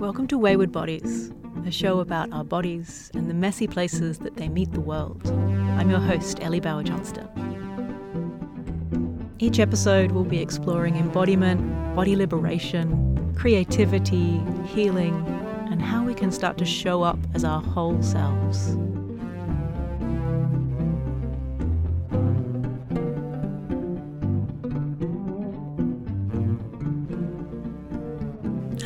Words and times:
Welcome 0.00 0.28
to 0.28 0.38
Wayward 0.38 0.72
Bodies, 0.72 1.30
a 1.66 1.70
show 1.70 2.00
about 2.00 2.32
our 2.32 2.42
bodies 2.42 3.10
and 3.12 3.28
the 3.28 3.34
messy 3.34 3.66
places 3.66 4.18
that 4.20 4.34
they 4.34 4.48
meet 4.48 4.72
the 4.72 4.80
world. 4.80 5.30
I'm 5.78 5.90
your 5.90 5.98
host, 5.98 6.38
Ellie 6.40 6.58
Bower 6.58 6.82
Johnston. 6.82 7.28
Each 9.38 9.58
episode 9.58 10.12
we'll 10.12 10.24
be 10.24 10.40
exploring 10.40 10.96
embodiment, 10.96 11.94
body 11.94 12.16
liberation, 12.16 13.34
creativity, 13.36 14.40
healing, 14.64 15.22
and 15.70 15.82
how 15.82 16.02
we 16.02 16.14
can 16.14 16.32
start 16.32 16.56
to 16.56 16.64
show 16.64 17.02
up 17.02 17.18
as 17.34 17.44
our 17.44 17.60
whole 17.60 18.02
selves. 18.02 18.78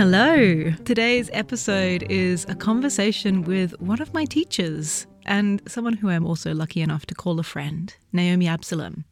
Hello. 0.07 0.71
Today's 0.85 1.31
episode 1.33 2.05
is 2.11 2.45
a 2.47 2.55
conversation 2.55 3.43
with 3.43 3.73
one 3.81 4.03
of 4.03 4.13
my 4.13 4.27
teachers 4.27 5.07
and 5.25 5.63
someone 5.67 5.95
who 5.95 6.11
I'm 6.11 6.27
also 6.27 6.53
lucky 6.53 6.83
enough 6.83 7.07
to 7.07 7.15
call 7.15 7.41
a 7.41 7.43
friend, 7.43 7.97
Naomi 8.13 8.47
Absalom. 8.47 9.07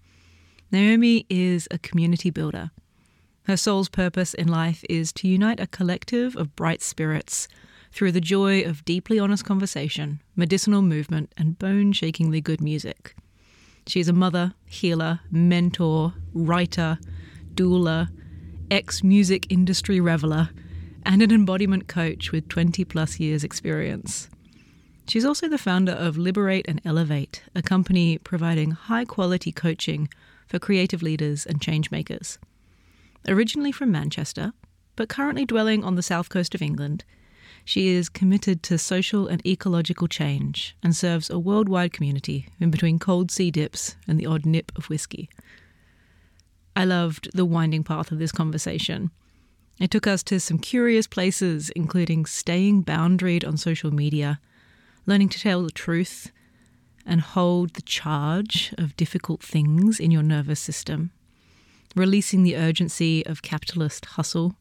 Naomi 0.70 1.24
is 1.30 1.66
a 1.70 1.78
community 1.78 2.28
builder. 2.28 2.72
Her 3.44 3.56
soul's 3.56 3.88
purpose 3.88 4.34
in 4.34 4.48
life 4.48 4.84
is 4.90 5.14
to 5.14 5.28
unite 5.28 5.60
a 5.60 5.66
collective 5.66 6.36
of 6.36 6.54
bright 6.56 6.82
spirits 6.82 7.48
through 7.90 8.12
the 8.12 8.20
joy 8.20 8.60
of 8.60 8.84
deeply 8.84 9.18
honest 9.18 9.46
conversation, 9.46 10.20
medicinal 10.36 10.82
movement, 10.82 11.32
and 11.38 11.58
bone 11.58 11.92
shakingly 11.92 12.42
good 12.42 12.60
music. 12.60 13.16
She 13.86 13.98
is 13.98 14.10
a 14.10 14.12
mother, 14.12 14.52
healer, 14.66 15.20
mentor, 15.30 16.12
writer, 16.34 16.98
doula, 17.54 18.10
ex 18.70 19.02
music 19.02 19.46
industry 19.50 19.98
reveler 19.98 20.50
and 21.04 21.22
an 21.22 21.32
embodiment 21.32 21.88
coach 21.88 22.32
with 22.32 22.48
20 22.48 22.84
plus 22.84 23.18
years' 23.20 23.44
experience. 23.44 24.28
She's 25.08 25.24
also 25.24 25.48
the 25.48 25.58
founder 25.58 25.92
of 25.92 26.16
Liberate 26.16 26.66
and 26.68 26.80
Elevate, 26.84 27.42
a 27.54 27.62
company 27.62 28.18
providing 28.18 28.70
high 28.70 29.04
quality 29.04 29.52
coaching 29.52 30.08
for 30.46 30.58
creative 30.58 31.02
leaders 31.02 31.44
and 31.44 31.60
changemakers. 31.60 32.38
Originally 33.28 33.72
from 33.72 33.90
Manchester, 33.90 34.52
but 34.96 35.08
currently 35.08 35.44
dwelling 35.44 35.84
on 35.84 35.96
the 35.96 36.02
south 36.02 36.28
coast 36.28 36.54
of 36.54 36.62
England, 36.62 37.04
she 37.64 37.88
is 37.88 38.08
committed 38.08 38.62
to 38.64 38.78
social 38.78 39.28
and 39.28 39.44
ecological 39.46 40.08
change 40.08 40.76
and 40.82 40.94
serves 40.96 41.30
a 41.30 41.38
worldwide 41.38 41.92
community 41.92 42.48
in 42.60 42.70
between 42.70 42.98
cold 42.98 43.30
sea 43.30 43.50
dips 43.50 43.96
and 44.08 44.18
the 44.18 44.26
odd 44.26 44.44
nip 44.44 44.72
of 44.76 44.88
whiskey. 44.88 45.28
I 46.74 46.84
loved 46.84 47.30
the 47.34 47.44
winding 47.44 47.84
path 47.84 48.10
of 48.10 48.18
this 48.18 48.32
conversation 48.32 49.10
it 49.82 49.90
took 49.90 50.06
us 50.06 50.22
to 50.24 50.38
some 50.38 50.58
curious 50.58 51.06
places, 51.06 51.70
including 51.70 52.24
staying 52.24 52.84
boundaried 52.84 53.46
on 53.46 53.56
social 53.56 53.92
media, 53.92 54.40
learning 55.06 55.28
to 55.30 55.40
tell 55.40 55.62
the 55.62 55.70
truth, 55.70 56.30
and 57.04 57.20
hold 57.20 57.74
the 57.74 57.82
charge 57.82 58.72
of 58.78 58.96
difficult 58.96 59.42
things 59.42 59.98
in 59.98 60.10
your 60.10 60.22
nervous 60.22 60.60
system, 60.60 61.10
releasing 61.96 62.42
the 62.42 62.56
urgency 62.56 63.26
of 63.26 63.42
capitalist 63.42 64.04
hustle, 64.04 64.54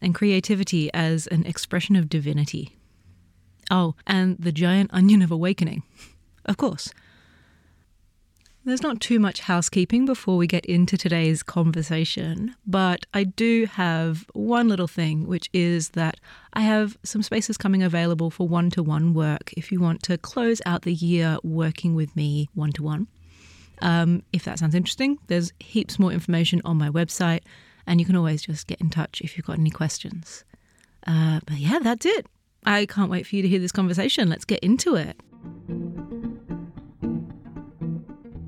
and 0.00 0.14
creativity 0.14 0.92
as 0.94 1.26
an 1.26 1.44
expression 1.44 1.96
of 1.96 2.08
divinity. 2.08 2.76
Oh, 3.70 3.96
and 4.06 4.36
the 4.38 4.52
giant 4.52 4.90
onion 4.92 5.22
of 5.22 5.32
awakening. 5.32 5.82
Of 6.44 6.56
course. 6.56 6.92
There's 8.66 8.82
not 8.82 9.00
too 9.00 9.20
much 9.20 9.42
housekeeping 9.42 10.06
before 10.06 10.36
we 10.36 10.48
get 10.48 10.66
into 10.66 10.96
today's 10.96 11.44
conversation, 11.44 12.56
but 12.66 13.06
I 13.14 13.22
do 13.22 13.66
have 13.66 14.26
one 14.32 14.66
little 14.66 14.88
thing, 14.88 15.28
which 15.28 15.48
is 15.52 15.90
that 15.90 16.18
I 16.52 16.62
have 16.62 16.98
some 17.04 17.22
spaces 17.22 17.56
coming 17.56 17.84
available 17.84 18.28
for 18.28 18.48
one 18.48 18.70
to 18.70 18.82
one 18.82 19.14
work 19.14 19.52
if 19.56 19.70
you 19.70 19.78
want 19.78 20.02
to 20.02 20.18
close 20.18 20.60
out 20.66 20.82
the 20.82 20.92
year 20.92 21.38
working 21.44 21.94
with 21.94 22.16
me 22.16 22.48
one 22.54 22.72
to 22.72 22.82
one. 22.82 23.06
If 24.32 24.42
that 24.42 24.58
sounds 24.58 24.74
interesting, 24.74 25.20
there's 25.28 25.52
heaps 25.60 26.00
more 26.00 26.10
information 26.10 26.60
on 26.64 26.76
my 26.76 26.90
website, 26.90 27.42
and 27.86 28.00
you 28.00 28.04
can 28.04 28.16
always 28.16 28.42
just 28.42 28.66
get 28.66 28.80
in 28.80 28.90
touch 28.90 29.20
if 29.20 29.36
you've 29.36 29.46
got 29.46 29.60
any 29.60 29.70
questions. 29.70 30.44
Uh, 31.06 31.38
but 31.46 31.58
yeah, 31.58 31.78
that's 31.80 32.04
it. 32.04 32.26
I 32.64 32.86
can't 32.86 33.12
wait 33.12 33.28
for 33.28 33.36
you 33.36 33.42
to 33.42 33.48
hear 33.48 33.60
this 33.60 33.70
conversation. 33.70 34.28
Let's 34.28 34.44
get 34.44 34.58
into 34.58 34.96
it. 34.96 35.14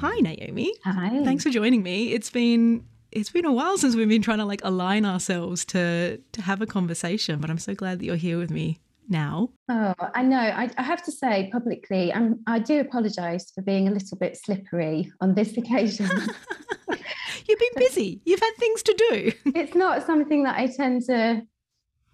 Hi, 0.00 0.16
Naomi. 0.20 0.72
Hi. 0.84 1.24
Thanks 1.24 1.42
for 1.42 1.50
joining 1.50 1.82
me. 1.82 2.12
It's 2.12 2.30
been 2.30 2.84
it's 3.10 3.30
been 3.30 3.44
a 3.44 3.52
while 3.52 3.78
since 3.78 3.96
we've 3.96 4.08
been 4.08 4.22
trying 4.22 4.38
to 4.38 4.44
like 4.44 4.60
align 4.62 5.04
ourselves 5.04 5.64
to 5.66 6.18
to 6.32 6.42
have 6.42 6.62
a 6.62 6.66
conversation, 6.66 7.40
but 7.40 7.50
I'm 7.50 7.58
so 7.58 7.74
glad 7.74 7.98
that 7.98 8.04
you're 8.04 8.16
here 8.16 8.38
with 8.38 8.50
me 8.50 8.78
now. 9.08 9.50
Oh, 9.68 9.94
I 10.14 10.22
know. 10.22 10.38
I, 10.38 10.70
I 10.76 10.82
have 10.82 11.02
to 11.04 11.12
say 11.12 11.48
publicly, 11.52 12.12
I'm, 12.12 12.40
I 12.46 12.58
do 12.58 12.80
apologise 12.80 13.50
for 13.50 13.62
being 13.62 13.88
a 13.88 13.90
little 13.90 14.18
bit 14.18 14.36
slippery 14.36 15.10
on 15.20 15.34
this 15.34 15.56
occasion. 15.56 16.06
You've 17.48 17.58
been 17.58 17.76
busy. 17.76 18.20
You've 18.26 18.40
had 18.40 18.52
things 18.58 18.82
to 18.82 18.94
do. 19.10 19.32
it's 19.54 19.74
not 19.74 20.04
something 20.04 20.44
that 20.44 20.58
I 20.58 20.66
tend 20.66 21.04
to 21.06 21.42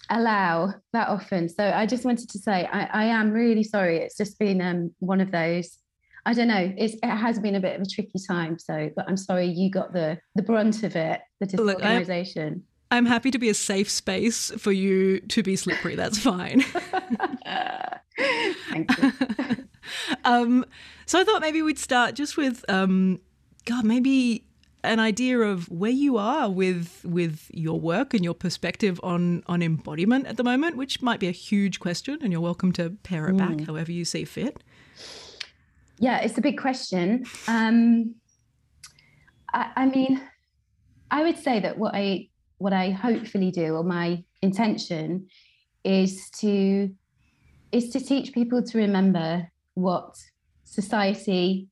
allow 0.08 0.74
that 0.92 1.08
often. 1.08 1.48
So 1.48 1.64
I 1.64 1.86
just 1.86 2.04
wanted 2.04 2.30
to 2.30 2.38
say 2.38 2.66
I, 2.66 2.84
I 2.84 3.04
am 3.06 3.32
really 3.32 3.64
sorry. 3.64 3.98
It's 3.98 4.16
just 4.16 4.38
been 4.38 4.60
um, 4.60 4.94
one 5.00 5.20
of 5.20 5.32
those 5.32 5.76
I 6.26 6.32
don't 6.32 6.48
know. 6.48 6.72
It's, 6.76 6.94
it 6.94 7.06
has 7.06 7.38
been 7.38 7.54
a 7.54 7.60
bit 7.60 7.76
of 7.76 7.82
a 7.82 7.86
tricky 7.86 8.18
time. 8.26 8.58
So, 8.58 8.90
but 8.96 9.06
I'm 9.08 9.16
sorry 9.16 9.46
you 9.46 9.70
got 9.70 9.92
the 9.92 10.18
the 10.34 10.42
brunt 10.42 10.82
of 10.82 10.96
it, 10.96 11.20
the 11.40 11.46
disorganization. 11.46 12.64
I'm, 12.90 12.98
I'm 12.98 13.06
happy 13.06 13.30
to 13.30 13.38
be 13.38 13.48
a 13.48 13.54
safe 13.54 13.90
space 13.90 14.50
for 14.56 14.72
you 14.72 15.20
to 15.20 15.42
be 15.42 15.56
slippery. 15.56 15.96
That's 15.96 16.18
fine. 16.18 16.62
Thank 18.70 18.90
you. 18.98 19.12
um, 20.24 20.64
so 21.06 21.20
I 21.20 21.24
thought 21.24 21.40
maybe 21.40 21.60
we'd 21.62 21.78
start 21.78 22.14
just 22.14 22.36
with, 22.36 22.64
um, 22.68 23.20
God, 23.66 23.84
maybe 23.84 24.46
an 24.84 25.00
idea 25.00 25.40
of 25.40 25.68
where 25.70 25.90
you 25.90 26.18
are 26.18 26.50
with 26.50 27.04
with 27.04 27.50
your 27.52 27.80
work 27.80 28.14
and 28.14 28.22
your 28.22 28.34
perspective 28.34 29.00
on 29.02 29.42
on 29.46 29.62
embodiment 29.62 30.26
at 30.26 30.36
the 30.36 30.44
moment, 30.44 30.76
which 30.76 31.02
might 31.02 31.20
be 31.20 31.26
a 31.26 31.32
huge 31.32 31.80
question, 31.80 32.18
and 32.22 32.30
you're 32.32 32.40
welcome 32.40 32.70
to 32.72 32.90
pare 33.02 33.28
it 33.28 33.34
mm. 33.34 33.38
back 33.38 33.66
however 33.66 33.90
you 33.90 34.04
see 34.04 34.24
fit. 34.24 34.62
Yeah, 35.98 36.20
it's 36.20 36.38
a 36.38 36.40
big 36.40 36.58
question. 36.58 37.24
Um, 37.46 38.14
I, 39.52 39.70
I 39.76 39.86
mean, 39.86 40.20
I 41.10 41.22
would 41.22 41.38
say 41.38 41.60
that 41.60 41.78
what 41.78 41.94
I 41.94 42.28
what 42.58 42.72
I 42.72 42.90
hopefully 42.90 43.50
do, 43.50 43.74
or 43.74 43.84
my 43.84 44.24
intention, 44.42 45.28
is 45.84 46.30
to 46.40 46.90
is 47.72 47.90
to 47.90 48.00
teach 48.00 48.32
people 48.32 48.62
to 48.62 48.78
remember 48.78 49.50
what 49.74 50.16
society 50.64 51.68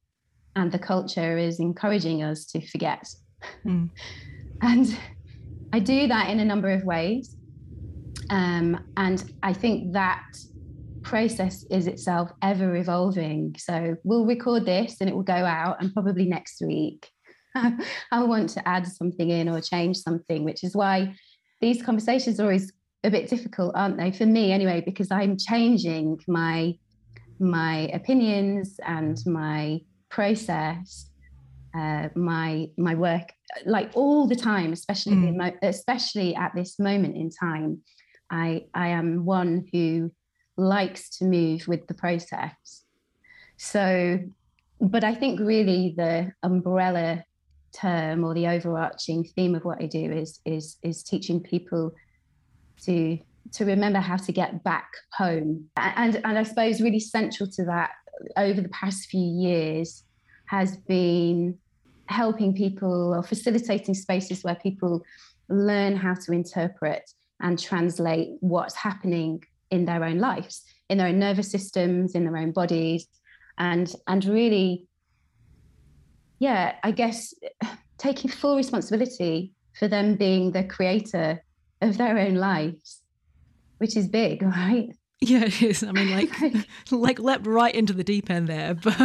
and 0.55 0.71
the 0.71 0.79
culture 0.79 1.39
is 1.39 1.61
encouraging 1.61 2.23
us 2.23 2.45
to 2.47 2.67
forget. 2.67 3.09
Mm. 3.65 3.91
and 4.63 4.99
I 5.73 5.79
do 5.79 6.07
that 6.09 6.29
in 6.31 6.41
a 6.41 6.45
number 6.45 6.71
of 6.71 6.85
ways. 6.85 7.37
Um, 8.31 8.79
and 8.97 9.33
I 9.43 9.53
think 9.53 9.93
that 9.93 10.25
process 11.03 11.65
is 11.71 11.87
itself 11.87 12.31
ever 12.43 12.77
evolving. 12.77 13.55
So 13.59 13.97
we'll 14.05 14.27
record 14.27 14.65
this 14.65 15.01
and 15.01 15.09
it 15.09 15.15
will 15.15 15.23
go 15.23 15.33
out, 15.33 15.81
and 15.81 15.93
probably 15.93 16.27
next 16.27 16.61
week 16.61 17.11
I'll 18.11 18.29
want 18.29 18.51
to 18.51 18.67
add 18.69 18.87
something 18.87 19.31
in 19.31 19.49
or 19.49 19.61
change 19.61 19.99
something, 19.99 20.45
which 20.45 20.65
is 20.65 20.75
why 20.75 21.15
these 21.61 21.83
conversations 21.83 22.41
are 22.41 22.45
always 22.45 22.73
a 23.05 23.11
bit 23.11 23.29
difficult, 23.29 23.75
aren't 23.75 23.99
they? 23.99 24.13
For 24.13 24.27
me, 24.27 24.53
anyway, 24.53 24.83
because 24.85 25.11
I'm 25.11 25.37
changing 25.37 26.21
my 26.29 26.75
my 27.39 27.91
opinions 27.93 28.79
and 28.87 29.19
my 29.27 29.81
process, 30.09 31.11
uh, 31.77 32.09
my 32.15 32.69
my 32.79 32.95
work, 32.95 33.33
like 33.67 33.91
all 33.95 34.27
the 34.27 34.37
time, 34.37 34.73
especially 34.73 35.15
mm. 35.15 35.55
especially 35.63 36.35
at 36.35 36.53
this 36.55 36.79
moment 36.79 37.17
in 37.17 37.31
time. 37.31 37.83
I 38.31 38.65
I 38.75 38.89
am 38.89 39.25
one 39.25 39.67
who 39.73 40.11
likes 40.57 41.09
to 41.19 41.25
move 41.25 41.67
with 41.67 41.87
the 41.87 41.95
process. 41.95 42.85
So, 43.57 44.19
but 44.81 45.05
I 45.05 45.15
think 45.15 45.41
really 45.41 45.95
the 45.97 46.33
umbrella 46.43 47.25
term 47.73 48.25
or 48.25 48.35
the 48.35 48.49
overarching 48.49 49.25
theme 49.25 49.55
of 49.55 49.65
what 49.65 49.83
I 49.83 49.87
do 49.87 50.13
is 50.13 50.41
is 50.45 50.77
is 50.83 51.03
teaching 51.03 51.41
people 51.41 51.93
to 52.85 53.19
to 53.53 53.65
remember 53.65 53.99
how 53.99 54.17
to 54.17 54.33
get 54.33 54.63
back 54.63 54.89
home. 55.13 55.69
And 55.77 56.21
and 56.25 56.39
I 56.39 56.43
suppose 56.43 56.81
really 56.81 57.01
central 57.01 57.49
to 57.53 57.65
that 57.65 57.91
over 58.37 58.61
the 58.61 58.69
past 58.69 59.09
few 59.09 59.25
years 59.25 60.05
has 60.47 60.77
been 60.77 61.59
helping 62.07 62.55
people 62.55 63.15
or 63.15 63.23
facilitating 63.23 63.95
spaces 63.95 64.45
where 64.45 64.57
people 64.57 65.03
learn 65.49 65.97
how 65.97 66.15
to 66.15 66.33
interpret 66.33 67.11
and 67.41 67.59
translate 67.59 68.29
what's 68.41 68.75
happening 68.75 69.43
in 69.73 69.87
their 69.87 70.05
own 70.05 70.19
lives, 70.19 70.63
in 70.89 70.99
their 70.99 71.09
own 71.09 71.19
nervous 71.19 71.51
systems, 71.51 72.15
in 72.15 72.25
their 72.25 72.37
own 72.37 72.53
bodies, 72.53 73.09
and 73.59 73.93
and 74.07 74.25
really, 74.27 74.87
yeah, 76.39 76.77
I 76.85 76.93
guess 76.93 77.35
taking 77.99 78.31
full 78.31 78.57
responsibility 78.57 79.53
for 79.79 79.89
them 79.89 80.17
being 80.17 80.53
the 80.53 80.65
creator 80.65 81.43
of 81.81 81.97
their 81.99 82.19
own 82.19 82.37
lives. 82.37 83.01
which 83.79 83.97
is 83.97 84.07
big, 84.07 84.43
right? 84.61 84.91
Yeah, 85.23 85.45
it 85.45 85.63
is. 85.63 85.85
I 85.85 85.93
mean, 85.93 86.11
like, 86.11 86.33
like 86.91 87.21
leapt 87.21 87.47
right 87.47 87.73
into 87.73 87.93
the 87.93 88.03
deep 88.03 88.29
end 88.29 88.49
there, 88.49 88.75
but 88.83 88.99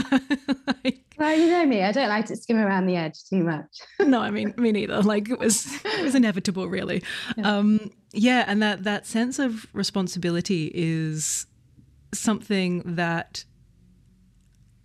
like, 0.83 1.03
well, 1.17 1.37
you 1.37 1.47
know 1.47 1.65
me, 1.65 1.83
I 1.83 1.91
don't 1.91 2.09
like 2.09 2.25
to 2.25 2.35
skim 2.35 2.57
around 2.57 2.87
the 2.87 2.95
edge 2.95 3.23
too 3.25 3.43
much. 3.43 3.81
no, 3.99 4.19
I 4.21 4.31
mean, 4.31 4.53
me 4.57 4.71
neither. 4.71 5.01
Like, 5.03 5.29
it 5.29 5.39
was, 5.39 5.67
it 5.85 6.01
was 6.01 6.15
inevitable, 6.15 6.67
really. 6.67 7.03
Yeah. 7.37 7.57
Um, 7.57 7.91
yeah, 8.13 8.45
and 8.47 8.63
that 8.63 8.83
that 8.83 9.05
sense 9.05 9.37
of 9.37 9.67
responsibility 9.73 10.71
is 10.73 11.45
something 12.13 12.81
that 12.95 13.43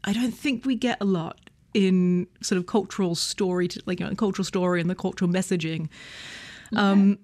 I 0.04 0.12
don't 0.12 0.32
think 0.32 0.66
we 0.66 0.74
get 0.74 0.98
a 1.00 1.06
lot 1.06 1.38
in 1.72 2.26
sort 2.42 2.58
of 2.58 2.66
cultural 2.66 3.14
story, 3.14 3.68
to, 3.68 3.82
like 3.86 4.00
you 4.00 4.06
know, 4.06 4.14
cultural 4.14 4.44
story 4.44 4.82
and 4.82 4.90
the 4.90 4.94
cultural 4.94 5.30
messaging. 5.30 5.88
Um, 6.74 7.18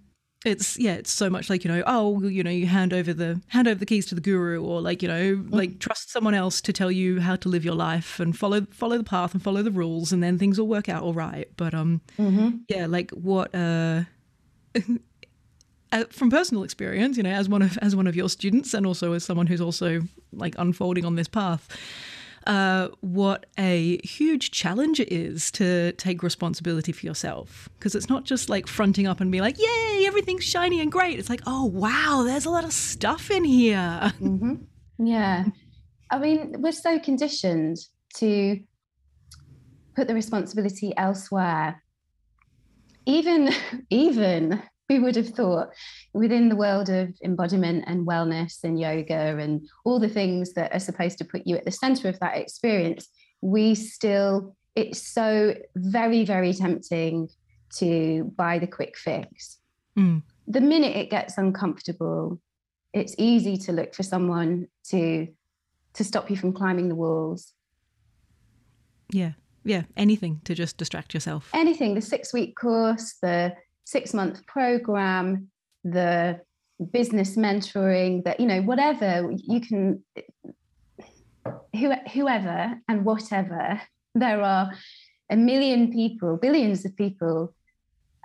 it's 0.49 0.79
yeah, 0.79 0.95
it's 0.95 1.13
so 1.13 1.31
much 1.31 1.51
like 1.51 1.65
you 1.65 1.71
know, 1.71 1.83
oh, 1.87 2.23
you 2.23 2.43
know, 2.43 2.51
you 2.51 2.67
hand 2.67 2.93
over 2.93 3.13
the 3.13 3.41
hand 3.49 3.69
over 3.69 3.79
the 3.79 3.87
keys 3.87 4.07
to 4.07 4.15
the 4.15 4.21
guru, 4.21 4.63
or 4.63 4.81
like 4.81 5.03
you 5.03 5.09
know, 5.09 5.37
mm. 5.37 5.53
like 5.53 5.79
trust 5.79 6.11
someone 6.11 6.35
else 6.35 6.61
to 6.63 6.73
tell 6.73 6.91
you 6.91 7.21
how 7.21 7.37
to 7.37 7.49
live 7.49 7.65
your 7.65 7.75
life 7.75 8.19
and 8.21 8.37
follow 8.37 8.67
follow 8.71 8.99
the 8.99 9.05
path 9.05 9.35
and 9.35 9.43
follow 9.43 9.63
the 9.63 9.71
rules, 9.71 10.13
and 10.13 10.23
then 10.23 10.39
things 10.39 10.59
will 10.59 10.69
work 10.69 10.89
out 10.89 11.03
all 11.03 11.15
right. 11.15 11.49
But 11.57 11.75
um, 11.75 12.01
mm-hmm. 12.19 12.59
yeah, 12.69 12.87
like 12.87 13.11
what 13.13 13.55
uh. 13.55 14.03
Uh, 15.91 16.05
from 16.11 16.29
personal 16.29 16.65
experience, 16.65 17.17
you 17.17 17.23
know, 17.23 17.31
as 17.31 17.49
one 17.49 17.63
of 17.63 17.79
as 17.79 17.97
one 17.97 18.07
of 18.07 18.15
your 18.15 18.29
students, 18.29 18.75
and 18.75 18.85
also 18.85 19.15
as 19.15 19.25
someone 19.25 19.47
who's 19.47 19.63
also 19.63 20.03
like 20.35 20.55
unfolding 20.59 21.07
on 21.07 21.15
this 21.15 21.29
path, 21.29 21.67
uh, 22.49 22.89
what 23.01 23.45
a 23.59 23.99
huge 23.99 24.51
challenge 24.51 24.99
it 24.99 25.13
is 25.13 25.51
to 25.53 25.93
take 25.93 26.23
responsibility 26.23 26.93
for 26.93 27.05
yourself. 27.05 27.69
Because 27.79 27.95
it's 27.95 28.09
not 28.09 28.25
just 28.25 28.49
like 28.49 28.67
fronting 28.67 29.07
up 29.07 29.21
and 29.21 29.31
be 29.31 29.43
like, 29.43 29.59
yay, 29.59 30.07
everything's 30.07 30.45
shiny 30.45 30.81
and 30.81 30.91
great. 30.91 31.19
It's 31.19 31.29
like, 31.29 31.43
oh, 31.47 31.67
wow, 31.67 32.25
there's 32.27 32.47
a 32.47 32.51
lot 32.51 32.65
of 32.65 32.73
stuff 32.73 33.31
in 33.31 33.45
here. 33.45 34.13
Mm-hmm. 34.29 35.07
Yeah. 35.07 35.45
I 36.11 36.19
mean, 36.19 36.57
we're 36.59 36.73
so 36.73 36.99
conditioned 36.99 37.77
to 38.17 38.59
put 39.95 40.09
the 40.09 40.15
responsibility 40.15 40.93
elsewhere. 40.97 41.83
Even, 43.07 43.51
even 43.91 44.63
we 44.89 44.99
would 44.99 45.17
have 45.17 45.29
thought 45.29 45.69
within 46.15 46.49
the 46.49 46.57
world 46.57 46.89
of 46.89 47.15
embodiment 47.23 47.85
and 47.87 48.07
wellness 48.07 48.65
and 48.65 48.81
yoga 48.81 49.37
and 49.39 49.69
all 49.85 49.99
the 49.99 50.09
things 50.09 50.55
that 50.55 50.73
are 50.73 50.81
supposed 50.81 51.19
to 51.19 51.25
put 51.25 51.47
you 51.47 51.57
at 51.57 51.65
the 51.65 51.71
center 51.71 52.09
of 52.09 52.19
that 52.21 52.37
experience, 52.37 53.09
we 53.41 53.75
still, 53.75 54.57
it's 54.75 55.03
so 55.03 55.55
very, 55.77 56.25
very 56.25 56.53
tempting 56.53 57.29
to 57.77 58.33
buy 58.37 58.59
the 58.59 58.67
quick 58.67 58.97
fix. 58.97 59.59
Mm. 59.97 60.23
The 60.47 60.61
minute 60.61 60.97
it 60.97 61.11
gets 61.11 61.37
uncomfortable, 61.37 62.41
it's 62.95 63.15
easy 63.19 63.59
to 63.59 63.73
look 63.73 63.95
for 63.95 64.03
someone 64.03 64.69
to 64.91 65.29
to 65.95 66.05
stop 66.05 66.31
you 66.31 66.37
from 66.37 66.53
climbing 66.53 66.89
the 66.89 66.95
walls. 66.95 67.53
Yeah. 69.11 69.33
Yeah. 69.65 69.83
Anything 69.97 70.41
to 70.45 70.55
just 70.55 70.77
distract 70.77 71.13
yourself. 71.13 71.51
Anything. 71.53 71.95
The 71.95 72.01
six 72.01 72.33
week 72.33 72.57
course, 72.57 73.17
the 73.21 73.55
six 73.89 74.13
month 74.13 74.45
program, 74.47 75.49
the 75.83 76.39
business 76.93 77.37
mentoring, 77.37 78.23
that, 78.25 78.39
you 78.39 78.47
know, 78.47 78.61
whatever 78.61 79.33
you 79.33 79.61
can, 79.63 80.05
who, 81.75 81.95
whoever 82.13 82.79
and 82.87 83.05
whatever, 83.07 83.81
there 84.15 84.43
are 84.43 84.75
a 85.31 85.37
million 85.37 85.91
people, 85.91 86.37
billions 86.37 86.85
of 86.85 86.95
people 86.97 87.55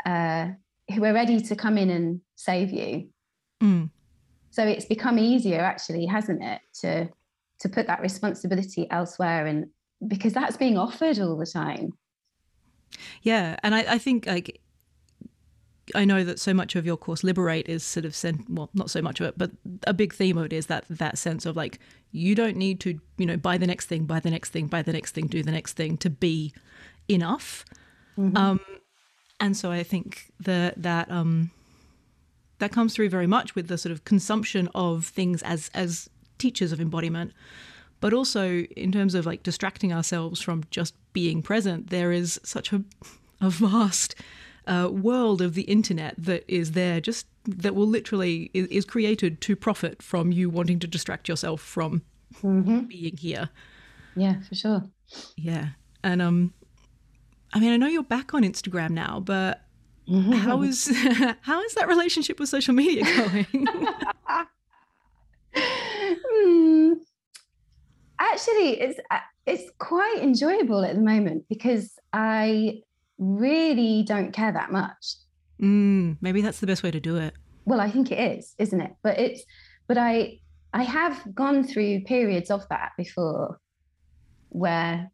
uh, 0.05 0.49
who 0.93 1.05
are 1.05 1.13
ready 1.13 1.39
to 1.39 1.55
come 1.55 1.77
in 1.77 1.89
and 1.89 2.19
save 2.35 2.71
you. 2.71 3.07
Mm. 3.61 3.89
So 4.51 4.67
it's 4.67 4.85
become 4.85 5.17
easier, 5.17 5.61
actually, 5.61 6.05
hasn't 6.05 6.43
it, 6.43 6.59
to 6.81 7.09
to 7.59 7.69
put 7.69 7.87
that 7.87 8.01
responsibility 8.01 8.91
elsewhere, 8.91 9.47
and 9.47 9.67
because 10.05 10.33
that's 10.33 10.57
being 10.57 10.77
offered 10.77 11.17
all 11.19 11.37
the 11.37 11.45
time. 11.45 11.93
Yeah, 13.21 13.55
and 13.63 13.73
I, 13.73 13.85
I 13.95 13.97
think 13.97 14.25
like 14.25 14.59
I 15.95 16.05
know 16.05 16.23
that 16.23 16.39
so 16.39 16.53
much 16.53 16.75
of 16.75 16.85
your 16.85 16.97
course 16.97 17.23
Liberate 17.23 17.67
is 17.67 17.83
sort 17.83 18.05
of 18.05 18.15
sent 18.15 18.49
well 18.49 18.69
not 18.73 18.89
so 18.89 19.01
much 19.01 19.19
of 19.19 19.27
it 19.27 19.37
but 19.37 19.51
a 19.85 19.93
big 19.93 20.13
theme 20.13 20.37
of 20.37 20.45
it 20.45 20.53
is 20.53 20.67
that 20.67 20.85
that 20.89 21.17
sense 21.17 21.45
of 21.45 21.55
like 21.55 21.79
you 22.11 22.35
don't 22.35 22.55
need 22.55 22.79
to 22.81 22.99
you 23.17 23.25
know 23.25 23.37
buy 23.37 23.57
the 23.57 23.67
next 23.67 23.87
thing 23.87 24.05
buy 24.05 24.19
the 24.19 24.31
next 24.31 24.51
thing 24.51 24.67
buy 24.67 24.81
the 24.81 24.93
next 24.93 25.11
thing 25.11 25.27
do 25.27 25.43
the 25.43 25.51
next 25.51 25.73
thing 25.73 25.97
to 25.97 26.09
be 26.09 26.53
enough 27.09 27.65
mm-hmm. 28.17 28.35
um, 28.37 28.59
and 29.39 29.57
so 29.57 29.71
I 29.71 29.83
think 29.83 30.31
that 30.39 30.81
that 30.81 31.11
um, 31.11 31.51
that 32.59 32.71
comes 32.71 32.93
through 32.95 33.09
very 33.09 33.27
much 33.27 33.55
with 33.55 33.67
the 33.67 33.77
sort 33.77 33.91
of 33.91 34.05
consumption 34.05 34.69
of 34.73 35.05
things 35.05 35.41
as 35.43 35.69
as 35.73 36.09
teachers 36.37 36.71
of 36.71 36.79
embodiment 36.79 37.33
but 37.99 38.13
also 38.13 38.59
in 38.77 38.91
terms 38.91 39.15
of 39.15 39.25
like 39.25 39.43
distracting 39.43 39.93
ourselves 39.93 40.41
from 40.41 40.63
just 40.71 40.93
being 41.13 41.41
present 41.41 41.89
there 41.89 42.11
is 42.11 42.39
such 42.43 42.71
a 42.71 42.83
a 43.41 43.49
vast 43.49 44.15
uh, 44.67 44.89
world 44.91 45.41
of 45.41 45.53
the 45.53 45.63
internet 45.63 46.15
that 46.17 46.43
is 46.47 46.71
there 46.71 47.01
just 47.01 47.27
that 47.45 47.75
will 47.75 47.87
literally 47.87 48.49
is, 48.53 48.67
is 48.67 48.85
created 48.85 49.41
to 49.41 49.55
profit 49.55 50.01
from 50.01 50.31
you 50.31 50.49
wanting 50.49 50.79
to 50.79 50.87
distract 50.87 51.27
yourself 51.27 51.61
from 51.61 52.01
mm-hmm. 52.41 52.79
being 52.81 53.17
here. 53.17 53.49
Yeah 54.15 54.41
for 54.41 54.55
sure. 54.55 54.83
Yeah. 55.35 55.69
And 56.03 56.21
um 56.21 56.53
i 57.53 57.59
mean 57.59 57.71
i 57.71 57.77
know 57.77 57.87
you're 57.87 58.03
back 58.03 58.33
on 58.33 58.43
instagram 58.43 58.91
now 58.91 59.19
but 59.19 59.61
mm-hmm. 60.09 60.31
how 60.31 60.61
is 60.63 60.87
how 61.41 61.61
is 61.61 61.73
that 61.75 61.87
relationship 61.87 62.39
with 62.39 62.49
social 62.49 62.73
media 62.73 63.03
going? 63.15 63.67
Mm, 65.55 66.95
actually 68.19 68.81
it's 68.81 68.99
uh, 69.11 69.19
it's 69.45 69.69
quite 69.77 70.19
enjoyable 70.21 70.83
at 70.83 70.95
the 70.95 71.01
moment 71.01 71.45
because 71.47 71.99
i 72.11 72.81
really 73.17 74.03
don't 74.03 74.31
care 74.31 74.51
that 74.51 74.71
much. 74.71 75.15
Mm, 75.61 76.17
maybe 76.21 76.41
that's 76.41 76.59
the 76.59 76.67
best 76.67 76.83
way 76.83 76.91
to 76.91 76.99
do 76.99 77.17
it. 77.17 77.33
Well, 77.65 77.79
I 77.79 77.89
think 77.89 78.11
it 78.11 78.37
is, 78.37 78.55
isn't 78.57 78.81
it? 78.81 78.91
But 79.03 79.19
it's, 79.19 79.43
but 79.87 79.97
I, 79.97 80.39
I 80.73 80.83
have 80.83 81.33
gone 81.33 81.63
through 81.63 82.01
periods 82.01 82.51
of 82.51 82.67
that 82.69 82.91
before, 82.97 83.59
where 84.49 85.11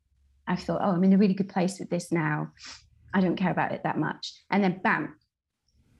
I 0.47 0.55
thought, 0.55 0.81
oh, 0.83 0.91
I'm 0.91 1.03
in 1.03 1.13
a 1.13 1.17
really 1.17 1.33
good 1.33 1.49
place 1.49 1.79
with 1.79 1.89
this 1.89 2.11
now. 2.11 2.49
I 3.13 3.21
don't 3.21 3.35
care 3.35 3.51
about 3.51 3.71
it 3.71 3.81
that 3.83 3.97
much, 3.97 4.33
and 4.51 4.63
then 4.63 4.79
bam, 4.83 5.15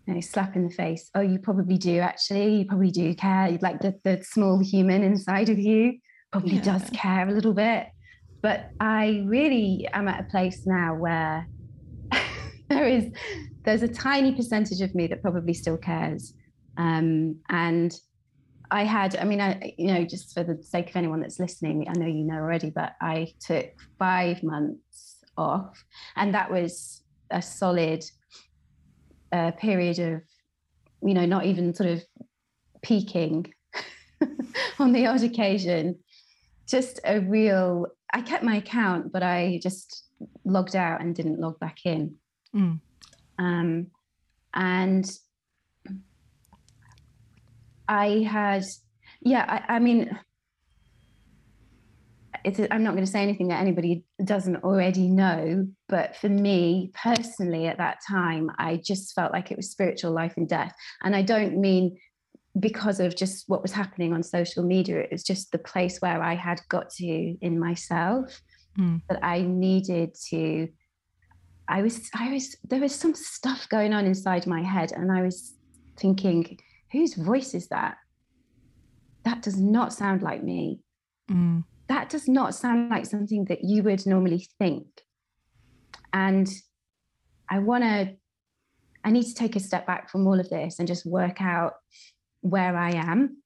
you 0.08 0.14
know, 0.14 0.22
slap 0.22 0.56
in 0.56 0.68
the 0.68 0.74
face. 0.74 1.10
Oh, 1.14 1.22
you 1.22 1.40
probably 1.40 1.78
do 1.78 2.00
actually. 2.00 2.56
You 2.56 2.66
probably 2.66 2.92
do 2.92 3.14
care. 3.16 3.58
Like 3.62 3.82
the 3.82 4.00
the 4.04 4.24
small 4.24 4.60
human 4.60 5.04
inside 5.04 5.50
of 5.50 5.60
you 5.60 6.00
probably 6.32 6.56
yeah. 6.56 6.64
does 6.64 6.90
care 6.92 7.28
a 7.28 7.32
little 7.32 7.54
bit. 7.54 7.88
But 8.42 8.70
I 8.80 9.24
really 9.26 9.88
am 9.92 10.08
at 10.08 10.22
a 10.22 10.24
place 10.24 10.66
now 10.66 10.96
where 10.96 11.48
there 12.70 12.88
is 12.88 13.12
there's 13.64 13.84
a 13.84 13.88
tiny 13.88 14.34
percentage 14.34 14.82
of 14.82 14.96
me 14.96 15.08
that 15.08 15.22
probably 15.22 15.54
still 15.54 15.78
cares. 15.78 16.34
Um, 16.78 17.38
and 17.50 17.94
i 18.72 18.84
had 18.84 19.16
i 19.16 19.24
mean 19.24 19.42
i 19.42 19.74
you 19.78 19.88
know 19.88 20.06
just 20.06 20.32
for 20.32 20.44
the 20.44 20.62
sake 20.62 20.92
of 20.92 20.96
anyone 20.96 21.20
that's 21.20 21.40
listening 21.40 21.88
i 21.90 21.94
know 21.94 22.06
you 22.06 22.24
know 22.24 22.36
already 22.36 22.70
but 22.70 22.94
i 23.02 23.28
took 23.40 23.66
five 23.98 24.44
months 24.44 25.24
off 25.38 25.84
and 26.16 26.36
that 26.36 26.52
was 26.52 27.02
a 27.32 27.42
solid 27.42 28.06
uh, 29.32 29.52
period 29.52 30.00
of 30.00 30.22
you 31.02 31.14
know 31.14 31.26
not 31.26 31.46
even 31.46 31.74
sort 31.74 31.90
of 31.90 32.04
peaking 32.82 33.52
on 34.80 34.92
the 34.92 35.06
odd 35.06 35.24
occasion. 35.24 35.98
Just 36.68 37.00
a 37.04 37.20
real 37.20 37.88
i 38.14 38.22
kept 38.22 38.44
my 38.44 38.58
account 38.58 39.12
but 39.12 39.24
i 39.24 39.60
just 39.62 40.08
logged 40.46 40.76
out 40.76 41.02
and 41.02 41.16
didn't 41.16 41.40
log 41.40 41.60
back 41.60 41.80
in 41.86 42.16
Mm. 42.56 42.80
Um, 43.38 43.88
and 44.54 45.10
I 47.88 48.28
had, 48.30 48.64
yeah, 49.22 49.46
I, 49.48 49.76
I 49.76 49.80
mean, 49.80 50.18
it's, 52.44 52.60
I'm 52.72 52.84
not 52.84 52.94
going 52.94 53.06
to 53.06 53.12
say 53.12 53.22
anything 53.22 53.50
that 53.50 53.60
anybody 53.60 54.04
doesn't 54.24 54.64
already 54.64 55.08
know, 55.08 55.68
but 55.88 56.16
for 56.16 56.30
me 56.30 56.92
personally, 56.94 57.68
at 57.68 57.78
that 57.78 57.98
time, 58.08 58.52
I 58.58 58.82
just 58.84 59.14
felt 59.14 59.34
like 59.34 59.52
it 59.52 59.58
was 59.58 59.72
spiritual 59.72 60.12
life 60.12 60.34
and 60.38 60.48
death. 60.48 60.74
And 61.04 61.16
I 61.16 61.22
don't 61.22 61.58
mean 61.58 61.98
because 62.60 63.00
of 63.00 63.16
just 63.16 63.48
what 63.48 63.62
was 63.62 63.72
happening 63.72 64.14
on 64.14 64.24
social 64.24 64.64
media, 64.64 65.00
it 65.00 65.12
was 65.12 65.24
just 65.24 65.52
the 65.52 65.60
place 65.60 66.00
where 66.00 66.22
I 66.22 66.36
had 66.36 66.62
got 66.70 66.90
to 66.92 67.06
in 67.06 67.60
myself 67.60 68.42
mm. 68.78 69.02
that 69.10 69.24
I 69.24 69.42
needed 69.42 70.16
to 70.30 70.68
I 71.70 71.84
was, 71.84 72.10
I 72.16 72.34
was, 72.34 72.56
there 72.68 72.82
was 72.82 72.96
some 72.96 73.14
stuff 73.14 73.70
going 73.70 73.94
on 73.94 74.06
inside 74.06 74.48
my 74.48 74.64
head, 74.64 74.92
and 74.92 75.12
I 75.12 75.22
was 75.22 75.54
thinking, 75.98 76.58
whose 76.92 77.14
voice 77.14 77.54
is 77.54 77.68
that? 77.68 77.98
That 79.24 79.44
does 79.44 79.60
not 79.60 79.94
sound 79.94 80.24
like 80.24 80.44
me. 80.44 80.80
Mm. 81.30 81.64
That 81.88 82.10
does 82.10 82.28
not 82.28 82.56
sound 82.56 82.90
like 82.90 83.06
something 83.06 83.46
that 83.46 83.64
you 83.64 83.84
would 83.84 84.06
normally 84.08 84.48
think. 84.58 84.88
And 86.12 86.50
I 87.50 87.60
want 87.60 87.84
to, 87.84 88.16
I 89.04 89.12
need 89.12 89.26
to 89.26 89.36
take 89.36 89.56
a 89.56 89.60
step 89.60 89.86
back 89.86 90.10
from 90.10 90.26
all 90.26 90.40
of 90.40 90.50
this 90.50 90.80
and 90.80 90.88
just 90.88 91.06
work 91.06 91.40
out 91.40 91.74
where 92.42 92.76
I 92.76 92.92
am, 92.92 93.44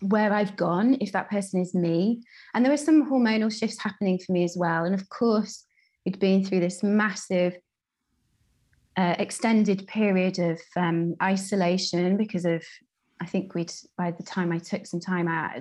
where 0.00 0.32
I've 0.32 0.56
gone, 0.56 0.96
if 1.00 1.12
that 1.12 1.28
person 1.28 1.60
is 1.60 1.74
me. 1.74 2.22
And 2.54 2.64
there 2.64 2.72
were 2.72 2.78
some 2.78 3.10
hormonal 3.10 3.52
shifts 3.52 3.82
happening 3.82 4.18
for 4.18 4.32
me 4.32 4.44
as 4.44 4.56
well. 4.56 4.84
And 4.84 4.94
of 4.94 5.08
course, 5.10 5.66
we'd 6.04 6.18
been 6.18 6.44
through 6.44 6.60
this 6.60 6.82
massive 6.82 7.56
uh, 8.96 9.14
extended 9.18 9.86
period 9.86 10.38
of 10.38 10.60
um, 10.76 11.14
isolation 11.22 12.16
because 12.16 12.44
of 12.44 12.62
I 13.20 13.26
think 13.26 13.54
we'd 13.54 13.72
by 13.98 14.10
the 14.12 14.22
time 14.22 14.50
I 14.50 14.58
took 14.58 14.86
some 14.86 15.00
time 15.00 15.28
out, 15.28 15.56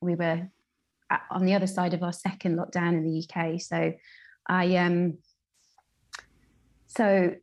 we 0.00 0.16
were 0.16 0.48
on 1.30 1.44
the 1.44 1.54
other 1.54 1.66
side 1.66 1.94
of 1.94 2.02
our 2.02 2.12
second 2.12 2.58
lockdown 2.58 2.94
in 2.94 3.04
the 3.04 3.24
UK. 3.24 3.60
So 3.60 3.92
I 4.48 4.76
um 4.76 5.18
so 6.88 7.34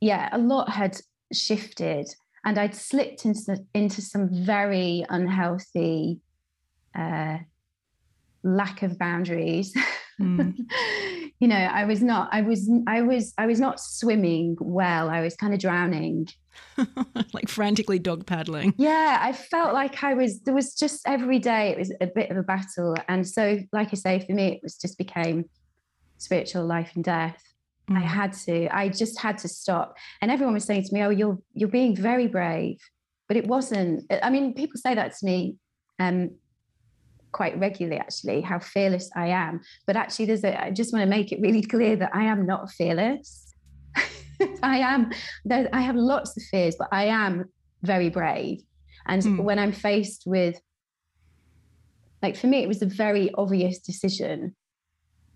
yeah, 0.00 0.28
a 0.32 0.38
lot 0.38 0.70
had 0.70 1.00
shifted 1.32 2.08
and 2.44 2.58
I'd 2.58 2.74
slipped 2.74 3.24
into 3.24 3.64
into 3.74 4.00
some 4.00 4.28
very 4.32 5.04
unhealthy 5.08 6.20
uh, 6.94 7.38
lack 8.42 8.82
of 8.82 8.98
boundaries. 8.98 9.74
Mm. 10.20 10.66
you 11.40 11.48
know, 11.48 11.56
I 11.56 11.86
was 11.86 12.02
not, 12.02 12.28
I 12.32 12.42
was, 12.42 12.70
I 12.86 13.00
was, 13.00 13.32
I 13.38 13.46
was 13.46 13.58
not 13.58 13.80
swimming 13.80 14.56
well. 14.60 15.08
I 15.08 15.22
was 15.22 15.34
kind 15.34 15.54
of 15.54 15.58
drowning. 15.58 16.28
like 17.32 17.48
frantically 17.48 17.98
dog 17.98 18.26
paddling. 18.26 18.74
Yeah, 18.76 19.18
I 19.20 19.32
felt 19.32 19.72
like 19.72 20.04
I 20.04 20.12
was, 20.12 20.40
there 20.42 20.54
was 20.54 20.74
just 20.74 21.00
every 21.08 21.38
day, 21.38 21.70
it 21.70 21.78
was 21.78 21.92
a 22.02 22.06
bit 22.06 22.30
of 22.30 22.36
a 22.36 22.42
battle. 22.42 22.94
And 23.08 23.26
so, 23.26 23.58
like 23.72 23.88
I 23.92 23.96
say, 23.96 24.20
for 24.20 24.32
me, 24.32 24.48
it 24.48 24.60
was 24.62 24.76
just 24.76 24.98
became 24.98 25.48
spiritual 26.18 26.66
life 26.66 26.92
and 26.94 27.02
death. 27.02 27.42
Mm. 27.90 27.96
I 27.96 28.00
had 28.00 28.34
to, 28.44 28.76
I 28.76 28.90
just 28.90 29.18
had 29.18 29.38
to 29.38 29.48
stop. 29.48 29.96
And 30.20 30.30
everyone 30.30 30.52
was 30.52 30.64
saying 30.64 30.84
to 30.84 30.94
me, 30.94 31.02
Oh, 31.02 31.10
you're, 31.10 31.38
you're 31.54 31.70
being 31.70 31.96
very 31.96 32.26
brave. 32.26 32.78
But 33.28 33.38
it 33.38 33.46
wasn't, 33.46 34.12
I 34.22 34.28
mean, 34.28 34.52
people 34.52 34.78
say 34.78 34.94
that 34.94 35.16
to 35.16 35.24
me 35.24 35.56
um, 35.98 36.32
quite 37.32 37.58
regularly 37.58 37.98
actually 37.98 38.40
how 38.40 38.58
fearless 38.58 39.10
I 39.16 39.28
am. 39.28 39.60
But 39.86 39.96
actually, 39.96 40.26
there's 40.26 40.44
a, 40.44 40.64
I 40.64 40.70
just 40.70 40.92
want 40.92 41.02
to 41.02 41.08
make 41.08 41.32
it 41.32 41.40
really 41.40 41.62
clear 41.62 41.96
that 41.96 42.10
I 42.14 42.24
am 42.24 42.46
not 42.46 42.70
fearless. 42.70 43.54
I 44.62 44.78
am, 44.78 45.10
there, 45.44 45.68
I 45.72 45.80
have 45.82 45.96
lots 45.96 46.36
of 46.36 46.42
fears, 46.44 46.76
but 46.78 46.88
I 46.92 47.04
am 47.04 47.44
very 47.82 48.08
brave. 48.08 48.62
And 49.06 49.22
mm. 49.22 49.42
when 49.42 49.58
I'm 49.58 49.72
faced 49.72 50.24
with, 50.26 50.60
like 52.22 52.36
for 52.36 52.46
me, 52.46 52.62
it 52.62 52.68
was 52.68 52.82
a 52.82 52.86
very 52.86 53.32
obvious 53.34 53.78
decision. 53.78 54.54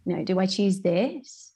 You 0.05 0.17
know, 0.17 0.25
do 0.25 0.39
I 0.39 0.47
choose 0.47 0.81
this, 0.81 1.53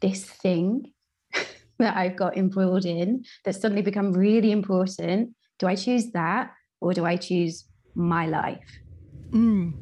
this 0.00 0.24
thing 0.24 0.92
that 1.78 1.96
I've 1.96 2.16
got 2.16 2.36
embroiled 2.36 2.84
in 2.84 3.24
that's 3.44 3.60
suddenly 3.60 3.82
become 3.82 4.12
really 4.12 4.50
important? 4.50 5.34
Do 5.58 5.66
I 5.68 5.76
choose 5.76 6.10
that 6.12 6.52
or 6.80 6.92
do 6.92 7.04
I 7.04 7.16
choose 7.16 7.64
my 7.94 8.26
life? 8.26 8.81
Mm. 9.32 9.72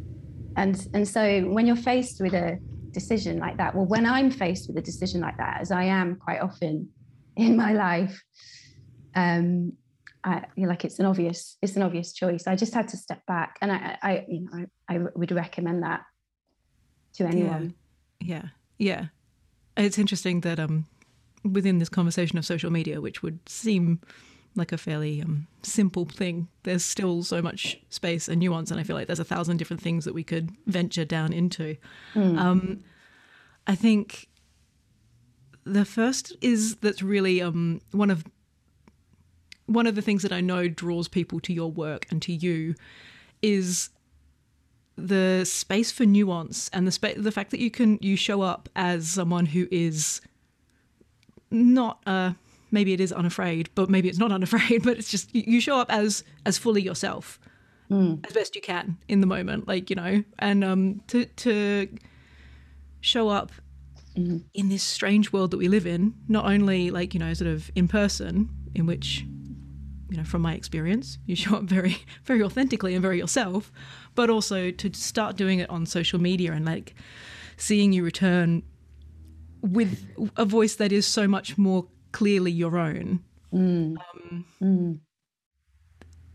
And 0.56 0.88
and 0.94 1.08
so 1.08 1.42
when 1.42 1.66
you're 1.66 1.76
faced 1.76 2.20
with 2.20 2.34
a 2.34 2.58
decision 2.92 3.38
like 3.38 3.56
that, 3.58 3.74
well, 3.74 3.86
when 3.86 4.06
I'm 4.06 4.30
faced 4.30 4.68
with 4.68 4.76
a 4.76 4.82
decision 4.82 5.20
like 5.20 5.36
that, 5.38 5.60
as 5.60 5.70
I 5.70 5.84
am 5.84 6.16
quite 6.16 6.40
often 6.40 6.90
in 7.36 7.56
my 7.56 7.72
life, 7.72 8.22
um, 9.14 9.72
I 10.22 10.44
you 10.56 10.64
know, 10.64 10.68
like 10.68 10.84
it's 10.84 10.98
an 10.98 11.06
obvious 11.06 11.56
it's 11.62 11.76
an 11.76 11.82
obvious 11.82 12.12
choice. 12.12 12.46
I 12.46 12.56
just 12.56 12.74
had 12.74 12.88
to 12.88 12.96
step 12.96 13.24
back, 13.26 13.58
and 13.60 13.72
I, 13.72 13.98
I 14.02 14.24
you 14.28 14.40
know 14.40 14.66
I, 14.88 14.96
I 14.96 14.98
would 15.14 15.32
recommend 15.32 15.82
that 15.82 16.02
to 17.14 17.24
anyone. 17.24 17.74
Yeah. 18.20 18.48
yeah, 18.78 19.06
yeah. 19.76 19.84
It's 19.84 19.98
interesting 19.98 20.40
that 20.40 20.58
um 20.58 20.86
within 21.44 21.78
this 21.78 21.88
conversation 21.88 22.38
of 22.38 22.44
social 22.44 22.70
media, 22.70 23.00
which 23.00 23.22
would 23.22 23.48
seem 23.48 24.00
like 24.56 24.72
a 24.72 24.78
fairly 24.78 25.22
um, 25.22 25.46
simple 25.62 26.04
thing. 26.04 26.48
There's 26.64 26.84
still 26.84 27.22
so 27.22 27.40
much 27.40 27.78
space 27.88 28.28
and 28.28 28.40
nuance, 28.40 28.70
and 28.70 28.80
I 28.80 28.82
feel 28.82 28.96
like 28.96 29.06
there's 29.06 29.20
a 29.20 29.24
thousand 29.24 29.58
different 29.58 29.82
things 29.82 30.04
that 30.04 30.14
we 30.14 30.24
could 30.24 30.50
venture 30.66 31.04
down 31.04 31.32
into. 31.32 31.76
Mm. 32.14 32.38
Um, 32.38 32.84
I 33.66 33.74
think 33.74 34.28
the 35.64 35.84
first 35.84 36.36
is 36.40 36.76
that's 36.76 37.02
really 37.02 37.40
um, 37.40 37.80
one 37.92 38.10
of 38.10 38.24
one 39.66 39.86
of 39.86 39.94
the 39.94 40.02
things 40.02 40.22
that 40.22 40.32
I 40.32 40.40
know 40.40 40.66
draws 40.66 41.06
people 41.06 41.38
to 41.40 41.52
your 41.52 41.70
work 41.70 42.06
and 42.10 42.20
to 42.22 42.32
you 42.32 42.74
is 43.40 43.90
the 44.96 45.44
space 45.44 45.92
for 45.92 46.04
nuance 46.04 46.68
and 46.72 46.86
the 46.86 46.92
spa- 46.92 47.14
the 47.16 47.30
fact 47.30 47.52
that 47.52 47.60
you 47.60 47.70
can 47.70 47.98
you 48.02 48.16
show 48.16 48.42
up 48.42 48.68
as 48.74 49.08
someone 49.08 49.46
who 49.46 49.68
is 49.70 50.20
not 51.50 52.02
a 52.06 52.34
maybe 52.70 52.92
it 52.92 53.00
is 53.00 53.12
unafraid, 53.12 53.70
but 53.74 53.90
maybe 53.90 54.08
it's 54.08 54.18
not 54.18 54.32
unafraid, 54.38 54.82
but 54.82 54.98
it's 54.98 55.10
just 55.10 55.34
you 55.34 55.60
show 55.60 55.78
up 55.78 55.90
as 55.90 56.24
as 56.46 56.58
fully 56.58 56.82
yourself 56.82 57.38
mm. 57.90 58.26
as 58.26 58.32
best 58.32 58.54
you 58.54 58.62
can 58.62 58.96
in 59.08 59.20
the 59.20 59.26
moment, 59.26 59.68
like 59.68 59.90
you 59.90 59.96
know, 59.96 60.22
and 60.38 60.64
um, 60.64 61.02
to 61.08 61.24
to 61.24 61.88
show 63.00 63.28
up 63.28 63.52
mm. 64.16 64.42
in 64.54 64.68
this 64.68 64.82
strange 64.82 65.32
world 65.32 65.50
that 65.50 65.58
we 65.58 65.68
live 65.68 65.86
in, 65.86 66.14
not 66.28 66.46
only 66.46 66.90
like 66.90 67.14
you 67.14 67.20
know, 67.20 67.34
sort 67.34 67.50
of 67.50 67.70
in 67.74 67.88
person, 67.88 68.48
in 68.74 68.86
which 68.86 69.24
you 70.10 70.16
know, 70.16 70.24
from 70.24 70.42
my 70.42 70.54
experience, 70.54 71.18
you 71.26 71.36
show 71.36 71.56
up 71.56 71.64
very 71.64 71.98
very 72.24 72.42
authentically 72.42 72.94
and 72.94 73.02
very 73.02 73.18
yourself, 73.18 73.72
but 74.14 74.30
also 74.30 74.70
to 74.70 74.92
start 74.94 75.36
doing 75.36 75.58
it 75.58 75.68
on 75.70 75.86
social 75.86 76.20
media 76.20 76.52
and 76.52 76.64
like 76.64 76.94
seeing 77.56 77.92
you 77.92 78.02
return 78.02 78.62
with 79.60 80.06
a 80.36 80.44
voice 80.46 80.76
that 80.76 80.90
is 80.90 81.06
so 81.06 81.28
much 81.28 81.58
more 81.58 81.86
clearly 82.12 82.50
your 82.50 82.78
own. 82.78 83.20
Mm. 83.52 83.96
Um, 83.96 84.44
mm. 84.62 85.00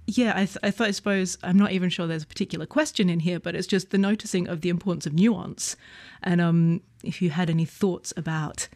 Yeah, 0.07 0.33
I, 0.35 0.45
th- 0.45 0.57
I, 0.61 0.69
th- 0.69 0.89
I 0.89 0.91
suppose 0.91 1.37
I'm 1.41 1.57
not 1.57 1.71
even 1.71 1.89
sure 1.89 2.05
there's 2.05 2.23
a 2.23 2.27
particular 2.27 2.67
question 2.67 3.09
in 3.09 3.21
here, 3.21 3.39
but 3.39 3.55
it's 3.55 3.65
just 3.65 3.89
the 3.89 3.97
noticing 3.97 4.47
of 4.47 4.61
the 4.61 4.69
importance 4.69 5.07
of 5.07 5.13
nuance. 5.13 5.75
And 6.21 6.39
um, 6.41 6.81
if 7.03 7.21
you 7.21 7.31
had 7.31 7.49
any 7.49 7.65
thoughts 7.65 8.13
about 8.15 8.67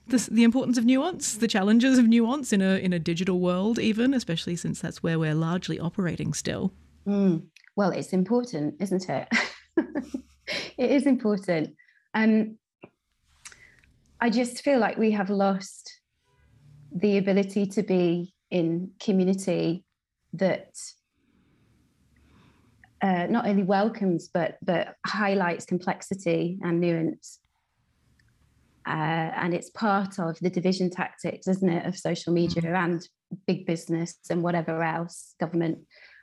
the, 0.06 0.28
the 0.30 0.44
importance 0.44 0.78
of 0.78 0.86
nuance, 0.86 1.36
the 1.36 1.48
challenges 1.48 1.98
of 1.98 2.06
nuance 2.06 2.54
in 2.54 2.62
a 2.62 2.76
in 2.76 2.94
a 2.94 2.98
digital 2.98 3.38
world, 3.38 3.78
even 3.78 4.14
especially 4.14 4.56
since 4.56 4.80
that's 4.80 5.02
where 5.02 5.18
we're 5.18 5.34
largely 5.34 5.78
operating 5.78 6.32
still. 6.32 6.72
Mm. 7.06 7.44
Well, 7.76 7.90
it's 7.90 8.12
important, 8.14 8.76
isn't 8.80 9.10
it? 9.10 9.28
it 10.78 10.90
is 10.90 11.06
important. 11.06 11.74
Um, 12.14 12.56
I 14.20 14.30
just 14.30 14.62
feel 14.62 14.78
like 14.78 14.96
we 14.96 15.10
have 15.12 15.30
lost 15.30 16.00
the 16.94 17.18
ability 17.18 17.66
to 17.66 17.82
be 17.82 18.34
in 18.50 18.90
community 19.00 19.84
that 20.34 20.74
uh, 23.02 23.26
not 23.28 23.46
only 23.46 23.62
welcomes 23.62 24.28
but 24.32 24.56
but 24.62 24.94
highlights 25.06 25.66
complexity 25.66 26.58
and 26.62 26.80
nuance. 26.80 27.40
Uh, 28.86 29.32
and 29.36 29.54
it's 29.54 29.70
part 29.70 30.18
of 30.18 30.38
the 30.40 30.50
division 30.50 30.90
tactics, 30.90 31.48
isn't 31.48 31.70
it, 31.70 31.86
of 31.86 31.96
social 31.96 32.34
media 32.34 32.62
mm-hmm. 32.62 32.74
and 32.74 33.08
big 33.46 33.66
business 33.66 34.18
and 34.28 34.42
whatever 34.42 34.82
else, 34.82 35.34
government, 35.40 35.78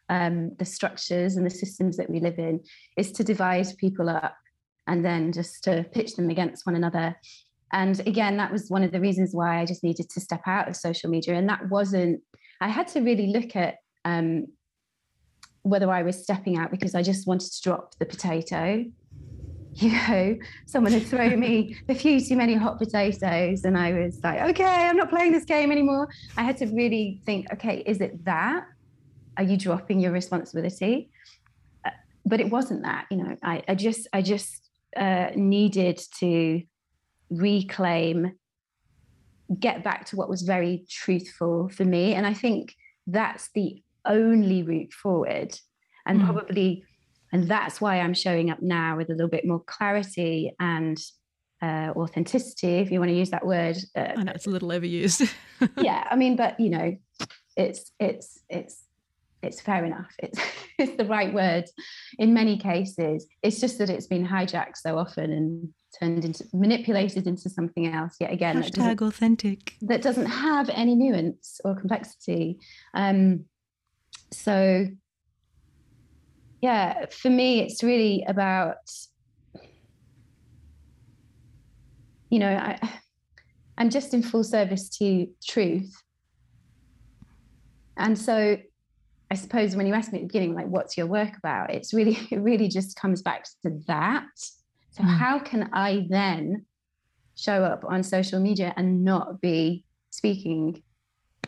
um, 0.09 0.55
the 0.59 0.65
structures 0.65 1.37
and 1.37 1.45
the 1.45 1.49
systems 1.49 1.97
that 1.97 2.09
we 2.09 2.19
live 2.19 2.37
in, 2.37 2.59
is 2.97 3.11
to 3.11 3.23
divide 3.23 3.65
people 3.77 4.09
up 4.09 4.37
and 4.85 5.03
then 5.03 5.31
just 5.31 5.63
to 5.63 5.83
pitch 5.91 6.15
them 6.15 6.29
against 6.29 6.65
one 6.65 6.75
another 6.75 7.15
and 7.71 7.99
again, 8.07 8.37
that 8.37 8.51
was 8.51 8.69
one 8.69 8.83
of 8.83 8.91
the 8.91 8.99
reasons 8.99 9.33
why 9.33 9.59
I 9.59 9.65
just 9.65 9.83
needed 9.83 10.09
to 10.09 10.19
step 10.19 10.41
out 10.45 10.67
of 10.67 10.75
social 10.75 11.09
media. 11.09 11.35
And 11.35 11.47
that 11.49 11.69
wasn't, 11.69 12.21
I 12.59 12.67
had 12.67 12.87
to 12.89 13.01
really 13.01 13.27
look 13.27 13.55
at 13.55 13.77
um, 14.03 14.47
whether 15.63 15.89
I 15.89 16.03
was 16.03 16.21
stepping 16.21 16.57
out 16.57 16.71
because 16.71 16.95
I 16.95 17.01
just 17.01 17.27
wanted 17.27 17.51
to 17.51 17.61
drop 17.61 17.97
the 17.97 18.05
potato. 18.05 18.85
You 19.73 19.91
know, 19.91 20.37
someone 20.65 20.91
had 20.91 21.05
thrown 21.05 21.39
me 21.39 21.77
a 21.87 21.95
few 21.95 22.19
too 22.19 22.35
many 22.35 22.55
hot 22.55 22.77
potatoes, 22.77 23.63
and 23.63 23.77
I 23.77 23.93
was 23.93 24.19
like, 24.21 24.41
okay, 24.49 24.65
I'm 24.65 24.97
not 24.97 25.09
playing 25.09 25.31
this 25.31 25.45
game 25.45 25.71
anymore. 25.71 26.09
I 26.35 26.43
had 26.43 26.57
to 26.57 26.65
really 26.65 27.21
think, 27.25 27.47
okay, 27.53 27.77
is 27.85 28.01
it 28.01 28.25
that? 28.25 28.65
Are 29.37 29.43
you 29.43 29.55
dropping 29.55 30.01
your 30.01 30.11
responsibility? 30.11 31.09
Uh, 31.85 31.91
but 32.25 32.41
it 32.41 32.49
wasn't 32.49 32.83
that. 32.83 33.05
You 33.09 33.17
know, 33.17 33.37
I, 33.43 33.63
I 33.65 33.75
just, 33.75 34.09
I 34.11 34.21
just 34.21 34.69
uh, 34.97 35.29
needed 35.35 36.01
to 36.19 36.63
reclaim, 37.31 38.33
get 39.59 39.83
back 39.83 40.05
to 40.05 40.15
what 40.15 40.29
was 40.29 40.43
very 40.43 40.85
truthful 40.89 41.69
for 41.69 41.85
me. 41.85 42.13
And 42.13 42.27
I 42.27 42.33
think 42.33 42.75
that's 43.07 43.49
the 43.55 43.81
only 44.05 44.63
route 44.63 44.93
forward. 44.93 45.57
And 46.05 46.21
mm. 46.21 46.25
probably, 46.25 46.83
and 47.31 47.47
that's 47.47 47.81
why 47.81 47.99
I'm 47.99 48.13
showing 48.13 48.49
up 48.49 48.61
now 48.61 48.97
with 48.97 49.09
a 49.09 49.13
little 49.13 49.29
bit 49.29 49.45
more 49.45 49.61
clarity 49.65 50.53
and 50.59 50.99
uh, 51.61 51.93
authenticity, 51.95 52.79
if 52.79 52.91
you 52.91 52.99
want 52.99 53.09
to 53.09 53.15
use 53.15 53.29
that 53.29 53.45
word. 53.45 53.77
Uh, 53.95 54.13
I 54.17 54.23
know 54.23 54.31
it's 54.33 54.47
a 54.47 54.49
little 54.49 54.69
overused. 54.69 55.31
yeah, 55.77 56.07
I 56.09 56.15
mean, 56.15 56.35
but 56.35 56.59
you 56.59 56.69
know, 56.69 56.97
it's 57.55 57.91
it's 57.99 58.39
it's 58.49 58.83
it's 59.43 59.61
fair 59.61 59.85
enough. 59.85 60.11
It's 60.19 60.39
it's 60.79 60.97
the 60.97 61.05
right 61.05 61.31
word 61.31 61.65
in 62.17 62.33
many 62.33 62.57
cases. 62.57 63.27
It's 63.43 63.59
just 63.59 63.77
that 63.77 63.89
it's 63.89 64.07
been 64.07 64.27
hijacked 64.27 64.77
so 64.77 64.97
often 64.97 65.31
and 65.31 65.69
turned 65.99 66.23
into 66.23 66.45
manipulated 66.53 67.27
into 67.27 67.49
something 67.49 67.87
else 67.87 68.15
yet 68.19 68.31
again 68.31 68.61
Hashtag 68.61 68.99
that 68.99 69.01
authentic 69.01 69.73
that 69.81 70.01
doesn't 70.01 70.25
have 70.25 70.69
any 70.69 70.95
nuance 70.95 71.59
or 71.65 71.75
complexity 71.75 72.59
um, 72.93 73.45
so 74.31 74.87
yeah, 76.61 77.07
for 77.09 77.29
me, 77.29 77.59
it's 77.61 77.83
really 77.83 78.23
about, 78.27 78.77
you 82.29 82.39
know, 82.39 82.55
I, 82.55 82.79
I'm 83.77 83.89
just 83.89 84.13
in 84.13 84.21
full 84.21 84.43
service 84.43 84.87
to 84.99 85.27
truth. 85.43 85.91
And 87.97 88.17
so 88.17 88.57
I 89.31 89.35
suppose 89.35 89.75
when 89.75 89.87
you 89.87 89.95
asked 89.95 90.13
me 90.13 90.19
at 90.19 90.21
the 90.21 90.27
beginning, 90.27 90.53
like, 90.53 90.67
what's 90.67 90.97
your 90.97 91.07
work 91.07 91.35
about? 91.35 91.73
It's 91.73 91.93
really, 91.93 92.17
it 92.31 92.39
really 92.39 92.67
just 92.67 92.95
comes 92.95 93.23
back 93.23 93.45
to 93.63 93.79
that. 93.87 94.27
So, 94.91 95.03
mm. 95.03 95.17
how 95.17 95.39
can 95.39 95.69
I 95.73 96.05
then 96.09 96.65
show 97.35 97.63
up 97.63 97.83
on 97.87 98.03
social 98.03 98.39
media 98.39 98.73
and 98.75 99.03
not 99.03 99.41
be 99.41 99.85
speaking 100.09 100.83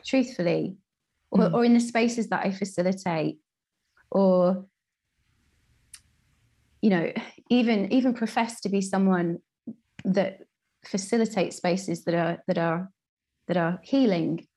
truthfully 0.05 0.77
or, 1.29 1.39
mm. 1.39 1.53
or 1.53 1.65
in 1.65 1.73
the 1.73 1.79
spaces 1.79 2.29
that 2.29 2.45
I 2.45 2.51
facilitate 2.51 3.39
or 4.09 4.65
you 6.81 6.89
know 6.89 7.11
even 7.49 7.91
even 7.91 8.13
profess 8.13 8.61
to 8.61 8.69
be 8.69 8.81
someone 8.81 9.39
that 10.05 10.39
facilitates 10.85 11.57
spaces 11.57 12.03
that 12.05 12.13
are 12.13 12.37
that 12.47 12.57
are 12.57 12.91
that 13.47 13.57
are 13.57 13.79
healing 13.83 14.47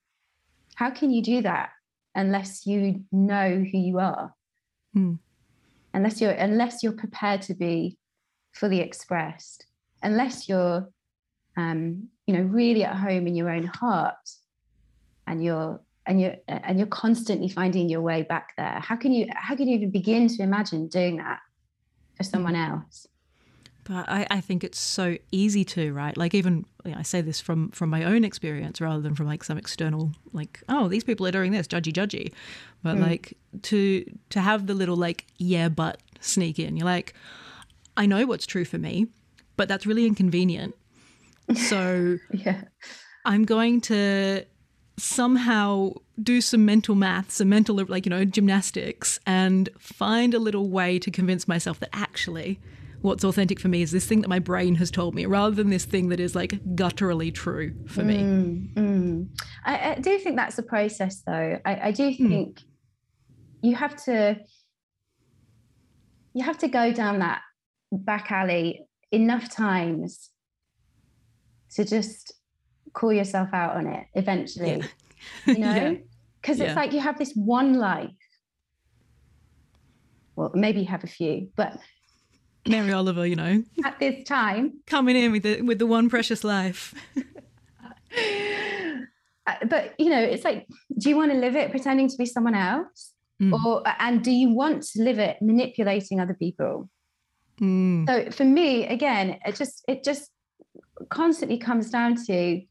how 0.75 0.91
can 0.91 1.11
you 1.11 1.23
do 1.23 1.43
that 1.43 1.71
unless 2.15 2.67
you 2.67 3.05
know 3.13 3.65
who 3.71 3.79
you 3.79 3.99
are 3.99 4.35
mm. 4.97 5.19
unless 5.95 6.21
you're 6.21 6.33
unless 6.33 6.83
you're 6.83 6.93
prepared 6.93 7.43
to 7.43 7.55
be 7.55 7.97
fully 8.57 8.81
expressed 8.81 9.67
unless 10.03 10.49
you're 10.49 10.89
um, 11.57 12.09
you 12.27 12.35
know 12.35 12.43
really 12.43 12.85
at 12.85 12.97
home 12.97 13.27
in 13.27 13.35
your 13.35 13.51
own 13.51 13.65
heart 13.65 14.31
and 15.27 15.43
you're 15.45 15.81
and 16.07 16.21
you're 16.21 16.37
and 16.49 16.79
you're 16.79 16.87
constantly 16.87 17.49
finding 17.49 17.89
your 17.89 18.01
way 18.01 18.23
back 18.23 18.55
there. 18.57 18.81
How 18.81 18.97
can 18.97 19.13
you 19.13 19.27
how 19.35 19.57
can 19.57 19.69
you 19.69 19.77
even 19.77 19.91
begin 19.91 20.29
to 20.29 20.43
imagine 20.43 20.89
doing 20.89 21.17
that 21.17 21.41
for 22.17 22.23
someone 22.23 22.57
else? 22.57 23.07
But 23.85 24.09
I, 24.09 24.27
I 24.31 24.41
think 24.41 24.65
it's 24.65 24.81
so 24.81 25.17
easy 25.31 25.65
to 25.65 25.93
right? 25.93 26.17
Like 26.17 26.35
even 26.35 26.65
you 26.85 26.93
know, 26.93 26.99
i 26.99 27.03
say 27.03 27.21
this 27.21 27.41
from 27.41 27.71
from 27.71 27.91
my 27.91 28.05
own 28.05 28.25
experience 28.25 28.81
rather 28.81 29.01
than 29.01 29.15
from 29.15 29.27
like 29.27 29.45
some 29.45 29.59
external 29.59 30.13
like 30.33 30.63
oh 30.69 30.89
these 30.89 31.05
people 31.05 31.27
are 31.27 31.33
doing 31.33 31.53
this 31.53 31.67
judgy 31.67 31.93
judgy. 31.93 32.33
But 32.83 32.97
mm. 32.97 33.03
like 33.03 33.37
to 33.63 34.05
to 34.31 34.41
have 34.41 34.67
the 34.67 34.75
little 34.75 34.97
like 34.97 35.27
yeah 35.39 35.69
but 35.69 36.01
sneak 36.21 36.59
in. 36.59 36.77
You're 36.77 36.87
like 36.87 37.15
i 37.97 38.07
know 38.07 38.27
what's 38.27 38.47
true 38.47 38.65
for 38.65 38.79
me 38.79 39.07
but 39.57 39.69
that's 39.69 39.87
really 39.87 40.07
inconvenient 40.07 40.75
so 41.55 42.17
yeah 42.33 42.63
i'm 43.25 43.45
going 43.45 43.81
to 43.81 44.45
somehow 44.99 45.93
do 46.23 46.41
some 46.41 46.65
mental 46.65 46.95
maths, 46.95 47.35
some 47.35 47.49
mental, 47.49 47.77
like, 47.89 48.07
you 48.07 48.11
know, 48.11 48.25
gymnastics, 48.25 49.21
and 49.27 49.69
find 49.79 50.35
a 50.35 50.39
little 50.39 50.71
way 50.71 50.99
to 50.99 51.11
convince 51.11 51.47
myself 51.47 51.79
that 51.81 51.91
actually 51.93 52.59
what's 53.03 53.23
authentic 53.23 53.61
for 53.61 53.69
me 53.69 53.83
is 53.83 53.93
this 53.93 54.07
thing 54.07 54.23
that 54.23 54.29
my 54.29 54.39
brain 54.39 54.75
has 54.77 54.91
told 54.91 55.15
me 55.15 55.27
rather 55.27 55.55
than 55.55 55.71
this 55.71 55.85
thing 55.85 56.09
that 56.09 56.19
is 56.19 56.35
like 56.35 56.59
gutturally 56.75 57.33
true 57.33 57.75
for 57.87 58.03
me. 58.03 58.17
Mm, 58.17 58.75
mm. 58.75 59.29
I, 59.65 59.93
I, 59.93 59.95
do 60.01 60.19
think 60.19 60.37
that's 60.37 60.59
a 60.59 60.63
process, 60.63 61.23
though. 61.25 61.59
I, 61.65 61.81
I 61.89 61.91
do 61.93 62.11
hmm. 62.11 62.29
think 62.29 62.57
mm. 62.57 62.65
you 63.63 63.77
have 63.77 63.97
to. 64.05 64.41
You 66.33 66.45
have 66.45 66.59
to 66.59 66.69
go 66.69 66.93
down 66.93 67.21
that 67.21 67.41
back 67.93 68.31
alley 68.31 68.87
enough 69.13 69.51
times 69.51 70.31
to 71.75 71.85
just 71.85 72.33
call 72.93 73.13
yourself 73.13 73.51
out 73.53 73.77
on 73.77 73.87
it 73.87 74.07
eventually. 74.15 74.83
Yeah. 75.47 75.53
You 75.53 75.59
know? 75.59 75.99
Because 76.41 76.59
yeah. 76.61 76.67
it's 76.67 76.77
like 76.77 76.93
you 76.93 77.01
have 77.01 77.19
this 77.19 77.33
one 77.35 77.75
life. 77.75 78.11
Well, 80.35 80.53
maybe 80.55 80.81
you 80.81 80.87
have 80.87 81.05
a 81.05 81.07
few, 81.07 81.49
but 81.57 81.79
Mary 82.69 82.93
Oliver, 82.93 83.27
you 83.27 83.37
know. 83.37 83.63
At 83.85 83.99
this 83.99 84.25
time. 84.25 84.81
Coming 84.87 85.17
in 85.17 85.33
with 85.33 85.45
the 85.45 85.63
with 85.63 85.79
the 85.79 85.87
one 85.87 86.09
precious 86.09 86.45
life. 86.45 86.95
Uh, 89.49 89.65
but 89.67 89.95
you 89.97 90.11
know, 90.11 90.19
it's 90.19 90.45
like, 90.45 90.67
do 90.99 91.09
you 91.09 91.17
want 91.17 91.31
to 91.31 91.39
live 91.39 91.55
it 91.55 91.71
pretending 91.71 92.09
to 92.09 92.17
be 92.17 92.27
someone 92.27 92.57
else? 92.57 93.13
Mm. 93.41 93.53
Or 93.53 93.83
and 94.01 94.21
do 94.21 94.33
you 94.33 94.51
want 94.51 94.83
to 94.83 95.03
live 95.03 95.21
it 95.21 95.37
manipulating 95.41 96.19
other 96.19 96.35
people? 96.35 96.91
Mm. 97.61 98.07
So 98.07 98.31
for 98.31 98.45
me, 98.45 98.87
again, 98.87 99.39
it 99.45 99.57
just 99.57 99.85
it 99.89 100.05
just 100.05 100.31
constantly 101.09 101.59
comes 101.59 101.91
down 101.91 102.17
to 102.27 102.63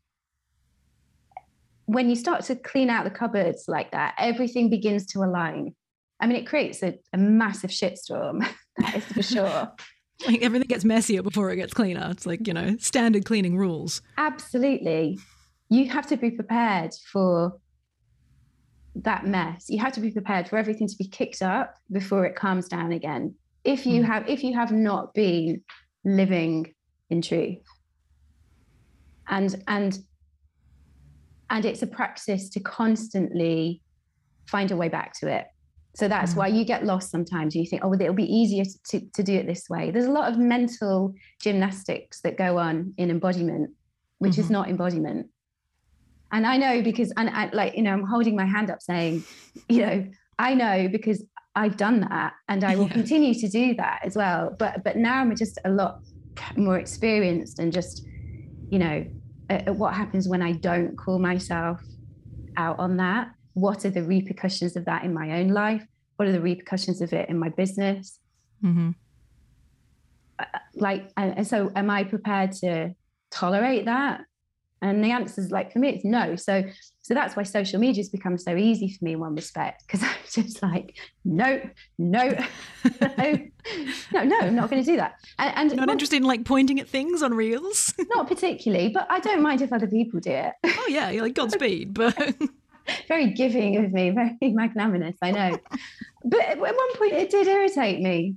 when 1.85 2.09
you 2.09 2.15
start 2.15 2.43
to 2.45 2.55
clean 2.55 2.89
out 2.89 3.03
the 3.03 3.11
cupboards 3.11 3.65
like 3.67 3.91
that, 3.91 4.15
everything 4.17 4.69
begins 4.69 5.05
to 5.07 5.19
align. 5.19 5.75
I 6.19 6.27
mean, 6.27 6.37
it 6.37 6.47
creates 6.47 6.81
a, 6.81 6.97
a 7.13 7.17
massive 7.17 7.69
shitstorm, 7.69 8.47
that 8.77 8.95
is 8.95 9.05
for 9.05 9.21
sure. 9.21 9.71
like 10.27 10.41
everything 10.41 10.67
gets 10.67 10.85
messier 10.85 11.21
before 11.21 11.51
it 11.51 11.57
gets 11.57 11.73
cleaner. 11.73 12.07
It's 12.09 12.25
like, 12.25 12.47
you 12.47 12.53
know, 12.53 12.77
standard 12.79 13.25
cleaning 13.25 13.57
rules. 13.57 14.01
Absolutely. 14.17 15.19
You 15.69 15.89
have 15.89 16.07
to 16.07 16.17
be 16.17 16.31
prepared 16.31 16.93
for 17.11 17.59
that 18.95 19.25
mess. 19.25 19.65
You 19.69 19.79
have 19.79 19.93
to 19.93 19.99
be 19.99 20.11
prepared 20.11 20.47
for 20.47 20.57
everything 20.57 20.87
to 20.87 20.95
be 20.97 21.07
kicked 21.07 21.41
up 21.41 21.75
before 21.91 22.25
it 22.25 22.35
calms 22.35 22.67
down 22.67 22.93
again. 22.93 23.35
If 23.65 23.85
you 23.85 24.01
mm. 24.01 24.05
have 24.05 24.29
if 24.29 24.43
you 24.43 24.53
have 24.55 24.71
not 24.71 25.13
been 25.13 25.61
living 26.05 26.73
in 27.09 27.21
truth. 27.21 27.57
And 29.27 29.63
and 29.67 29.99
and 31.49 31.65
it's 31.65 31.81
a 31.81 31.87
practice 31.87 32.49
to 32.49 32.59
constantly 32.59 33.81
find 34.47 34.71
a 34.71 34.75
way 34.75 34.89
back 34.89 35.13
to 35.19 35.27
it 35.27 35.47
so 35.95 36.07
that's 36.07 36.33
mm. 36.33 36.37
why 36.37 36.47
you 36.47 36.63
get 36.63 36.85
lost 36.85 37.09
sometimes 37.09 37.55
you 37.55 37.65
think 37.65 37.83
oh 37.83 37.89
well, 37.89 38.01
it'll 38.01 38.13
be 38.13 38.31
easier 38.31 38.63
to, 38.89 38.99
to 39.13 39.23
do 39.23 39.33
it 39.33 39.47
this 39.47 39.67
way 39.69 39.89
there's 39.89 40.05
a 40.05 40.11
lot 40.11 40.31
of 40.31 40.37
mental 40.37 41.13
gymnastics 41.41 42.21
that 42.21 42.37
go 42.37 42.57
on 42.57 42.93
in 42.97 43.09
embodiment 43.09 43.71
which 44.19 44.33
mm-hmm. 44.33 44.41
is 44.41 44.49
not 44.51 44.69
embodiment 44.69 45.27
and 46.31 46.45
i 46.45 46.57
know 46.57 46.81
because 46.83 47.11
and 47.17 47.29
I, 47.29 47.49
like 47.53 47.75
you 47.75 47.81
know 47.81 47.91
i'm 47.91 48.05
holding 48.05 48.35
my 48.35 48.45
hand 48.45 48.69
up 48.69 48.81
saying 48.81 49.23
you 49.69 49.81
know 49.81 50.07
i 50.37 50.53
know 50.53 50.87
because 50.89 51.23
i've 51.55 51.77
done 51.77 52.01
that 52.01 52.33
and 52.49 52.63
i 52.63 52.75
will 52.75 52.87
yeah. 52.87 52.93
continue 52.93 53.33
to 53.33 53.47
do 53.47 53.73
that 53.75 53.99
as 54.03 54.15
well 54.15 54.55
but 54.57 54.83
but 54.83 54.97
now 54.97 55.21
i'm 55.21 55.35
just 55.35 55.57
a 55.65 55.69
lot 55.69 56.01
more 56.57 56.77
experienced 56.77 57.59
and 57.59 57.71
just 57.71 58.05
you 58.69 58.79
know 58.79 59.05
at 59.49 59.75
what 59.75 59.93
happens 59.93 60.27
when 60.27 60.41
I 60.41 60.53
don't 60.53 60.95
call 60.97 61.19
myself 61.19 61.81
out 62.57 62.79
on 62.79 62.97
that? 62.97 63.31
What 63.53 63.85
are 63.85 63.89
the 63.89 64.03
repercussions 64.03 64.75
of 64.75 64.85
that 64.85 65.03
in 65.03 65.13
my 65.13 65.39
own 65.39 65.49
life? 65.49 65.85
What 66.15 66.27
are 66.27 66.31
the 66.31 66.41
repercussions 66.41 67.01
of 67.01 67.13
it 67.13 67.29
in 67.29 67.37
my 67.37 67.49
business? 67.49 68.19
Mm-hmm. 68.63 68.91
Uh, 70.39 70.45
like, 70.75 71.11
and 71.17 71.47
so 71.47 71.71
am 71.75 71.89
I 71.89 72.03
prepared 72.03 72.51
to 72.53 72.95
tolerate 73.31 73.85
that? 73.85 74.21
And 74.81 75.03
the 75.03 75.11
answer 75.11 75.41
is 75.41 75.51
like 75.51 75.71
for 75.71 75.79
me, 75.79 75.89
it's 75.89 76.05
no. 76.05 76.35
So, 76.35 76.63
so 77.05 77.13
that's 77.13 77.35
why 77.35 77.43
social 77.43 77.79
media 77.79 77.99
has 77.99 78.09
become 78.09 78.35
so 78.35 78.55
easy 78.55 78.89
for 78.89 79.05
me 79.05 79.13
in 79.13 79.19
one 79.19 79.35
respect 79.35 79.83
because 79.85 80.01
I'm 80.03 80.15
just 80.27 80.63
like, 80.63 80.97
no, 81.23 81.61
no, 81.99 82.35
no, 82.99 83.47
no, 84.11 84.23
no, 84.23 84.39
I'm 84.39 84.55
not 84.55 84.71
going 84.71 84.83
to 84.83 84.91
do 84.91 84.97
that. 84.97 85.13
And, 85.37 85.53
and 85.55 85.75
not 85.75 85.85
well, 85.85 85.93
interested 85.93 86.15
in 86.15 86.23
like 86.23 86.45
pointing 86.45 86.79
at 86.79 86.89
things 86.89 87.21
on 87.21 87.35
reels. 87.35 87.93
not 88.15 88.27
particularly, 88.27 88.89
but 88.89 89.05
I 89.11 89.19
don't 89.19 89.43
mind 89.43 89.61
if 89.61 89.71
other 89.71 89.85
people 89.85 90.19
do 90.19 90.31
it. 90.31 90.53
Oh 90.65 90.87
yeah, 90.87 91.11
you're 91.11 91.21
like 91.21 91.35
Godspeed, 91.35 91.93
but 91.93 92.35
very 93.07 93.31
giving 93.33 93.77
of 93.77 93.91
me, 93.91 94.09
very 94.09 94.37
magnanimous. 94.41 95.15
I 95.21 95.29
know, 95.29 95.59
but 96.23 96.41
at 96.41 96.59
one 96.59 96.95
point 96.95 97.13
it 97.13 97.29
did 97.29 97.47
irritate 97.47 98.01
me 98.01 98.35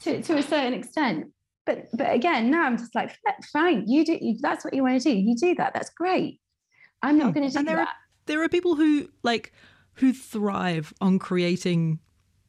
to 0.00 0.20
to 0.20 0.36
a 0.36 0.42
certain 0.42 0.74
extent 0.74 1.32
but 1.64 1.86
but 1.92 2.12
again 2.12 2.50
now 2.50 2.64
i'm 2.64 2.76
just 2.76 2.94
like 2.94 3.16
fine 3.52 3.84
you 3.86 4.04
do 4.04 4.18
you, 4.20 4.36
that's 4.40 4.64
what 4.64 4.74
you 4.74 4.82
want 4.82 5.00
to 5.00 5.12
do 5.12 5.16
you 5.16 5.36
do 5.36 5.54
that 5.54 5.72
that's 5.74 5.90
great 5.90 6.40
i'm 7.02 7.18
not 7.18 7.28
hmm. 7.28 7.32
going 7.32 7.46
to 7.46 7.52
do 7.52 7.58
and 7.58 7.68
there 7.68 7.76
that 7.76 7.88
are, 7.88 7.94
there 8.26 8.42
are 8.42 8.48
people 8.48 8.74
who 8.76 9.08
like 9.22 9.52
who 9.94 10.12
thrive 10.12 10.92
on 11.00 11.18
creating 11.18 11.98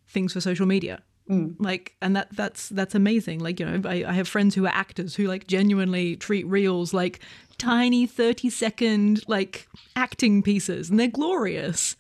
things 0.08 0.34
for 0.34 0.42
social 0.42 0.66
media 0.66 1.02
mm. 1.30 1.56
like 1.60 1.96
and 2.02 2.16
that 2.16 2.28
that's 2.36 2.70
that's 2.70 2.96
amazing 2.96 3.40
like 3.40 3.60
you 3.60 3.66
know 3.66 3.90
I, 3.90 4.06
I 4.08 4.14
have 4.14 4.28
friends 4.28 4.56
who 4.56 4.66
are 4.66 4.74
actors 4.74 5.16
who 5.16 5.28
like 5.28 5.48
genuinely 5.48 6.16
treat 6.16 6.46
reels 6.46 6.94
like 6.94 7.20
tiny 7.58 8.06
30 8.06 8.50
second 8.50 9.24
like 9.28 9.68
acting 9.96 10.44
pieces 10.44 10.90
and 10.90 11.00
they're 11.00 11.08
glorious 11.08 11.96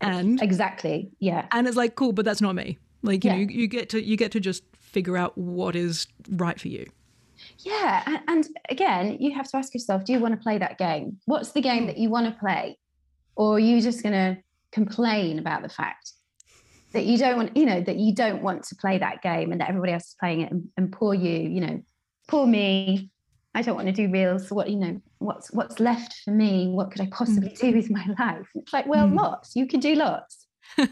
and 0.00 0.42
exactly 0.42 1.10
yeah 1.20 1.46
and 1.52 1.66
it's 1.66 1.76
like 1.76 1.94
cool 1.94 2.12
but 2.12 2.24
that's 2.24 2.40
not 2.40 2.54
me 2.54 2.78
like 3.02 3.24
you 3.24 3.30
yeah. 3.30 3.36
know 3.36 3.42
you, 3.42 3.60
you 3.60 3.68
get 3.68 3.88
to 3.90 4.02
you 4.02 4.16
get 4.16 4.32
to 4.32 4.40
just 4.40 4.64
figure 4.92 5.16
out 5.16 5.36
what 5.36 5.74
is 5.74 6.06
right 6.30 6.60
for 6.60 6.68
you. 6.68 6.86
Yeah. 7.58 8.18
And 8.28 8.46
again, 8.68 9.16
you 9.20 9.34
have 9.34 9.48
to 9.50 9.56
ask 9.56 9.74
yourself 9.74 10.04
do 10.04 10.12
you 10.12 10.18
want 10.18 10.34
to 10.34 10.40
play 10.40 10.58
that 10.58 10.78
game? 10.78 11.18
What's 11.26 11.52
the 11.52 11.60
game 11.60 11.86
that 11.86 11.98
you 11.98 12.10
want 12.10 12.32
to 12.32 12.38
play? 12.38 12.78
Or 13.36 13.56
are 13.56 13.60
you 13.60 13.80
just 13.80 14.02
going 14.02 14.12
to 14.12 14.42
complain 14.72 15.38
about 15.38 15.62
the 15.62 15.68
fact 15.68 16.12
that 16.92 17.04
you 17.04 17.16
don't 17.16 17.36
want, 17.36 17.56
you 17.56 17.64
know, 17.64 17.80
that 17.80 17.96
you 17.96 18.14
don't 18.14 18.42
want 18.42 18.64
to 18.64 18.76
play 18.76 18.98
that 18.98 19.22
game 19.22 19.52
and 19.52 19.60
that 19.60 19.68
everybody 19.68 19.92
else 19.92 20.08
is 20.08 20.16
playing 20.20 20.42
it 20.42 20.50
and, 20.50 20.68
and 20.76 20.92
poor 20.92 21.14
you, 21.14 21.48
you 21.48 21.60
know, 21.60 21.82
poor 22.28 22.46
me. 22.46 23.10
I 23.54 23.62
don't 23.62 23.76
want 23.76 23.88
to 23.88 23.92
do 23.92 24.10
reels. 24.10 24.50
What, 24.50 24.70
you 24.70 24.76
know, 24.76 25.00
what's 25.18 25.52
what's 25.52 25.78
left 25.78 26.20
for 26.24 26.30
me? 26.30 26.68
What 26.68 26.90
could 26.90 27.02
I 27.02 27.08
possibly 27.12 27.50
mm. 27.50 27.58
do 27.58 27.76
with 27.76 27.90
my 27.90 28.06
life? 28.18 28.48
It's 28.54 28.72
like, 28.72 28.86
well, 28.86 29.06
mm. 29.06 29.16
lots. 29.16 29.54
You 29.54 29.66
can 29.66 29.80
do 29.80 29.94
lots. 29.94 30.46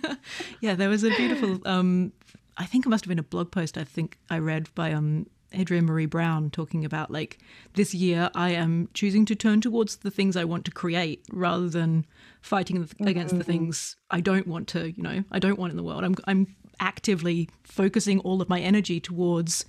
yeah, 0.61 0.75
there 0.75 0.91
was 0.91 1.05
a 1.05 1.11
beautiful. 1.11 1.59
Um, 1.67 2.13
I 2.59 2.67
think 2.67 2.85
it 2.85 2.91
must 2.91 3.05
have 3.05 3.09
been 3.09 3.19
a 3.19 3.23
blog 3.23 3.51
post. 3.51 3.79
I 3.79 3.85
think 3.85 4.19
I 4.29 4.39
read 4.39 4.69
by 4.75 4.93
um, 4.93 5.27
Adrienne 5.55 5.87
Maree 5.87 6.09
Brown 6.09 6.51
talking 6.51 6.85
about 6.85 7.11
like 7.11 7.39
this 7.75 7.95
year 7.95 8.31
I 8.35 8.51
am 8.51 8.89
choosing 8.95 9.25
to 9.27 9.35
turn 9.35 9.61
towards 9.61 9.97
the 9.97 10.11
things 10.11 10.37
I 10.37 10.45
want 10.45 10.65
to 10.67 10.71
create 10.71 11.25
rather 11.33 11.69
than 11.69 12.07
fighting 12.41 12.89
against 13.01 13.33
mm-hmm. 13.33 13.39
the 13.39 13.45
things 13.45 13.97
I 14.11 14.21
don't 14.21 14.47
want 14.47 14.69
to. 14.69 14.93
You 14.93 15.03
know, 15.03 15.25
I 15.31 15.39
don't 15.39 15.59
want 15.59 15.71
in 15.71 15.77
the 15.77 15.83
world. 15.83 16.05
I'm 16.05 16.15
I'm 16.25 16.55
actively 16.79 17.49
focusing 17.63 18.21
all 18.21 18.41
of 18.41 18.49
my 18.49 18.61
energy 18.61 19.01
towards 19.01 19.65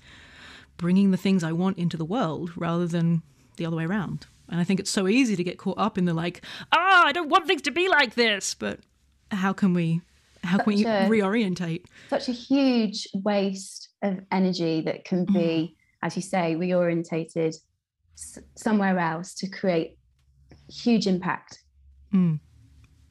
bringing 0.77 1.11
the 1.11 1.17
things 1.17 1.43
I 1.43 1.51
want 1.51 1.77
into 1.77 1.97
the 1.97 2.05
world 2.05 2.51
rather 2.55 2.87
than 2.87 3.21
the 3.57 3.65
other 3.65 3.75
way 3.75 3.85
around. 3.85 4.25
And 4.49 4.59
I 4.59 4.63
think 4.63 4.79
it's 4.79 4.89
so 4.89 5.07
easy 5.07 5.35
to 5.35 5.43
get 5.43 5.57
caught 5.57 5.77
up 5.77 5.97
in 5.97 6.05
the 6.05 6.13
like, 6.13 6.43
ah, 6.71 7.03
oh, 7.03 7.07
I 7.07 7.11
don't 7.11 7.29
want 7.29 7.47
things 7.47 7.61
to 7.63 7.71
be 7.71 7.87
like 7.87 8.15
this. 8.15 8.53
But 8.53 8.79
how 9.31 9.53
can 9.53 9.73
we 9.73 10.01
how 10.43 10.57
such 10.57 10.65
can 10.65 10.73
we 10.73 10.85
a, 10.85 11.07
reorientate? 11.07 11.85
Such 12.09 12.29
a 12.29 12.33
huge 12.33 13.07
waste 13.13 13.90
of 14.01 14.19
energy 14.31 14.81
that 14.81 15.05
can 15.05 15.25
be, 15.25 15.31
mm. 15.33 15.75
as 16.01 16.15
you 16.15 16.21
say, 16.21 16.55
reorientated 16.55 17.55
s- 18.17 18.39
somewhere 18.55 18.97
else 18.97 19.33
to 19.35 19.49
create 19.49 19.97
huge 20.69 21.07
impact. 21.07 21.59
Mm. 22.13 22.39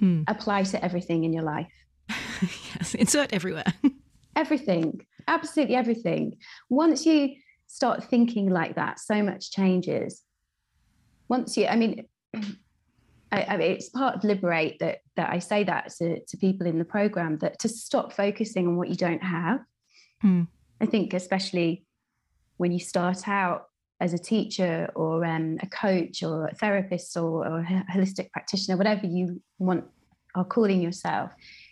Mm. 0.01 0.25
Apply 0.29 0.63
to 0.65 0.85
everything 0.85 1.25
in 1.25 1.33
your 1.33 1.43
life. 1.43 1.73
yes, 2.41 2.95
insert 2.95 3.33
everywhere. 3.33 3.73
everything, 4.37 5.01
absolutely 5.29 5.77
everything. 5.77 6.37
Once 6.69 7.07
you 7.07 7.37
start 7.67 8.05
thinking 8.05 8.49
like 8.49 8.75
that, 8.77 8.99
so 8.99 9.23
much 9.23 9.53
changes. 9.53 10.23
Once 11.29 11.57
you, 11.57 11.67
I 11.67 11.77
mean, 11.77 12.07
I, 13.33 13.43
I 13.43 13.57
mean, 13.57 13.71
it's 13.73 13.91
part 13.91 14.17
of 14.17 14.25
liberate 14.25 14.79
that 14.81 14.99
that 15.17 15.31
I 15.31 15.39
say 15.39 15.65
that 15.65 15.93
to, 15.99 16.21
to 16.21 16.37
people 16.37 16.67
in 16.67 16.79
the 16.79 16.85
program 16.85 17.39
that 17.39 17.59
to 17.61 17.69
stop 17.69 18.13
focusing 18.13 18.67
on 18.67 18.77
what 18.77 18.89
you 18.89 18.97
don't 18.97 19.23
have. 19.23 19.61
Mm. 20.25 20.49
I 20.81 20.87
think 20.87 21.15
especially 21.15 21.85
when 22.57 22.73
you 22.73 22.79
start 22.79 23.29
out 23.29 23.67
as 24.01 24.15
a 24.15 24.19
teacher 24.19 24.91
or 24.95 25.25
um, 25.25 25.59
a 25.63 25.67
coach 25.67 26.23
or 26.23 26.47
a 26.47 26.55
therapist 26.55 27.17
or, 27.17 27.47
or, 27.47 27.59
a 27.61 27.85
holistic 27.93 28.31
practitioner, 28.33 28.77
whatever 28.77 29.07
you 29.07 29.43
want 29.59 29.85
are 30.35 30.45
calling 30.45 30.81
yourself, 30.81 31.31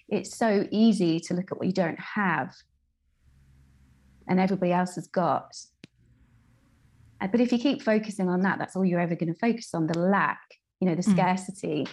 it's 0.08 0.36
so 0.36 0.66
easy 0.70 1.20
to 1.20 1.34
look 1.34 1.50
at 1.52 1.58
what 1.58 1.66
you 1.66 1.72
don't 1.72 2.00
have 2.00 2.54
and 4.26 4.38
everybody 4.38 4.72
else 4.72 4.96
has 4.96 5.06
got. 5.06 5.56
Uh, 7.20 7.26
but 7.28 7.40
if 7.40 7.50
you 7.50 7.58
keep 7.58 7.82
focusing 7.82 8.28
on 8.28 8.42
that, 8.42 8.58
that's 8.58 8.76
all 8.76 8.84
you're 8.84 9.00
ever 9.00 9.14
going 9.14 9.32
to 9.32 9.38
focus 9.38 9.74
on 9.74 9.86
the 9.86 9.98
lack 9.98 10.40
you 10.80 10.88
know 10.88 10.94
the 10.94 11.02
mm. 11.02 11.12
scarcity 11.12 11.86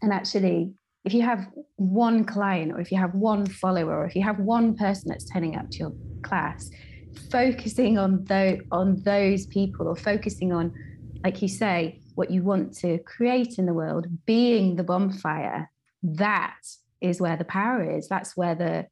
and 0.00 0.12
actually 0.12 0.74
if 1.04 1.14
you 1.14 1.22
have 1.22 1.48
one 1.76 2.24
client 2.24 2.72
or 2.72 2.80
if 2.80 2.92
you 2.92 2.98
have 2.98 3.14
one 3.14 3.46
follower 3.46 3.96
or 3.98 4.04
if 4.04 4.14
you 4.14 4.22
have 4.22 4.38
one 4.38 4.76
person 4.76 5.08
that's 5.08 5.28
turning 5.30 5.56
up 5.56 5.70
to 5.70 5.78
your 5.78 5.92
class 6.22 6.70
focusing 7.30 7.98
on 7.98 8.24
those 8.24 8.58
on 8.70 9.02
those 9.02 9.46
people 9.46 9.86
or 9.86 9.96
focusing 9.96 10.52
on 10.52 10.72
like 11.24 11.42
you 11.42 11.48
say 11.48 12.00
what 12.14 12.30
you 12.30 12.42
want 12.42 12.74
to 12.74 12.98
create 13.00 13.58
in 13.58 13.66
the 13.66 13.74
world 13.74 14.06
being 14.26 14.76
the 14.76 14.84
bonfire 14.84 15.70
that 16.02 16.56
is 17.02 17.20
where 17.20 17.36
the 17.36 17.44
power 17.44 17.98
is. 17.98 18.08
That's 18.08 18.36
where 18.36 18.54
the 18.54 18.86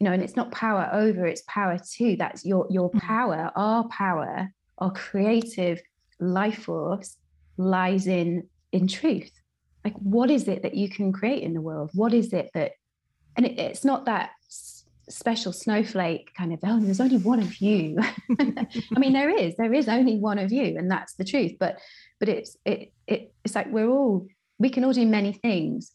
you 0.00 0.04
know 0.04 0.12
and 0.12 0.22
it's 0.22 0.36
not 0.36 0.52
power 0.52 0.88
over 0.92 1.26
it's 1.26 1.42
power 1.46 1.78
to. 1.96 2.16
That's 2.16 2.44
your 2.44 2.66
your 2.70 2.90
mm. 2.90 3.00
power. 3.00 3.50
Our 3.54 3.86
power 3.88 4.50
our 4.78 4.92
creative 4.92 5.80
life 6.20 6.64
force 6.64 7.16
lies 7.56 8.06
in 8.06 8.48
in 8.72 8.86
truth 8.86 9.30
like 9.88 9.96
what 10.02 10.30
is 10.30 10.48
it 10.48 10.62
that 10.62 10.74
you 10.74 10.88
can 10.88 11.12
create 11.12 11.42
in 11.42 11.54
the 11.54 11.60
world? 11.60 11.90
What 11.94 12.12
is 12.12 12.32
it 12.32 12.50
that 12.54 12.72
and 13.36 13.46
it, 13.46 13.58
it's 13.58 13.84
not 13.84 14.04
that 14.04 14.30
special 15.08 15.54
snowflake 15.54 16.34
kind 16.36 16.52
of 16.52 16.58
oh 16.62 16.78
there's 16.80 17.00
only 17.00 17.16
one 17.16 17.40
of 17.40 17.56
you. 17.56 17.98
I 18.38 18.98
mean 18.98 19.14
there 19.14 19.30
is 19.30 19.56
there 19.56 19.72
is 19.72 19.88
only 19.88 20.18
one 20.18 20.38
of 20.38 20.52
you 20.52 20.76
and 20.76 20.90
that's 20.90 21.14
the 21.14 21.24
truth 21.24 21.52
but 21.58 21.78
but 22.20 22.28
it's 22.28 22.56
it, 22.66 22.92
it 23.06 23.32
it's 23.44 23.54
like 23.54 23.72
we're 23.72 23.88
all 23.88 24.26
we 24.58 24.68
can 24.68 24.84
all 24.84 24.92
do 24.92 25.06
many 25.06 25.32
things 25.32 25.92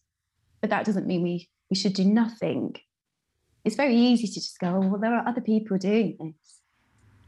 but 0.62 0.72
that 0.72 0.86
doesn't 0.86 1.06
mean 1.06 1.22
we 1.22 1.48
we 1.70 1.76
should 1.76 1.94
do 1.94 2.06
nothing. 2.06 2.76
It's 3.64 3.76
very 3.76 3.96
easy 3.96 4.28
to 4.28 4.34
just 4.34 4.60
go 4.60 4.82
oh, 4.82 4.88
well 4.88 5.00
there 5.00 5.14
are 5.14 5.28
other 5.28 5.42
people 5.42 5.78
doing 5.78 6.18
this. 6.20 6.60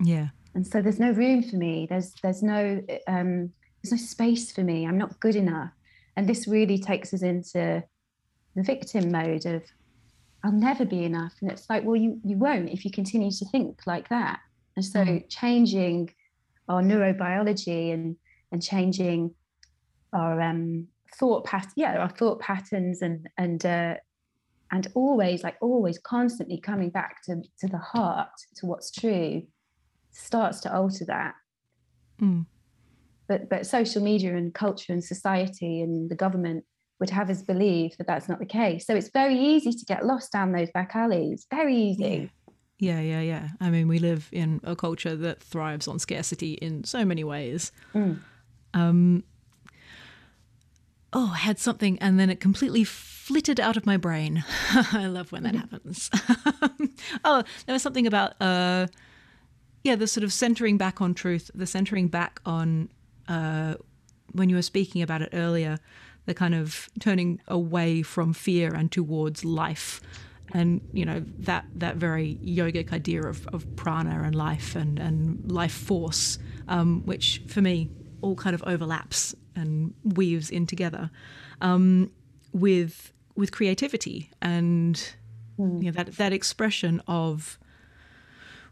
Yeah. 0.07 0.29
And 0.55 0.65
so 0.65 0.81
there's 0.81 0.99
no 0.99 1.11
room 1.11 1.43
for 1.43 1.57
me. 1.57 1.85
There's 1.87 2.13
there's 2.23 2.41
no 2.41 2.81
um 3.07 3.51
there's 3.83 3.91
no 3.91 3.97
space 3.97 4.51
for 4.51 4.63
me. 4.63 4.87
I'm 4.87 4.97
not 4.97 5.19
good 5.19 5.35
enough 5.35 5.74
and 6.15 6.27
this 6.27 6.47
really 6.47 6.77
takes 6.77 7.13
us 7.13 7.21
into 7.21 7.83
the 8.55 8.63
victim 8.63 9.11
mode 9.11 9.45
of 9.45 9.63
i'll 10.43 10.51
never 10.51 10.85
be 10.85 11.03
enough. 11.03 11.33
And 11.41 11.51
it's 11.51 11.69
like 11.69 11.83
well 11.83 11.95
you 11.95 12.19
you 12.23 12.37
won't 12.37 12.69
if 12.69 12.85
you 12.85 12.91
continue 12.91 13.31
to 13.31 13.45
think 13.45 13.81
like 13.85 14.09
that. 14.09 14.39
And 14.75 14.85
so 14.85 14.99
mm. 14.99 15.29
changing 15.29 16.13
our 16.69 16.81
neurobiology 16.81 17.93
and 17.93 18.15
and 18.51 18.61
changing 18.61 19.33
our 20.13 20.39
um 20.41 20.87
thought 21.17 21.45
pattern 21.45 21.71
yeah 21.75 21.97
our 21.97 22.09
thought 22.09 22.39
patterns 22.39 23.01
and 23.01 23.27
and 23.37 23.65
uh 23.65 23.95
and 24.71 24.87
always 24.93 25.43
like 25.43 25.57
always 25.61 25.97
constantly 25.99 26.59
coming 26.59 26.89
back 26.89 27.23
to 27.23 27.41
to 27.59 27.67
the 27.67 27.77
heart 27.77 28.29
to 28.55 28.65
what's 28.65 28.91
true 28.91 29.43
starts 30.11 30.61
to 30.61 30.73
alter 30.73 31.05
that. 31.05 31.33
Mm 32.21 32.45
but 33.27 33.49
but 33.49 33.65
social 33.65 34.01
media 34.01 34.35
and 34.35 34.53
culture 34.53 34.93
and 34.93 35.03
society 35.03 35.81
and 35.81 36.09
the 36.09 36.15
government 36.15 36.63
would 36.99 37.09
have 37.09 37.29
us 37.29 37.41
believe 37.41 37.97
that 37.97 38.07
that's 38.07 38.29
not 38.29 38.39
the 38.39 38.45
case. 38.45 38.85
So 38.85 38.95
it's 38.95 39.09
very 39.09 39.37
easy 39.37 39.71
to 39.71 39.85
get 39.85 40.05
lost 40.05 40.31
down 40.31 40.51
those 40.51 40.71
back 40.71 40.95
alleys. 40.95 41.45
Very 41.51 41.75
easy. 41.75 42.31
Yeah. 42.79 42.99
yeah, 42.99 43.21
yeah. 43.21 43.49
I 43.59 43.69
mean, 43.69 43.87
we 43.87 43.99
live 43.99 44.29
in 44.31 44.61
a 44.63 44.75
culture 44.75 45.15
that 45.15 45.41
thrives 45.41 45.87
on 45.87 45.99
scarcity 45.99 46.53
in 46.53 46.83
so 46.83 47.05
many 47.05 47.23
ways. 47.23 47.71
Mm. 47.93 48.19
Um, 48.73 49.23
oh, 51.13 51.31
I 51.33 51.37
had 51.37 51.59
something 51.59 51.97
and 51.99 52.19
then 52.19 52.29
it 52.29 52.39
completely 52.39 52.83
flitted 52.83 53.59
out 53.59 53.77
of 53.77 53.85
my 53.85 53.97
brain. 53.97 54.43
I 54.71 55.07
love 55.07 55.31
when 55.31 55.43
that 55.43 55.55
mm-hmm. 55.55 55.71
happens. 55.71 56.09
oh, 57.23 57.43
there 57.65 57.73
was 57.73 57.81
something 57.81 58.07
about, 58.07 58.33
uh, 58.41 58.87
yeah, 59.83 59.95
the 59.95 60.07
sort 60.07 60.23
of 60.23 60.33
centering 60.33 60.77
back 60.77 61.01
on 61.01 61.13
truth, 61.13 61.49
the 61.55 61.67
centering 61.67 62.07
back 62.07 62.41
on 62.45 62.89
uh, 63.27 63.75
when 64.33 64.49
you 64.49 64.55
were 64.55 64.61
speaking 64.61 65.01
about 65.01 65.21
it 65.21 65.29
earlier, 65.33 65.79
the 66.25 66.33
kind 66.33 66.55
of 66.55 66.89
turning 66.99 67.39
away 67.47 68.01
from 68.01 68.33
fear 68.33 68.73
and 68.73 68.91
towards 68.91 69.45
life. 69.45 70.01
And 70.53 70.81
you 70.93 71.05
know 71.05 71.23
that 71.39 71.65
that 71.75 71.95
very 71.95 72.37
yogic 72.43 72.93
idea 72.93 73.23
of, 73.23 73.47
of 73.47 73.75
prana 73.75 74.21
and 74.23 74.35
life 74.35 74.75
and, 74.75 74.99
and 74.99 75.51
life 75.51 75.73
force, 75.73 76.37
um, 76.67 77.03
which 77.05 77.41
for 77.47 77.61
me 77.61 77.89
all 78.21 78.35
kind 78.35 78.53
of 78.53 78.63
overlaps 78.65 79.35
and 79.55 79.93
weaves 80.03 80.49
in 80.49 80.67
together 80.67 81.09
um, 81.61 82.11
with 82.53 83.11
with 83.35 83.51
creativity 83.51 84.31
and 84.41 85.15
mm. 85.59 85.83
you 85.83 85.91
know, 85.91 85.91
that 85.91 86.15
that 86.17 86.33
expression 86.33 87.01
of 87.07 87.57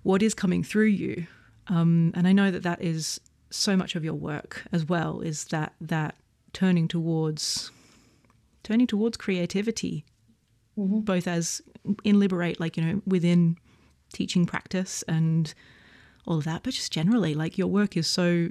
what 0.04 0.22
is 0.22 0.34
coming 0.34 0.64
through 0.64 0.88
you. 0.88 1.28
Um, 1.68 2.12
and 2.14 2.28
I 2.28 2.34
know 2.34 2.52
that 2.52 2.64
that 2.64 2.82
is 2.82 3.22
so 3.54 3.78
much 3.78 3.96
of 3.96 4.04
your 4.04 4.16
work 4.16 4.64
as 4.72 4.86
well 4.86 5.22
is 5.22 5.46
that 5.46 5.74
that 5.80 6.16
turning 6.54 6.88
towards 6.88 7.72
turning 8.64 8.88
towards 8.88 9.16
creativity 9.16 10.04
mm-hmm. 10.78 11.00
both 11.02 11.28
as 11.28 11.62
in 12.04 12.20
liberate 12.20 12.60
like 12.60 12.78
you 12.78 12.84
know 12.84 13.02
within 13.06 13.56
teaching 14.12 14.46
practice 14.46 15.04
and 15.08 15.54
all 16.26 16.38
of 16.38 16.46
that 16.46 16.64
but 16.64 16.74
just 16.74 16.92
generally 16.92 17.36
like 17.36 17.58
your 17.58 17.68
work 17.68 17.96
is 17.96 18.08
so 18.08 18.50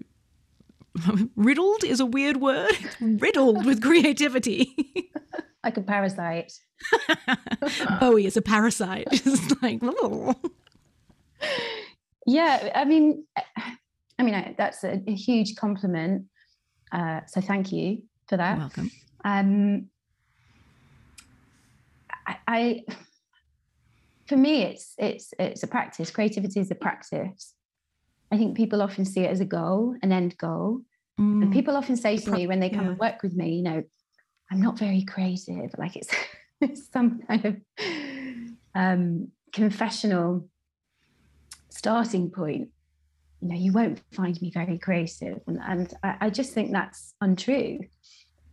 riddled 1.37 1.83
is 1.83 1.99
a 1.99 2.07
weird 2.07 2.37
word 2.37 2.73
riddled 3.01 3.65
with 3.65 3.83
creativity 3.89 4.73
like 5.65 5.77
a 5.77 5.83
parasite 5.83 6.53
bowie 8.01 8.27
is 8.27 8.37
a 8.37 8.43
parasite 8.43 9.09
just 9.11 9.61
like 9.63 9.81
oh. 9.83 10.35
yeah 12.27 12.71
i 12.75 12.85
mean 12.85 13.25
I 14.19 14.23
mean, 14.23 14.35
I, 14.35 14.55
that's 14.57 14.85
a, 14.85 15.03
a, 15.07 15.15
huge 15.15 15.57
compliment. 15.57 16.25
Uh, 16.93 17.21
so 17.27 17.41
thank 17.41 17.73
you 17.73 18.03
for 18.29 18.37
that. 18.37 18.53
You're 18.53 18.59
welcome. 18.59 18.91
Um, 19.25 19.87
I, 22.27 22.37
I, 22.47 22.85
for 24.27 24.37
me, 24.37 24.63
it's 24.63 24.95
it's 24.99 25.35
it's 25.39 25.63
a 25.63 25.67
practice. 25.67 26.11
Creativity 26.11 26.61
is 26.61 26.71
a 26.71 26.75
practice. 26.75 27.55
I 28.31 28.37
think 28.37 28.57
people 28.57 28.81
often 28.81 29.05
see 29.05 29.21
it 29.21 29.31
as 29.31 29.41
a 29.41 29.45
goal, 29.45 29.97
an 30.03 30.13
end 30.13 30.39
goal. 30.39 30.81
Mm. 31.21 31.43
And 31.43 31.53
people 31.53 31.77
often 31.77 31.97
say 31.97 32.17
to 32.17 32.31
me 32.31 32.47
when 32.47 32.61
they 32.61 32.71
come 32.71 32.85
yeah. 32.85 32.91
and 32.91 32.99
work 32.99 33.23
with 33.23 33.35
me, 33.35 33.57
you 33.57 33.63
know, 33.63 33.83
I'm 34.51 34.63
not 34.63 34.79
very 34.79 35.03
creative. 35.03 35.71
Like 35.77 35.97
it's, 35.97 36.09
it's 36.61 36.91
some 36.91 37.21
kind 37.29 37.45
of 37.45 37.57
um, 38.75 39.29
confessional 39.53 40.49
starting 41.69 42.31
point 42.31 42.69
you 43.43 43.49
know, 43.49 43.57
you 43.57 43.73
won't 43.73 44.01
find 44.13 44.41
me 44.41 44.51
very 44.51 44.79
creative. 44.79 45.41
And, 45.49 45.59
and 45.67 45.95
I, 46.05 46.17
I 46.23 46.31
just 46.31 46.53
think 46.53 46.71
that's 46.71 47.15
untrue. 47.21 47.81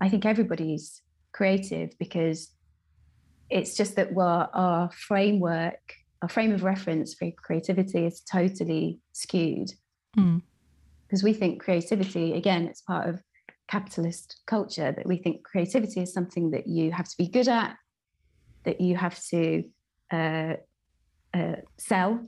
I 0.01 0.09
think 0.09 0.25
everybody's 0.25 1.01
creative 1.31 1.91
because 1.99 2.51
it's 3.51 3.77
just 3.77 3.95
that 3.97 4.09
our, 4.17 4.49
our 4.53 4.91
framework, 4.91 5.93
our 6.23 6.29
frame 6.29 6.51
of 6.51 6.63
reference 6.63 7.13
for 7.13 7.29
creativity 7.31 8.05
is 8.05 8.21
totally 8.21 8.99
skewed. 9.13 9.69
Mm. 10.17 10.41
Because 11.07 11.23
we 11.23 11.33
think 11.33 11.61
creativity, 11.61 12.33
again, 12.33 12.65
it's 12.65 12.81
part 12.81 13.07
of 13.07 13.21
capitalist 13.67 14.41
culture 14.47 14.91
that 14.91 15.05
we 15.05 15.17
think 15.17 15.43
creativity 15.43 16.01
is 16.01 16.11
something 16.11 16.49
that 16.51 16.65
you 16.65 16.91
have 16.91 17.07
to 17.07 17.17
be 17.17 17.27
good 17.27 17.47
at, 17.47 17.75
that 18.63 18.81
you 18.81 18.95
have 18.95 19.19
to 19.25 19.63
uh, 20.11 20.53
uh, 21.33 21.55
sell 21.77 22.27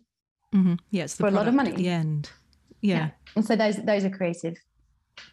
mm-hmm. 0.54 0.76
yeah, 0.92 1.08
for 1.08 1.28
a 1.28 1.32
lot 1.32 1.48
of 1.48 1.56
money 1.56 1.72
at 1.72 1.78
the 1.78 1.90
end. 1.90 2.30
Yeah. 2.82 2.96
yeah. 2.96 3.10
And 3.36 3.46
so 3.46 3.56
those 3.56 3.78
those 3.78 4.06
are 4.06 4.10
creative 4.10 4.58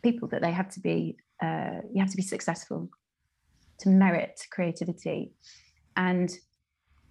people 0.02 0.28
that 0.28 0.42
they 0.42 0.52
have 0.52 0.68
to 0.70 0.80
be 0.80 1.16
uh, 1.42 1.80
you 1.92 2.00
have 2.00 2.10
to 2.10 2.16
be 2.16 2.22
successful 2.22 2.88
to 3.80 3.88
merit 3.88 4.40
creativity. 4.50 5.32
And 5.96 6.30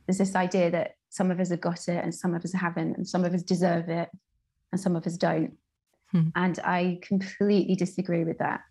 there's 0.06 0.18
this 0.18 0.36
idea 0.36 0.70
that 0.72 0.96
some 1.10 1.32
of 1.32 1.40
us 1.40 1.50
have 1.50 1.62
got 1.62 1.88
it 1.88 2.04
and 2.04 2.14
some 2.14 2.34
of 2.34 2.44
us 2.44 2.54
haven't, 2.54 2.98
and 2.98 3.08
some 3.08 3.24
of 3.26 3.34
us 3.34 3.44
deserve 3.44 3.90
it 3.90 4.10
and 4.72 4.80
some 4.80 4.96
of 4.96 5.06
us 5.08 5.18
don't. 5.18 5.54
Hmm. 6.12 6.30
And 6.36 6.60
I 6.60 7.00
completely 7.02 7.76
disagree 7.76 8.24
with 8.24 8.38
that. 8.40 8.62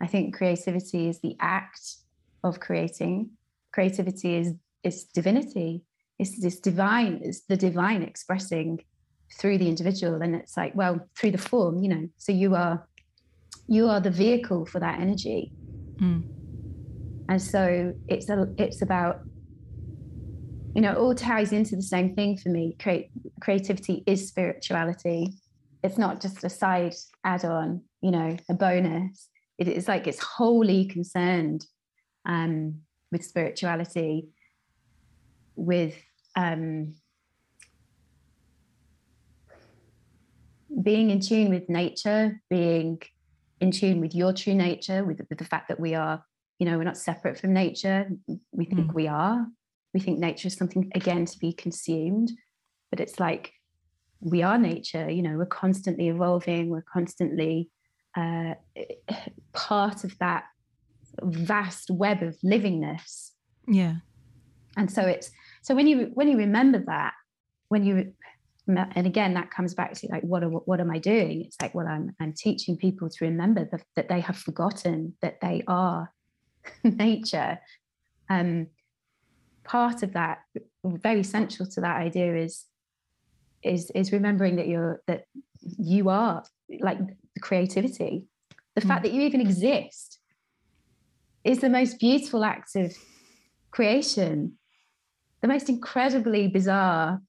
I 0.00 0.06
think 0.06 0.34
creativity 0.34 1.08
is 1.08 1.20
the 1.20 1.36
act 1.40 1.96
of 2.42 2.60
creating. 2.60 3.30
Creativity 3.72 4.36
is 4.36 4.54
is 4.82 5.04
divinity. 5.04 5.82
It's 6.18 6.40
this 6.40 6.60
divine, 6.60 7.20
it's 7.22 7.40
the 7.42 7.56
divine 7.56 8.02
expressing 8.02 8.80
through 9.38 9.58
the 9.58 9.68
individual. 9.68 10.22
And 10.22 10.34
it's 10.34 10.56
like, 10.56 10.74
well, 10.74 11.00
through 11.16 11.32
the 11.32 11.38
form, 11.38 11.82
you 11.82 11.88
know. 11.88 12.08
So 12.16 12.32
you 12.32 12.54
are 12.54 12.86
you 13.68 13.88
are 13.88 14.00
the 14.00 14.10
vehicle 14.10 14.66
for 14.66 14.80
that 14.80 15.00
energy. 15.00 15.52
Mm. 16.00 16.24
And 17.28 17.40
so 17.40 17.94
it's 18.08 18.28
a 18.28 18.46
it's 18.58 18.82
about 18.82 19.20
you 20.74 20.82
know, 20.82 20.92
it 20.92 20.98
all 20.98 21.14
ties 21.14 21.52
into 21.52 21.76
the 21.76 21.82
same 21.82 22.14
thing 22.14 22.36
for 22.36 22.48
me. 22.48 22.76
Create 22.80 23.10
creativity 23.40 24.04
is 24.06 24.28
spirituality. 24.28 25.32
It's 25.82 25.98
not 25.98 26.20
just 26.20 26.44
a 26.44 26.50
side 26.50 26.94
add-on, 27.24 27.82
you 28.02 28.10
know, 28.10 28.36
a 28.48 28.54
bonus. 28.54 29.28
It 29.58 29.66
is 29.68 29.88
like 29.88 30.06
it's 30.06 30.22
wholly 30.22 30.86
concerned 30.86 31.66
um, 32.24 32.82
with 33.10 33.24
spirituality, 33.24 34.28
with 35.56 35.96
um, 36.36 36.94
being 40.82 41.10
in 41.10 41.20
tune 41.20 41.50
with 41.50 41.68
nature, 41.68 42.40
being 42.48 43.00
in 43.60 43.70
tune 43.70 44.00
with 44.00 44.14
your 44.14 44.32
true 44.32 44.54
nature, 44.54 45.04
with, 45.04 45.20
with 45.28 45.38
the 45.38 45.44
fact 45.44 45.68
that 45.68 45.80
we 45.80 45.94
are, 45.94 46.24
you 46.58 46.66
know, 46.66 46.78
we're 46.78 46.84
not 46.84 46.96
separate 46.96 47.38
from 47.38 47.52
nature. 47.52 48.08
We 48.52 48.64
think 48.64 48.90
mm. 48.90 48.94
we 48.94 49.08
are. 49.08 49.46
We 49.92 50.00
think 50.00 50.18
nature 50.18 50.48
is 50.48 50.56
something, 50.56 50.90
again, 50.94 51.24
to 51.26 51.38
be 51.38 51.52
consumed. 51.52 52.30
But 52.90 53.00
it's 53.00 53.18
like 53.20 53.52
we 54.20 54.42
are 54.42 54.58
nature, 54.58 55.10
you 55.10 55.22
know, 55.22 55.36
we're 55.36 55.46
constantly 55.46 56.08
evolving, 56.08 56.68
we're 56.68 56.84
constantly 56.92 57.70
uh, 58.16 58.54
part 59.52 60.04
of 60.04 60.18
that 60.18 60.44
vast 61.22 61.90
web 61.90 62.22
of 62.22 62.36
livingness. 62.44 63.30
Yeah. 63.66 63.96
And 64.76 64.90
so 64.90 65.02
it's 65.02 65.30
so 65.62 65.74
when 65.74 65.86
you 65.86 66.10
when 66.14 66.28
you 66.28 66.36
remember 66.36 66.82
that, 66.86 67.14
when 67.68 67.84
you 67.84 68.12
and 68.66 69.06
again 69.06 69.34
that 69.34 69.50
comes 69.50 69.74
back 69.74 69.94
to 69.94 70.06
like 70.08 70.22
what 70.22 70.42
are, 70.42 70.48
what 70.48 70.80
am 70.80 70.90
i 70.90 70.98
doing? 70.98 71.42
It's 71.42 71.56
like 71.60 71.74
well 71.74 71.86
i'm 71.88 72.14
i'm 72.20 72.32
teaching 72.32 72.76
people 72.76 73.08
to 73.08 73.24
remember 73.24 73.64
the, 73.64 73.80
that 73.96 74.08
they 74.08 74.20
have 74.20 74.36
forgotten 74.36 75.14
that 75.22 75.40
they 75.40 75.62
are 75.66 76.12
nature. 76.84 77.58
Um 78.28 78.68
part 79.64 80.02
of 80.02 80.12
that 80.14 80.38
very 80.84 81.22
central 81.22 81.68
to 81.68 81.80
that 81.80 81.96
idea 81.96 82.36
is 82.36 82.66
is 83.62 83.90
is 83.94 84.12
remembering 84.12 84.56
that 84.56 84.68
you're 84.68 85.02
that 85.06 85.24
you 85.60 86.08
are 86.08 86.44
like 86.80 86.98
the 86.98 87.40
creativity. 87.40 88.26
The 88.74 88.80
mm. 88.82 88.88
fact 88.88 89.02
that 89.02 89.12
you 89.12 89.22
even 89.22 89.40
exist 89.40 90.18
is 91.44 91.60
the 91.60 91.68
most 91.68 91.98
beautiful 91.98 92.44
act 92.44 92.76
of 92.76 92.94
creation. 93.70 94.58
The 95.42 95.48
most 95.48 95.68
incredibly 95.68 96.48
bizarre 96.48 97.20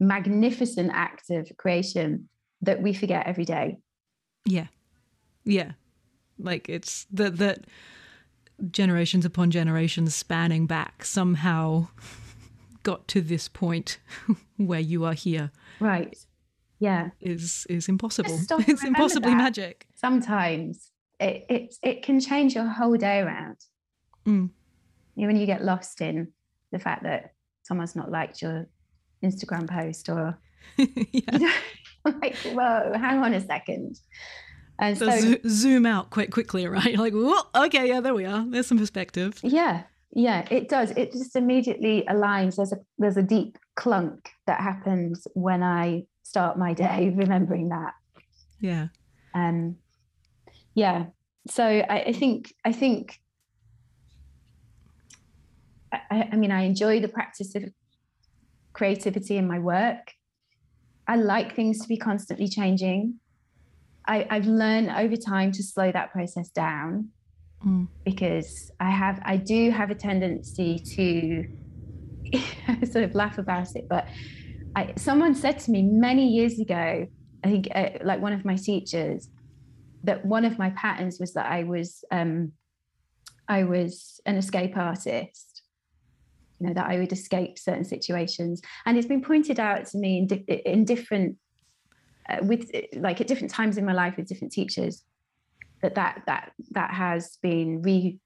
magnificent 0.00 0.90
act 0.92 1.30
of 1.30 1.50
creation 1.56 2.28
that 2.62 2.82
we 2.82 2.92
forget 2.92 3.26
every 3.26 3.44
day. 3.44 3.78
Yeah. 4.44 4.66
Yeah. 5.44 5.72
Like 6.38 6.68
it's 6.68 7.06
that 7.12 7.38
that 7.38 7.66
generations 8.70 9.24
upon 9.24 9.50
generations 9.50 10.14
spanning 10.14 10.66
back 10.66 11.04
somehow 11.04 11.88
got 12.82 13.08
to 13.08 13.20
this 13.20 13.48
point 13.48 13.98
where 14.56 14.80
you 14.80 15.04
are 15.04 15.14
here. 15.14 15.50
Right. 15.80 16.16
Yeah. 16.78 17.10
Is 17.20 17.66
is 17.68 17.88
impossible. 17.88 18.38
It's 18.50 18.84
impossibly 18.84 19.34
magic. 19.34 19.86
Sometimes 19.94 20.90
it, 21.20 21.46
it 21.48 21.74
it 21.82 22.02
can 22.02 22.20
change 22.20 22.54
your 22.54 22.66
whole 22.66 22.96
day 22.96 23.20
around. 23.20 23.56
Mm. 24.26 24.50
When 25.14 25.36
you 25.36 25.46
get 25.46 25.64
lost 25.64 26.00
in 26.00 26.32
the 26.72 26.78
fact 26.78 27.04
that 27.04 27.34
someone's 27.62 27.94
not 27.94 28.10
liked 28.10 28.42
your 28.42 28.66
Instagram 29.24 29.68
post 29.68 30.08
or 30.08 30.38
yeah. 30.76 31.52
like, 32.04 32.36
whoa, 32.36 32.92
hang 32.96 33.18
on 33.18 33.32
a 33.34 33.40
second. 33.40 33.98
And 34.78 34.98
so, 34.98 35.08
so 35.10 35.36
zoom 35.46 35.86
out 35.86 36.10
quite 36.10 36.30
quickly, 36.32 36.66
right? 36.68 36.98
like, 36.98 37.14
okay, 37.14 37.88
yeah, 37.88 38.00
there 38.00 38.14
we 38.14 38.24
are. 38.24 38.44
There's 38.48 38.66
some 38.66 38.78
perspective. 38.78 39.38
Yeah, 39.42 39.84
yeah, 40.12 40.46
it 40.50 40.68
does. 40.68 40.90
It 40.92 41.12
just 41.12 41.36
immediately 41.36 42.04
aligns. 42.08 42.56
There's 42.56 42.72
a 42.72 42.78
there's 42.98 43.16
a 43.16 43.22
deep 43.22 43.58
clunk 43.76 44.30
that 44.46 44.60
happens 44.60 45.26
when 45.34 45.62
I 45.62 46.06
start 46.22 46.58
my 46.58 46.72
day 46.72 47.12
remembering 47.14 47.68
that. 47.70 47.94
Yeah. 48.60 48.88
Um. 49.34 49.76
Yeah. 50.74 51.06
So 51.48 51.64
I, 51.64 52.04
I 52.06 52.12
think 52.12 52.54
I 52.64 52.72
think 52.72 53.20
I, 55.92 56.28
I 56.32 56.36
mean 56.36 56.50
I 56.50 56.62
enjoy 56.62 57.00
the 57.00 57.08
practice 57.08 57.54
of 57.54 57.64
creativity 58.74 59.38
in 59.38 59.48
my 59.48 59.58
work. 59.58 60.12
I 61.08 61.16
like 61.16 61.54
things 61.54 61.80
to 61.80 61.88
be 61.88 61.96
constantly 61.96 62.48
changing. 62.48 63.20
I, 64.06 64.26
have 64.28 64.46
learned 64.46 64.90
over 64.90 65.16
time 65.16 65.52
to 65.52 65.62
slow 65.62 65.90
that 65.90 66.12
process 66.12 66.50
down 66.50 67.08
mm. 67.64 67.88
because 68.04 68.70
I 68.78 68.90
have 68.90 69.20
I 69.24 69.38
do 69.38 69.70
have 69.70 69.90
a 69.90 69.94
tendency 69.94 70.78
to 70.96 72.86
sort 72.86 73.04
of 73.04 73.14
laugh 73.14 73.38
about 73.38 73.74
it. 73.76 73.88
But 73.88 74.06
I, 74.76 74.92
someone 74.96 75.34
said 75.34 75.58
to 75.60 75.70
me 75.70 75.82
many 75.82 76.28
years 76.28 76.58
ago, 76.58 77.06
I 77.42 77.48
think 77.48 77.68
uh, 77.74 77.90
like 78.02 78.20
one 78.20 78.32
of 78.32 78.44
my 78.44 78.56
teachers, 78.56 79.28
that 80.02 80.24
one 80.24 80.44
of 80.44 80.58
my 80.58 80.70
patterns 80.70 81.18
was 81.18 81.32
that 81.34 81.46
I 81.46 81.62
was 81.62 82.04
um, 82.10 82.52
I 83.48 83.64
was 83.64 84.20
an 84.26 84.36
escape 84.36 84.76
artist 84.76 85.53
know 86.64 86.74
that 86.74 86.90
I 86.90 86.98
would 86.98 87.12
escape 87.12 87.58
certain 87.58 87.84
situations. 87.84 88.60
And 88.86 88.96
it's 88.96 89.06
been 89.06 89.22
pointed 89.22 89.60
out 89.60 89.86
to 89.86 89.98
me 89.98 90.18
in, 90.18 90.26
di- 90.26 90.62
in 90.64 90.84
different 90.84 91.36
uh, 92.28 92.38
with 92.42 92.70
like 92.94 93.20
at 93.20 93.26
different 93.26 93.50
times 93.50 93.76
in 93.76 93.84
my 93.84 93.92
life 93.92 94.16
with 94.16 94.26
different 94.26 94.52
teachers 94.52 95.04
that 95.82 95.94
that 95.94 96.22
that 96.26 96.52
that 96.70 96.90
has 96.90 97.38
been 97.42 97.82
re 97.82 98.18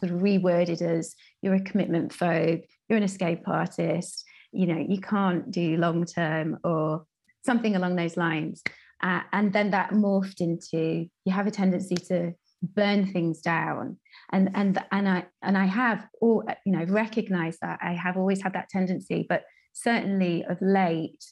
sort 0.00 0.12
of 0.12 0.20
reworded 0.20 0.82
as 0.82 1.14
you're 1.40 1.54
a 1.54 1.60
commitment 1.60 2.12
phobe, 2.12 2.62
you're 2.88 2.98
an 2.98 3.02
escape 3.02 3.46
artist, 3.46 4.24
you 4.52 4.66
know, 4.66 4.84
you 4.88 5.00
can't 5.00 5.50
do 5.50 5.76
long 5.76 6.04
term 6.04 6.58
or 6.64 7.06
something 7.44 7.76
along 7.76 7.96
those 7.96 8.16
lines. 8.16 8.62
Uh, 9.02 9.20
and 9.32 9.52
then 9.52 9.70
that 9.70 9.90
morphed 9.90 10.40
into 10.40 11.08
you 11.24 11.32
have 11.32 11.46
a 11.46 11.50
tendency 11.50 11.94
to 11.94 12.32
burn 12.62 13.06
things 13.06 13.40
down 13.40 13.96
and 14.32 14.50
and 14.54 14.82
and 14.90 15.08
i 15.08 15.24
and 15.42 15.56
i 15.56 15.64
have 15.64 16.06
all 16.20 16.42
uh, 16.48 16.54
you 16.64 16.72
know 16.72 16.84
recognized 16.84 17.58
that 17.60 17.78
i 17.82 17.92
have 17.92 18.16
always 18.16 18.42
had 18.42 18.52
that 18.52 18.68
tendency 18.68 19.26
but 19.28 19.44
certainly 19.72 20.44
of 20.48 20.58
late 20.60 21.24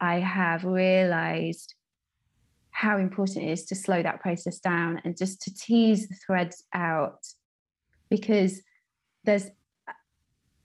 i 0.00 0.20
have 0.20 0.64
realized 0.64 1.74
how 2.70 2.98
important 2.98 3.44
it 3.44 3.50
is 3.50 3.64
to 3.64 3.74
slow 3.74 4.02
that 4.02 4.20
process 4.20 4.58
down 4.58 5.00
and 5.04 5.16
just 5.16 5.40
to 5.40 5.54
tease 5.54 6.08
the 6.08 6.16
threads 6.26 6.64
out 6.74 7.24
because 8.10 8.60
there's 9.22 9.46
uh, 9.88 9.92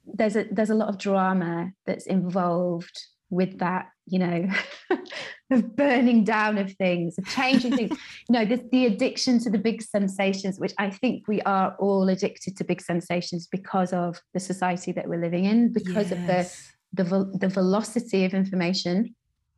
there's 0.06 0.36
a 0.36 0.46
there's 0.52 0.72
a 0.72 0.76
lot 0.76 0.90
of 0.90 0.98
drama 0.98 1.72
that's 1.86 2.08
involved 2.08 3.00
with 3.30 3.60
that 3.60 3.90
you 4.12 4.20
know 4.20 4.48
of 5.52 5.76
burning 5.76 6.24
down 6.24 6.58
of 6.58 6.72
things, 6.74 7.18
of 7.18 7.26
changing 7.28 7.76
things. 7.76 7.98
You 8.30 8.34
know, 8.34 8.46
the, 8.46 8.64
the 8.72 8.86
addiction 8.86 9.40
to 9.40 9.50
the 9.50 9.58
big 9.58 9.82
sensations, 9.82 10.60
which 10.60 10.74
I 10.78 10.92
think 10.92 11.28
we 11.28 11.42
are 11.42 11.76
all 11.80 12.08
addicted 12.08 12.56
to 12.58 12.64
big 12.64 12.80
sensations 12.80 13.48
because 13.48 13.92
of 13.92 14.22
the 14.36 14.40
society 14.40 14.92
that 14.92 15.08
we're 15.08 15.20
living 15.20 15.46
in, 15.46 15.74
because 15.74 16.12
yes. 16.12 16.56
of 16.94 17.04
the, 17.04 17.04
the 17.04 17.38
the 17.40 17.48
velocity 17.48 18.26
of 18.26 18.36
information, 18.36 19.16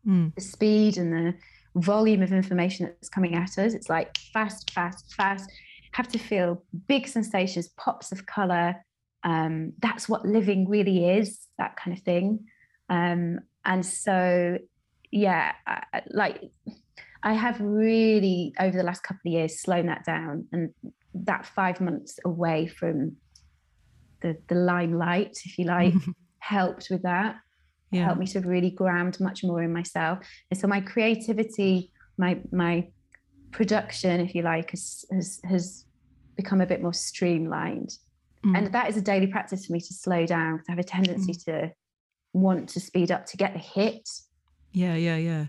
mm. 0.08 0.34
the 0.36 0.42
speed 0.42 0.98
and 0.98 1.12
the 1.12 1.34
volume 1.76 2.22
of 2.22 2.32
information 2.32 2.86
that's 2.86 3.10
coming 3.10 3.36
at 3.36 3.58
us. 3.58 3.74
It's 3.74 3.90
like 3.90 4.18
fast, 4.34 4.72
fast, 4.72 5.14
fast. 5.16 5.52
Have 5.92 6.08
to 6.10 6.18
feel 6.18 6.64
big 6.88 7.08
sensations, 7.08 7.68
pops 7.78 8.14
of 8.14 8.26
color, 8.26 8.78
um, 9.24 9.74
that's 9.80 10.10
what 10.10 10.26
living 10.26 10.68
really 10.68 11.10
is, 11.10 11.40
that 11.58 11.76
kind 11.76 11.96
of 11.96 12.04
thing. 12.04 12.46
Um, 12.90 13.40
and 13.66 13.86
so, 13.86 14.58
yeah, 15.12 15.54
I, 15.68 16.02
like 16.10 16.42
I 17.24 17.34
have 17.34 17.60
really 17.60 18.54
over 18.60 18.76
the 18.76 18.84
last 18.84 19.04
couple 19.04 19.22
of 19.26 19.34
years 19.34 19.60
slowed 19.60 19.88
that 19.88 20.06
down, 20.06 20.48
and 20.52 20.74
that 21.14 21.46
five 21.46 21.80
months 21.82 22.20
away 22.26 22.68
from 22.68 23.18
the 24.22 24.38
the 24.48 24.56
limelight, 24.56 25.38
if 25.46 25.58
you 25.58 25.66
like, 25.66 25.94
helped 26.40 26.88
with 26.90 27.04
that. 27.04 27.36
Yeah. 27.92 28.06
Helped 28.06 28.22
me 28.22 28.28
to 28.28 28.40
really 28.40 28.72
ground 28.72 29.20
much 29.20 29.44
more 29.44 29.62
in 29.62 29.74
myself, 29.74 30.20
and 30.50 30.60
so 30.60 30.68
my 30.68 30.82
creativity, 30.82 31.92
my 32.18 32.40
my 32.52 32.88
production, 33.52 34.22
if 34.22 34.34
you 34.34 34.44
like, 34.44 34.72
has 34.72 35.06
has, 35.12 35.40
has 35.44 35.86
become 36.36 36.62
a 36.62 36.66
bit 36.66 36.82
more 36.82 36.94
streamlined. 36.94 37.98
Mm. 38.46 38.58
And 38.58 38.74
that 38.74 38.90
is 38.90 38.98
a 38.98 39.02
daily 39.02 39.28
practice 39.28 39.66
for 39.66 39.74
me 39.74 39.80
to 39.80 39.94
slow 39.94 40.26
down 40.26 40.54
because 40.54 40.70
I 40.70 40.72
have 40.72 40.80
a 40.80 40.84
tendency 40.84 41.34
mm. 41.34 41.46
to 41.46 41.72
want 42.34 42.70
to 42.70 42.80
speed 42.80 43.12
up 43.12 43.26
to 43.28 43.38
get 43.38 43.54
the 43.54 43.60
hit. 43.60 44.10
Yeah, 44.72 44.96
yeah, 44.96 45.18
yeah. 45.18 45.46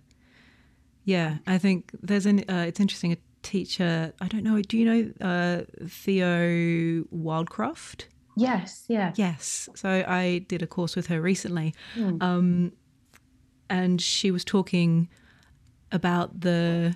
Yeah, 1.04 1.38
I 1.46 1.58
think 1.58 1.90
there's 2.00 2.26
an, 2.26 2.44
uh, 2.48 2.64
it's 2.68 2.80
interesting, 2.80 3.12
a 3.12 3.16
teacher, 3.42 4.12
I 4.20 4.28
don't 4.28 4.44
know, 4.44 4.60
do 4.62 4.78
you 4.78 4.84
know 4.84 5.12
uh, 5.20 5.62
Theo 5.86 7.04
Wildcroft? 7.12 8.04
Yes, 8.36 8.84
yeah. 8.88 9.12
Yes. 9.16 9.68
So 9.74 10.04
I 10.06 10.44
did 10.48 10.62
a 10.62 10.66
course 10.66 10.96
with 10.96 11.08
her 11.08 11.20
recently. 11.20 11.74
Mm. 11.96 12.22
Um, 12.22 12.72
and 13.68 14.00
she 14.00 14.30
was 14.30 14.44
talking 14.44 15.08
about 15.90 16.40
the, 16.40 16.94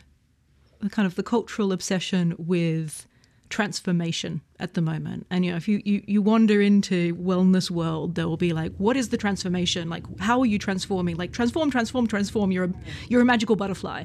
the 0.80 0.88
kind 0.88 1.04
of 1.04 1.14
the 1.14 1.22
cultural 1.22 1.72
obsession 1.72 2.34
with 2.38 3.06
transformation 3.48 4.40
at 4.58 4.74
the 4.74 4.80
moment. 4.80 5.26
And 5.30 5.44
you 5.44 5.50
know 5.50 5.56
if 5.56 5.68
you, 5.68 5.80
you 5.84 6.02
you 6.06 6.22
wander 6.22 6.60
into 6.60 7.14
wellness 7.16 7.70
world 7.70 8.14
there 8.14 8.28
will 8.28 8.36
be 8.36 8.52
like 8.52 8.72
what 8.76 8.96
is 8.96 9.10
the 9.10 9.16
transformation? 9.16 9.88
Like 9.88 10.04
how 10.20 10.40
are 10.40 10.46
you 10.46 10.58
transforming? 10.58 11.16
Like 11.16 11.32
transform 11.32 11.70
transform 11.70 12.06
transform. 12.06 12.52
You're 12.52 12.64
a 12.64 12.72
you're 13.08 13.22
a 13.22 13.24
magical 13.24 13.56
butterfly. 13.56 14.04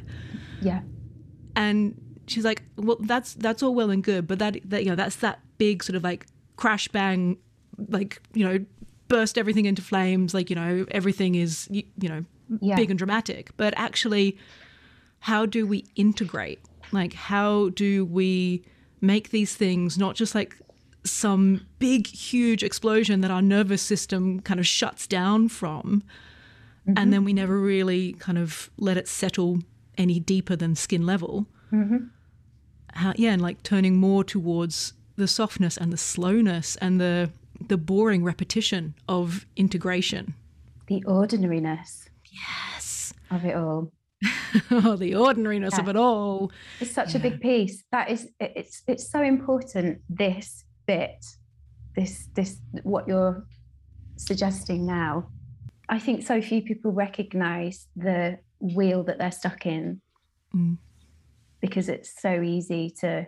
Yeah. 0.62 0.82
And 1.56 2.00
she's 2.28 2.46
like 2.46 2.64
well 2.78 2.98
that's 3.02 3.34
that's 3.36 3.62
all 3.62 3.76
well 3.76 3.90
and 3.90 4.04
good 4.04 4.26
but 4.26 4.40
that 4.40 4.58
that 4.66 4.84
you 4.84 4.90
know 4.90 4.96
that's 4.96 5.18
that 5.18 5.40
big 5.58 5.84
sort 5.84 5.98
of 5.98 6.04
like 6.04 6.28
crash 6.56 6.88
bang 6.88 7.38
like 7.90 8.22
you 8.34 8.48
know 8.48 8.64
burst 9.10 9.38
everything 9.38 9.66
into 9.66 9.82
flames 9.82 10.34
like 10.34 10.50
you 10.50 10.56
know 10.56 10.86
everything 10.92 11.36
is 11.36 11.68
you, 11.70 11.84
you 12.00 12.08
know 12.08 12.24
yeah. 12.60 12.76
big 12.76 12.90
and 12.90 12.98
dramatic. 12.98 13.52
But 13.58 13.74
actually 13.78 14.38
how 15.20 15.46
do 15.46 15.66
we 15.66 15.86
integrate? 15.96 16.60
Like 16.92 17.14
how 17.14 17.70
do 17.70 18.06
we 18.06 18.66
make 19.02 19.32
these 19.32 19.56
things 19.56 19.98
not 19.98 20.16
just 20.16 20.36
like 20.36 20.58
some 21.04 21.66
big, 21.80 22.08
huge 22.08 22.64
explosion 22.64 23.22
that 23.22 23.32
our 23.32 23.42
nervous 23.42 23.82
system 23.82 24.40
kind 24.40 24.60
of 24.60 24.68
shuts 24.68 25.08
down 25.08 25.50
from. 25.50 26.04
Mm-hmm. 26.88 26.94
And 26.98 27.12
then 27.12 27.24
we 27.24 27.34
never 27.34 27.60
really 27.60 28.14
kind 28.14 28.38
of 28.38 28.70
let 28.78 28.98
it 28.98 29.08
settle 29.08 29.60
any 29.98 30.20
deeper 30.20 30.56
than 30.56 30.76
skin 30.76 31.06
level. 31.06 31.48
Mm-hmm. 31.72 31.98
How, 32.94 33.14
yeah, 33.16 33.32
and 33.32 33.42
like 33.42 33.64
turning 33.64 33.98
more 33.98 34.24
towards 34.24 34.94
the 35.16 35.28
softness 35.28 35.78
and 35.78 35.92
the 35.92 35.98
slowness 35.98 36.76
and 36.78 37.00
the 37.00 37.32
the 37.68 37.78
boring 37.78 38.24
repetition 38.24 38.96
of 39.08 39.46
integration. 39.56 40.34
The 40.88 41.04
ordinariness. 41.06 42.10
Yes. 42.32 43.14
Of 43.30 43.46
it 43.46 43.56
all. 43.56 43.92
oh, 44.72 44.96
the 44.96 45.16
ordinariness 45.16 45.74
yeah. 45.76 45.82
of 45.82 45.90
it 45.90 45.96
all. 45.96 46.52
It's 46.80 46.92
such 46.92 47.14
yeah. 47.14 47.20
a 47.20 47.22
big 47.22 47.42
piece. 47.42 47.84
That 47.92 48.10
is, 48.10 48.30
it's 48.40 48.84
it's 48.88 49.10
so 49.10 49.22
important. 49.22 50.02
This 50.10 50.64
bit, 50.86 51.26
this 51.96 52.28
this 52.36 52.58
what 52.84 53.08
you're 53.08 53.46
suggesting 54.18 54.86
now. 54.86 55.30
I 55.90 56.00
think 56.00 56.26
so 56.26 56.42
few 56.42 56.62
people 56.62 56.92
recognise 56.92 57.88
the 57.96 58.40
wheel 58.60 59.04
that 59.04 59.18
they're 59.18 59.32
stuck 59.32 59.66
in 59.66 60.02
mm. 60.56 60.78
because 61.60 61.90
it's 61.90 62.22
so 62.22 62.42
easy 62.42 62.94
to, 63.02 63.28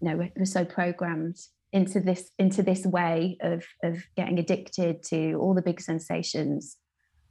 you 0.00 0.08
know, 0.08 0.28
we're 0.36 0.44
so 0.44 0.64
programmed 0.64 1.36
into 1.72 1.98
this 1.98 2.30
into 2.38 2.62
this 2.62 2.86
way 2.86 3.36
of 3.40 3.64
of 3.82 3.98
getting 4.16 4.38
addicted 4.38 5.02
to 5.02 5.34
all 5.34 5.54
the 5.54 5.62
big 5.62 5.80
sensations. 5.80 6.76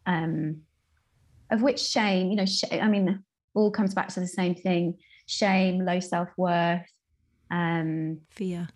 Um, 0.05 0.63
of 1.53 1.61
which 1.61 1.79
shame, 1.79 2.31
you 2.31 2.35
know, 2.35 2.45
sh- 2.45 2.63
I 2.71 2.87
mean, 2.87 3.23
all 3.53 3.71
comes 3.71 3.93
back 3.93 4.09
to 4.09 4.19
the 4.19 4.27
same 4.27 4.55
thing 4.55 4.97
shame, 5.25 5.85
low 5.85 5.99
self 5.99 6.29
worth, 6.37 6.85
um, 7.49 8.19
fear. 8.31 8.67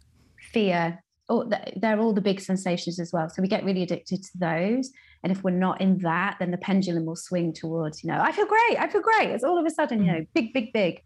Fear. 0.53 1.03
All, 1.29 1.51
they're 1.75 1.99
all 1.99 2.13
the 2.13 2.21
big 2.21 2.39
sensations 2.39 2.99
as 3.01 3.11
well. 3.11 3.29
So 3.29 3.41
we 3.41 3.49
get 3.49 3.65
really 3.65 3.83
addicted 3.83 4.23
to 4.23 4.37
those. 4.37 4.91
And 5.23 5.31
if 5.31 5.43
we're 5.43 5.51
not 5.51 5.81
in 5.81 5.97
that, 5.99 6.37
then 6.39 6.51
the 6.51 6.57
pendulum 6.57 7.05
will 7.05 7.17
swing 7.17 7.51
towards, 7.51 8.01
you 8.01 8.09
know, 8.09 8.19
I 8.21 8.31
feel 8.31 8.45
great. 8.45 8.77
I 8.79 8.87
feel 8.87 9.01
great. 9.01 9.31
It's 9.31 9.43
all 9.43 9.59
of 9.59 9.65
a 9.65 9.69
sudden, 9.69 10.05
you 10.05 10.11
know, 10.11 10.19
mm. 10.19 10.27
big, 10.33 10.53
big, 10.53 10.71
big. 10.71 11.01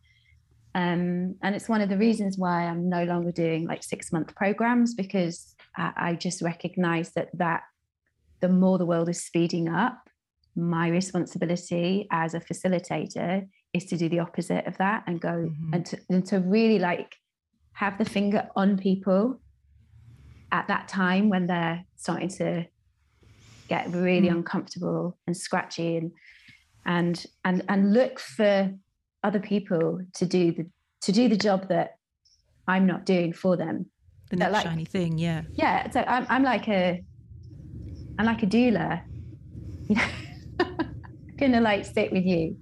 Um, 0.76 1.36
and 1.42 1.56
it's 1.56 1.68
one 1.68 1.82
of 1.82 1.90
the 1.90 1.98
reasons 1.98 2.38
why 2.38 2.66
I'm 2.66 2.88
no 2.88 3.04
longer 3.04 3.32
doing 3.32 3.66
like 3.66 3.84
six 3.84 4.12
month 4.12 4.36
programs 4.36 4.94
because 4.94 5.56
I, 5.76 5.92
I 5.96 6.16
just 6.16 6.42
recognize 6.42 7.12
that 7.14 7.30
that 7.34 7.64
the 8.42 8.50
more 8.50 8.78
the 8.78 8.86
world 8.86 9.10
is 9.10 9.24
speeding 9.24 9.70
up, 9.70 10.10
my 10.56 10.88
responsibility 10.90 12.08
as 12.12 12.34
a 12.34 12.40
facilitator 12.40 13.48
is 13.74 13.86
to 13.86 13.98
do 13.98 14.10
the 14.10 14.20
opposite 14.20 14.66
of 14.68 14.78
that 14.78 15.04
and 15.08 15.22
go 15.22 15.30
mm-hmm. 15.30 15.74
and, 15.74 15.86
to, 15.86 16.00
and 16.10 16.26
to 16.26 16.40
really 16.40 16.80
like 16.80 17.16
have 17.74 17.98
the 17.98 18.06
finger 18.06 18.50
on 18.56 18.78
people 18.78 19.40
at 20.52 20.68
that 20.68 20.88
time 20.88 21.30
when 21.30 21.48
they're 21.48 21.84
starting 21.96 22.28
to 22.28 22.66
get 23.70 23.90
really 23.94 24.28
mm. 24.28 24.36
uncomfortable 24.36 25.18
and 25.26 25.38
scratchy 25.38 25.96
and 25.96 26.12
and 26.86 27.26
and 27.46 27.64
and 27.70 27.94
look 27.94 28.20
for 28.20 28.70
other 29.24 29.40
people 29.40 30.02
to 30.14 30.26
do 30.26 30.52
the 30.52 30.66
to 31.02 31.12
do 31.12 31.30
the 31.30 31.38
job 31.38 31.70
that 31.70 31.96
I'm 32.68 32.86
not 32.86 33.06
doing 33.06 33.34
for 33.34 33.56
them. 33.56 33.86
The 34.30 34.36
next 34.36 34.54
like, 34.54 34.64
shiny 34.64 34.86
thing, 34.86 35.18
yeah. 35.18 35.44
Yeah. 35.54 35.90
So 35.92 36.02
I'm 36.02 36.26
I'm 36.30 36.44
like 36.44 36.68
a 36.68 37.02
I'm 38.20 38.26
like 38.26 38.44
a 38.44 38.48
doula. 38.48 39.04
You 39.90 39.96
know 39.96 40.04
gonna 41.38 41.62
like 41.62 41.86
sit 41.86 42.12
with 42.12 42.26
you 42.26 42.56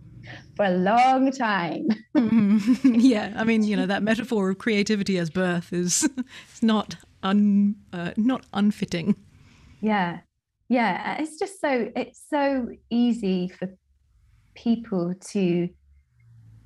for 0.56 0.66
a 0.66 0.72
long 0.72 1.32
time. 1.32 1.88
mm-hmm. 2.16 2.96
Yeah, 3.00 3.34
I 3.36 3.44
mean, 3.44 3.64
you 3.64 3.76
know, 3.76 3.86
that 3.86 4.04
metaphor 4.04 4.50
of 4.50 4.58
creativity 4.58 5.18
as 5.18 5.30
birth 5.30 5.74
is 5.74 6.08
it's 6.50 6.64
not 6.64 6.96
un 7.24 7.76
uh, 7.94 8.12
not 8.18 8.46
unfitting. 8.54 9.16
Yeah, 9.82 10.20
yeah, 10.68 11.18
it's 11.20 11.40
just 11.40 11.60
so 11.62 11.92
it's 11.96 12.22
so 12.30 12.68
easy 12.90 13.48
for 13.48 13.70
people 14.56 15.14
to 15.32 15.70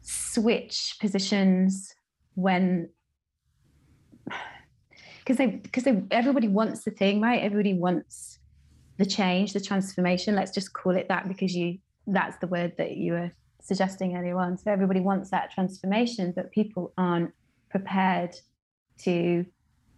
switch 0.02 0.96
positions 1.00 1.94
when 2.36 2.90
because 5.20 5.38
they 5.38 5.48
because 5.48 5.84
they 5.84 6.02
everybody 6.12 6.48
wants 6.48 6.84
the 6.84 6.92
thing 6.92 7.22
right 7.22 7.42
everybody 7.42 7.74
wants 7.74 8.40
the 9.04 9.10
change 9.10 9.54
the 9.54 9.60
transformation 9.60 10.36
let's 10.36 10.52
just 10.52 10.74
call 10.74 10.96
it 10.96 11.08
that 11.10 11.28
because 11.28 11.54
you 11.56 11.78
that's 12.08 12.38
the 12.38 12.48
word 12.48 12.74
that 12.78 12.98
you 12.98 13.14
were 13.14 13.32
suggesting 13.64 14.18
earlier 14.18 14.38
on. 14.38 14.58
So 14.58 14.72
everybody 14.72 15.00
wants 15.00 15.30
that 15.32 15.52
transformation, 15.52 16.34
but 16.36 16.52
people 16.52 16.94
aren't 16.98 17.34
prepared 17.70 18.36
to 19.00 19.46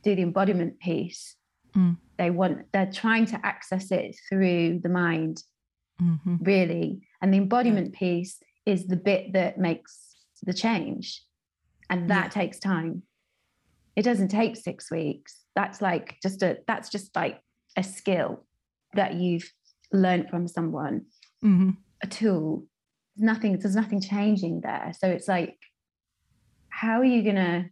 do 0.03 0.15
the 0.15 0.21
embodiment 0.21 0.79
piece. 0.79 1.35
Mm. 1.75 1.97
They 2.17 2.29
want 2.29 2.71
they're 2.71 2.91
trying 2.91 3.25
to 3.27 3.45
access 3.45 3.91
it 3.91 4.15
through 4.29 4.79
the 4.83 4.89
mind, 4.89 5.43
mm-hmm. 6.01 6.35
really. 6.41 7.01
And 7.21 7.33
the 7.33 7.39
embodiment 7.39 7.91
yeah. 7.93 7.99
piece 7.99 8.39
is 8.65 8.87
the 8.87 8.95
bit 8.95 9.33
that 9.33 9.57
makes 9.57 10.15
the 10.43 10.53
change. 10.53 11.23
And 11.89 12.09
that 12.09 12.25
yeah. 12.25 12.41
takes 12.41 12.59
time. 12.59 13.03
It 13.95 14.03
doesn't 14.03 14.29
take 14.29 14.55
six 14.55 14.91
weeks. 14.91 15.41
That's 15.55 15.81
like 15.81 16.17
just 16.21 16.43
a 16.43 16.59
that's 16.67 16.89
just 16.89 17.15
like 17.15 17.41
a 17.75 17.83
skill 17.83 18.45
that 18.95 19.13
you've 19.15 19.51
learned 19.91 20.29
from 20.29 20.47
someone. 20.47 21.05
Mm-hmm. 21.43 21.71
a 22.01 22.07
tool 22.07 22.65
nothing 23.17 23.57
there's 23.59 23.75
nothing 23.75 24.01
changing 24.01 24.61
there. 24.61 24.91
So 24.97 25.07
it's 25.07 25.27
like 25.27 25.57
how 26.69 26.99
are 26.99 27.05
you 27.05 27.23
going 27.23 27.35
to 27.35 27.69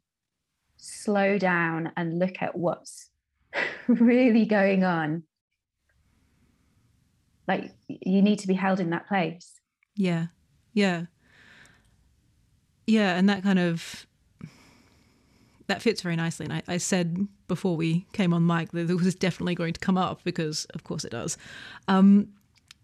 slow 0.77 1.37
down 1.37 1.91
and 1.97 2.19
look 2.19 2.41
at 2.41 2.57
what's 2.57 3.09
really 3.87 4.45
going 4.45 4.83
on? 4.83 5.23
Like 7.47 7.71
you 7.87 8.21
need 8.21 8.39
to 8.39 8.47
be 8.47 8.53
held 8.53 8.79
in 8.79 8.91
that 8.91 9.07
place. 9.07 9.59
Yeah. 9.95 10.27
Yeah. 10.73 11.05
Yeah 12.87 13.15
and 13.15 13.27
that 13.29 13.43
kind 13.43 13.59
of 13.59 14.07
that 15.73 15.81
fits 15.81 16.03
very 16.03 16.15
nicely. 16.15 16.45
And 16.45 16.53
I, 16.53 16.61
I 16.67 16.77
said 16.77 17.27
before 17.47 17.75
we 17.75 18.05
came 18.13 18.31
on 18.31 18.45
mic 18.45 18.71
that 18.73 18.87
this 18.87 19.01
was 19.01 19.15
definitely 19.15 19.55
going 19.55 19.73
to 19.73 19.79
come 19.79 19.97
up 19.97 20.23
because 20.23 20.65
of 20.75 20.83
course 20.83 21.03
it 21.03 21.11
does. 21.11 21.35
Um, 21.87 22.29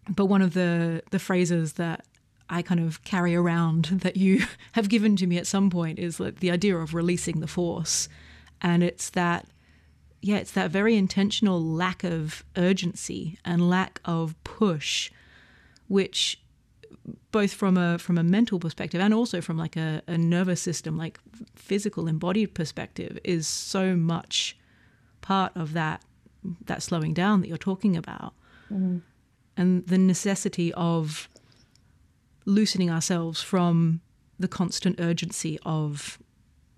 but 0.08 0.26
one 0.26 0.42
of 0.42 0.54
the 0.54 1.02
the 1.10 1.20
phrases 1.20 1.74
that 1.74 2.04
I 2.48 2.62
kind 2.62 2.80
of 2.80 3.04
carry 3.04 3.36
around 3.36 3.84
that 4.02 4.16
you 4.16 4.42
have 4.72 4.88
given 4.88 5.14
to 5.16 5.26
me 5.26 5.38
at 5.38 5.46
some 5.46 5.70
point 5.70 6.00
is 6.00 6.18
like 6.18 6.40
the 6.40 6.50
idea 6.50 6.76
of 6.76 6.94
releasing 6.94 7.38
the 7.38 7.46
force, 7.46 8.08
and 8.60 8.82
it's 8.82 9.10
that 9.10 9.46
yeah, 10.20 10.36
it's 10.36 10.52
that 10.52 10.70
very 10.70 10.96
intentional 10.96 11.62
lack 11.62 12.02
of 12.02 12.44
urgency 12.56 13.38
and 13.44 13.70
lack 13.70 14.00
of 14.04 14.34
push, 14.44 15.10
which 15.86 16.42
both 17.32 17.52
from 17.52 17.76
a 17.76 17.98
from 17.98 18.18
a 18.18 18.22
mental 18.22 18.58
perspective 18.58 19.00
and 19.00 19.14
also 19.14 19.40
from 19.40 19.56
like 19.56 19.76
a, 19.76 20.02
a 20.06 20.18
nervous 20.18 20.60
system, 20.60 20.96
like 20.96 21.18
physical 21.54 22.06
embodied 22.06 22.54
perspective, 22.54 23.18
is 23.24 23.46
so 23.46 23.96
much 23.96 24.56
part 25.20 25.52
of 25.54 25.72
that 25.72 26.02
that 26.66 26.82
slowing 26.82 27.14
down 27.14 27.40
that 27.40 27.48
you're 27.48 27.58
talking 27.58 27.96
about. 27.96 28.34
Mm-hmm. 28.72 28.98
And 29.56 29.86
the 29.86 29.98
necessity 29.98 30.72
of 30.74 31.28
loosening 32.46 32.90
ourselves 32.90 33.42
from 33.42 34.00
the 34.38 34.48
constant 34.48 35.00
urgency 35.00 35.58
of, 35.64 36.18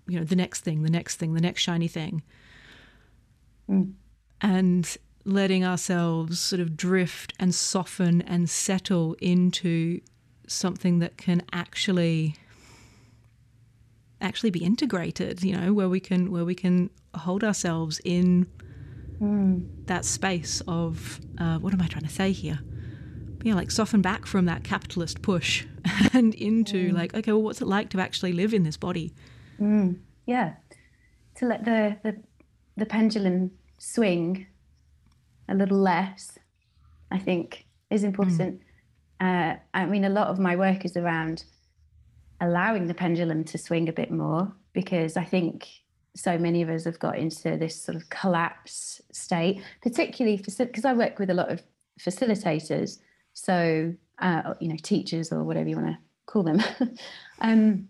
you 0.07 0.19
know, 0.19 0.25
the 0.25 0.35
next 0.35 0.61
thing, 0.61 0.83
the 0.83 0.89
next 0.89 1.15
thing, 1.15 1.33
the 1.33 1.41
next 1.41 1.61
shiny 1.61 1.87
thing. 1.87 2.21
Mm. 3.69 3.93
And 4.41 4.97
letting 5.23 5.63
ourselves 5.63 6.39
sort 6.39 6.59
of 6.59 6.75
drift 6.75 7.33
and 7.39 7.55
soften 7.55 8.21
and 8.23 8.49
settle 8.49 9.15
into 9.21 10.01
something 10.53 10.99
that 10.99 11.17
can 11.17 11.41
actually 11.51 12.35
actually 14.21 14.49
be 14.49 14.63
integrated 14.63 15.43
you 15.43 15.55
know 15.55 15.73
where 15.73 15.89
we 15.89 15.99
can 15.99 16.31
where 16.31 16.45
we 16.45 16.55
can 16.55 16.89
hold 17.13 17.43
ourselves 17.43 17.99
in 18.05 18.47
mm. 19.19 19.65
that 19.85 20.05
space 20.05 20.61
of 20.67 21.19
uh, 21.37 21.57
what 21.59 21.73
am 21.73 21.81
i 21.81 21.87
trying 21.87 22.05
to 22.05 22.09
say 22.09 22.31
here 22.31 22.59
yeah 23.43 23.53
like 23.53 23.69
soften 23.69 24.01
back 24.01 24.25
from 24.25 24.45
that 24.45 24.63
capitalist 24.63 25.21
push 25.21 25.65
and 26.13 26.33
into 26.35 26.91
mm. 26.91 26.93
like 26.93 27.13
okay 27.13 27.31
well 27.31 27.41
what's 27.41 27.61
it 27.61 27.67
like 27.67 27.89
to 27.89 27.99
actually 27.99 28.31
live 28.31 28.53
in 28.53 28.63
this 28.63 28.77
body 28.77 29.13
mm. 29.59 29.97
yeah 30.25 30.53
to 31.35 31.45
let 31.45 31.65
the, 31.65 31.97
the 32.03 32.15
the 32.77 32.85
pendulum 32.85 33.51
swing 33.77 34.47
a 35.49 35.53
little 35.53 35.77
less 35.77 36.37
i 37.11 37.17
think 37.19 37.65
is 37.89 38.03
important 38.03 38.61
uh, 39.23 39.55
I 39.73 39.85
mean, 39.85 40.03
a 40.03 40.09
lot 40.09 40.27
of 40.27 40.37
my 40.37 40.57
work 40.57 40.83
is 40.83 40.97
around 40.97 41.45
allowing 42.41 42.87
the 42.87 42.93
pendulum 42.93 43.45
to 43.45 43.57
swing 43.57 43.87
a 43.87 43.93
bit 43.93 44.11
more 44.11 44.53
because 44.73 45.15
I 45.15 45.23
think 45.23 45.65
so 46.13 46.37
many 46.37 46.61
of 46.61 46.69
us 46.69 46.83
have 46.83 46.99
got 46.99 47.17
into 47.17 47.55
this 47.55 47.81
sort 47.81 47.95
of 47.95 48.09
collapse 48.09 49.01
state, 49.13 49.61
particularly 49.81 50.37
because 50.37 50.83
I 50.83 50.93
work 50.93 51.19
with 51.19 51.29
a 51.29 51.33
lot 51.33 51.49
of 51.49 51.63
facilitators, 51.97 52.99
so 53.31 53.93
uh, 54.19 54.55
you 54.59 54.67
know, 54.67 54.75
teachers 54.83 55.31
or 55.31 55.43
whatever 55.45 55.69
you 55.69 55.77
want 55.77 55.87
to 55.87 55.97
call 56.25 56.43
them. 56.43 56.61
um, 57.39 57.87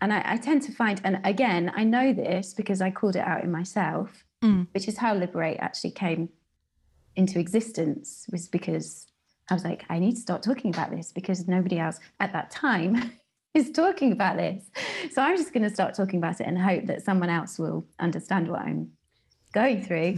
and 0.00 0.12
I, 0.12 0.22
I, 0.24 0.36
tend 0.38 0.62
to 0.62 0.72
find, 0.72 1.00
and 1.04 1.20
again, 1.24 1.70
I 1.76 1.84
know 1.84 2.14
this 2.14 2.54
because 2.54 2.80
I 2.80 2.90
called 2.90 3.14
it 3.14 3.20
out 3.20 3.44
in 3.44 3.52
myself, 3.52 4.24
mm. 4.42 4.66
which 4.72 4.88
is 4.88 4.96
how 4.96 5.14
Liberate 5.14 5.58
actually 5.60 5.92
came 5.92 6.30
into 7.14 7.38
existence, 7.38 8.26
was 8.32 8.48
because 8.48 9.06
I 9.52 9.54
was 9.54 9.64
like, 9.64 9.84
I 9.90 9.98
need 9.98 10.14
to 10.14 10.20
start 10.20 10.42
talking 10.42 10.70
about 10.72 10.90
this 10.90 11.12
because 11.12 11.46
nobody 11.46 11.78
else 11.78 12.00
at 12.20 12.32
that 12.32 12.50
time 12.50 13.12
is 13.54 13.70
talking 13.70 14.10
about 14.10 14.38
this. 14.38 14.64
So 15.10 15.20
I'm 15.20 15.36
just 15.36 15.52
going 15.52 15.62
to 15.62 15.68
start 15.68 15.94
talking 15.94 16.18
about 16.18 16.40
it 16.40 16.46
and 16.46 16.58
hope 16.58 16.86
that 16.86 17.04
someone 17.04 17.28
else 17.28 17.58
will 17.58 17.86
understand 18.00 18.48
what 18.48 18.60
I'm 18.60 18.92
going 19.52 19.82
through. 19.82 20.16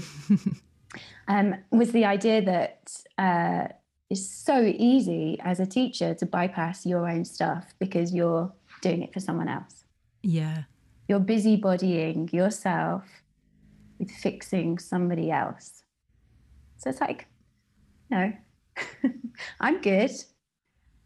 um, 1.29 1.57
was 1.73 1.91
the 1.91 2.05
idea 2.05 2.43
that 2.43 2.93
uh, 3.19 3.75
it's 4.09 4.25
so 4.25 4.63
easy 4.63 5.41
as 5.43 5.59
a 5.59 5.67
teacher 5.67 6.15
to 6.15 6.27
bypass 6.27 6.87
your 6.87 7.11
own 7.11 7.25
stuff 7.25 7.75
because 7.81 8.15
you're 8.15 8.53
doing 8.83 9.03
it 9.03 9.13
for 9.13 9.19
someone 9.19 9.49
else. 9.49 9.85
Yeah. 10.23 10.63
You're 11.09 11.19
busybodying 11.19 12.33
yourself 12.33 13.03
with 13.99 14.13
fixing 14.13 14.79
somebody 14.79 15.33
else. 15.33 15.83
So 16.77 16.89
it's 16.89 17.01
like, 17.01 17.27
no, 18.13 18.33
I'm 19.61 19.81
good. 19.81 20.11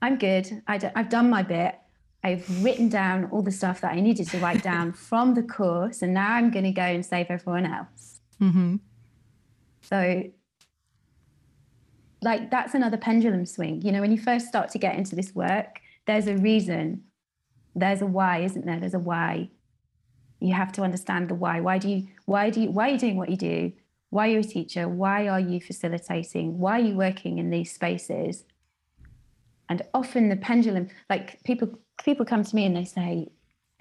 I'm 0.01 0.17
good. 0.17 0.63
I 0.67 0.79
d- 0.79 0.89
I've 0.95 1.09
done 1.09 1.29
my 1.31 1.43
bit. 1.43 1.79
I've 2.25 2.65
written 2.65 2.89
down 2.89 3.27
all 3.31 3.43
the 3.43 3.53
stuff 3.53 3.81
that 3.81 3.93
I 3.93 4.01
needed 4.01 4.29
to 4.29 4.39
write 4.39 4.63
down 4.63 4.93
from 5.09 5.35
the 5.35 5.43
course, 5.43 6.03
and 6.03 6.15
now 6.15 6.35
I'm 6.35 6.51
going 6.51 6.65
to 6.65 6.73
go 6.73 6.83
and 6.83 7.05
save 7.05 7.27
everyone 7.31 7.67
else. 7.67 8.21
Mm-hmm. 8.41 8.77
So, 9.83 10.25
like, 12.21 12.51
that's 12.51 12.75
another 12.75 12.97
pendulum 12.97 13.47
swing. 13.47 13.83
You 13.83 13.93
know, 13.93 14.01
when 14.01 14.13
you 14.13 14.19
first 14.19 14.47
start 14.47 14.71
to 14.71 14.79
get 14.79 14.97
into 14.97 15.15
this 15.17 15.35
work, 15.35 15.81
there's 16.07 16.27
a 16.27 16.37
reason, 16.37 17.05
there's 17.75 18.03
a 18.03 18.07
why, 18.07 18.39
isn't 18.41 18.67
there? 18.67 18.81
There's 18.81 18.95
a 18.95 18.99
why. 18.99 19.51
You 20.41 20.55
have 20.55 20.73
to 20.73 20.83
understand 20.83 21.29
the 21.29 21.35
why. 21.35 21.61
Why 21.61 21.79
do 21.79 21.89
you? 21.89 22.09
Why 22.27 22.51
do 22.51 22.61
you? 22.61 22.71
Why 22.71 22.89
are 22.89 22.93
you 22.93 22.99
doing 22.99 23.17
what 23.17 23.29
you 23.29 23.37
do? 23.37 23.73
Why 24.11 24.29
are 24.29 24.33
you 24.33 24.39
a 24.41 24.43
teacher? 24.43 24.89
Why 24.89 25.29
are 25.29 25.41
you 25.41 25.61
facilitating? 25.61 26.59
Why 26.59 26.81
are 26.81 26.85
you 26.85 26.95
working 26.95 27.39
in 27.39 27.51
these 27.51 27.73
spaces? 27.73 28.45
And 29.69 29.83
often 29.93 30.29
the 30.31 30.37
pendulum, 30.37 30.89
like 31.11 31.43
people, 31.45 31.79
people 32.03 32.25
come 32.25 32.43
to 32.43 32.57
me 32.57 32.65
and 32.65 32.75
they 32.75 32.85
say, 32.85 33.29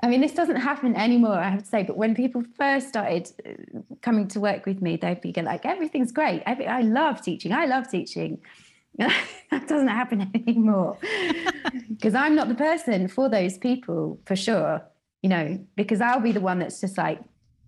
I 0.00 0.06
mean, 0.08 0.20
this 0.20 0.32
doesn't 0.32 0.56
happen 0.56 0.96
anymore, 0.96 1.38
I 1.38 1.48
have 1.48 1.62
to 1.64 1.68
say, 1.68 1.82
but 1.82 1.96
when 1.96 2.14
people 2.14 2.42
first 2.56 2.88
started 2.88 3.30
uh, 3.44 3.80
coming 4.00 4.28
to 4.28 4.40
work 4.40 4.64
with 4.64 4.80
me, 4.80 4.96
they'd 4.96 5.20
be 5.20 5.32
like, 5.32 5.66
everything's 5.66 6.12
great. 6.12 6.42
I 6.46 6.82
love 6.82 7.20
teaching. 7.20 7.52
I 7.52 7.66
love 7.66 7.90
teaching. 7.90 8.40
that 8.98 9.68
doesn't 9.68 9.88
happen 9.88 10.30
anymore 10.46 10.98
because 11.88 12.14
I'm 12.14 12.34
not 12.34 12.48
the 12.48 12.54
person 12.54 13.06
for 13.08 13.28
those 13.28 13.56
people 13.58 14.18
for 14.24 14.34
sure, 14.34 14.82
you 15.22 15.28
know, 15.28 15.64
because 15.76 16.00
I'll 16.00 16.20
be 16.20 16.32
the 16.32 16.40
one 16.40 16.58
that's 16.58 16.80
just 16.80 16.98
like, 16.98 17.20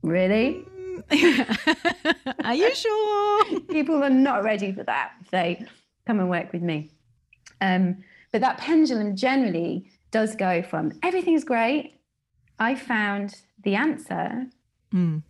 really? 0.03 0.65
are 2.45 2.55
you 2.55 2.75
sure? 2.75 3.61
People 3.69 4.03
are 4.03 4.11
not 4.11 4.45
ready 4.45 4.73
for 4.73 4.85
that 4.85 5.13
if 5.23 5.31
they 5.31 5.65
come 6.07 6.21
and 6.21 6.31
work 6.31 6.53
with 6.53 6.63
me. 6.63 6.91
Um, 7.61 8.03
but 8.33 8.41
that 8.41 8.59
pendulum 8.59 9.17
generally 9.17 9.91
does 10.11 10.35
go 10.37 10.63
from 10.63 10.93
everything's 11.03 11.45
great. 11.45 12.01
I 12.59 12.75
found 12.75 13.35
the 13.65 13.75
answer. 13.75 14.47
Mm. 14.95 15.23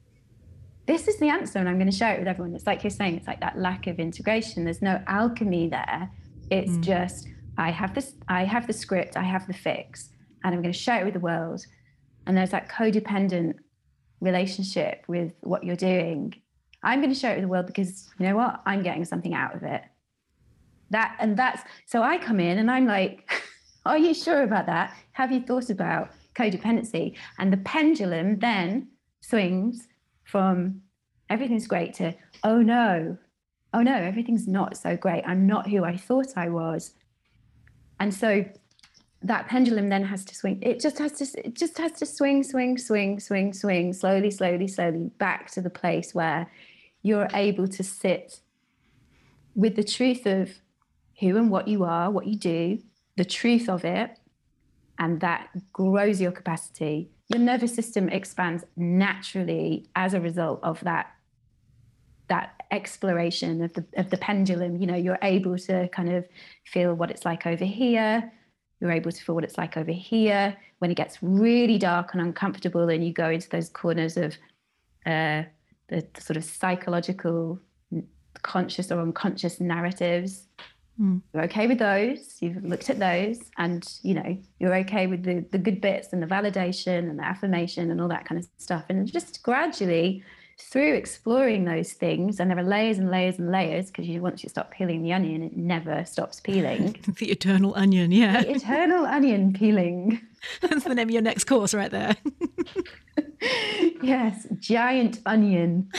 This 0.87 1.07
is 1.07 1.18
the 1.18 1.29
answer, 1.29 1.59
and 1.59 1.68
I'm 1.68 1.77
going 1.77 1.91
to 1.91 1.97
share 1.97 2.14
it 2.14 2.18
with 2.18 2.29
everyone. 2.29 2.55
It's 2.55 2.66
like 2.66 2.83
you're 2.83 2.91
saying, 2.91 3.16
it's 3.16 3.27
like 3.27 3.41
that 3.41 3.59
lack 3.59 3.87
of 3.87 4.01
integration. 4.01 4.64
There's 4.64 4.83
no 4.83 5.03
alchemy 5.07 5.68
there. 5.68 6.11
It's 6.51 6.73
mm. 6.73 6.81
just 6.81 7.29
I 7.57 7.71
have 7.71 7.95
this, 7.95 8.14
I 8.29 8.45
have 8.45 8.66
the 8.66 8.73
script, 8.73 9.16
I 9.16 9.23
have 9.23 9.47
the 9.47 9.53
fix, 9.53 10.11
and 10.43 10.55
I'm 10.55 10.62
going 10.62 10.73
to 10.73 10.79
share 10.79 11.01
it 11.01 11.05
with 11.05 11.14
the 11.14 11.21
world. 11.21 11.64
And 12.27 12.37
there's 12.37 12.51
that 12.51 12.68
codependent 12.68 13.55
relationship 14.21 15.05
with 15.09 15.33
what 15.41 15.64
you're 15.64 15.77
doing, 15.77 16.35
I'm 16.83 17.01
going 17.01 17.12
to 17.12 17.18
share 17.18 17.33
it 17.33 17.37
with 17.37 17.45
the 17.45 17.49
world 17.49 17.66
because 17.66 18.09
you 18.18 18.27
know 18.27 18.37
what? 18.37 18.62
I'm 18.66 18.83
getting 18.83 19.05
something 19.05 19.35
out 19.35 19.55
of 19.55 19.62
it. 19.62 19.83
That 20.91 21.16
and 21.21 21.37
that's 21.37 21.62
so 21.87 22.03
I 22.03 22.18
come 22.18 22.41
in 22.41 22.59
and 22.59 22.71
I'm 22.71 22.87
like, 22.87 23.31
are 23.87 23.99
you 23.99 24.14
sure 24.14 24.43
about 24.43 24.66
that? 24.66 24.95
Have 25.12 25.31
you 25.31 25.41
thought 25.41 25.71
about 25.71 26.11
codependency? 26.35 27.16
And 27.39 27.53
the 27.53 27.59
pendulum 27.59 28.39
then 28.39 28.89
swings 29.21 29.87
from 30.25 30.83
everything's 31.29 31.66
great 31.66 31.95
to 31.95 32.14
oh 32.45 32.61
no, 32.61 33.16
oh 33.73 33.83
no, 33.83 33.95
everything's 33.95 34.49
not 34.49 34.77
so 34.77 34.97
great. 34.97 35.23
I'm 35.27 35.47
not 35.47 35.68
who 35.68 35.85
I 35.85 35.97
thought 35.97 36.37
I 36.37 36.49
was. 36.49 36.95
And 38.01 38.12
so 38.12 38.45
that 39.23 39.49
pendulum 39.49 39.89
then 39.89 40.05
has 40.05 40.25
to 40.25 40.35
swing. 40.35 40.59
It 40.62 40.81
just 40.81 40.99
has 40.99 41.12
to 41.12 41.47
it 41.47 41.55
just 41.55 41.77
has 41.79 41.93
to 41.93 42.07
swing 42.07 42.43
swing 42.43 42.79
swing 42.79 43.21
swing 43.21 43.53
swing 43.53 43.93
slowly 43.93 44.31
slowly 44.31 44.66
slowly 44.66 45.11
back 45.18 45.51
to 45.53 45.61
the 45.61 45.71
place 45.71 46.14
where 46.14 46.51
you're 47.03 47.29
able 47.35 47.68
to 47.68 47.83
sit 47.83 48.41
with 49.55 49.77
the 49.77 49.85
truth 49.85 50.27
of 50.27 50.51
who 51.18 51.37
and 51.37 51.51
what 51.51 51.68
you 51.68 51.85
are 51.85 52.11
what 52.11 52.27
you 52.27 52.37
do 52.37 52.79
the 53.16 53.25
truth 53.25 53.68
of 53.68 53.85
it 53.85 54.18
and 54.99 55.21
that 55.21 55.49
grows 55.73 56.21
your 56.21 56.31
capacity. 56.31 57.11
Your 57.29 57.41
nervous 57.41 57.75
system 57.75 58.09
expands 58.09 58.64
naturally 58.77 59.87
as 59.97 60.14
a 60.14 60.21
result 60.21 60.61
of 60.62 60.81
that 60.81 61.12
that 62.29 62.62
exploration 62.71 63.62
of 63.62 63.73
the 63.73 63.85
of 63.97 64.11
the 64.11 64.16
pendulum. 64.16 64.77
You 64.77 64.87
know 64.87 64.97
you're 64.97 65.18
able 65.23 65.59
to 65.59 65.89
kind 65.89 66.12
of 66.12 66.27
feel 66.64 66.95
what 66.95 67.11
it's 67.11 67.25
like 67.25 67.47
over 67.47 67.64
here 67.64 68.31
you're 68.81 68.91
able 68.91 69.12
to 69.12 69.22
feel 69.22 69.35
what 69.35 69.45
it's 69.45 69.59
like 69.59 69.76
over 69.76 69.93
here. 69.93 70.57
When 70.78 70.91
it 70.91 70.97
gets 70.97 71.18
really 71.22 71.78
dark 71.78 72.14
and 72.14 72.22
uncomfortable, 72.22 72.89
and 72.89 73.05
you 73.05 73.12
go 73.12 73.28
into 73.28 73.49
those 73.51 73.68
corners 73.68 74.16
of 74.16 74.35
uh, 75.05 75.45
the, 75.89 76.07
the, 76.14 76.20
sort 76.20 76.37
of 76.37 76.45
psychological, 76.45 77.61
conscious 78.43 78.91
or 78.91 79.01
unconscious 79.01 79.61
narratives. 79.61 80.47
Mm. 81.01 81.20
You're 81.35 81.45
okay 81.45 81.66
with 81.66 81.78
those. 81.78 82.39
You've 82.41 82.64
looked 82.64 82.89
at 82.89 82.99
those, 82.99 83.41
and 83.59 83.87
you 84.03 84.14
know 84.14 84.39
you're 84.59 84.74
okay 84.76 85.07
with 85.07 85.22
the 85.22 85.45
the 85.51 85.59
good 85.59 85.81
bits 85.81 86.12
and 86.12 86.22
the 86.22 86.26
validation 86.26 87.11
and 87.11 87.18
the 87.18 87.24
affirmation 87.24 87.91
and 87.91 88.01
all 88.01 88.09
that 88.09 88.24
kind 88.24 88.39
of 88.39 88.49
stuff. 88.59 88.85
And 88.89 89.11
just 89.11 89.43
gradually 89.43 90.22
through 90.61 90.95
exploring 90.95 91.65
those 91.65 91.93
things, 91.93 92.39
and 92.39 92.51
there 92.51 92.59
are 92.59 92.63
layers 92.63 92.99
and 92.99 93.11
layers 93.11 93.39
and 93.39 93.51
layers 93.51 93.87
because 93.87 94.07
you 94.07 94.21
once 94.21 94.43
you 94.43 94.49
stop 94.49 94.71
peeling 94.71 95.03
the 95.03 95.13
onion, 95.13 95.43
it 95.43 95.57
never 95.57 96.05
stops 96.05 96.41
peeling. 96.41 96.97
the 97.19 97.31
eternal 97.31 97.75
onion, 97.77 98.13
yeah. 98.13 98.43
The 98.43 98.53
eternal 98.53 99.07
onion 99.07 99.53
peeling. 99.53 100.21
That's 100.61 100.85
the 100.85 100.95
name 100.95 101.09
of 101.09 101.13
your 101.13 101.23
next 101.23 101.45
course 101.45 101.75
right 101.75 101.91
there. 101.91 102.17
yes, 104.03 104.47
giant 104.59 105.21
onion. 105.27 105.91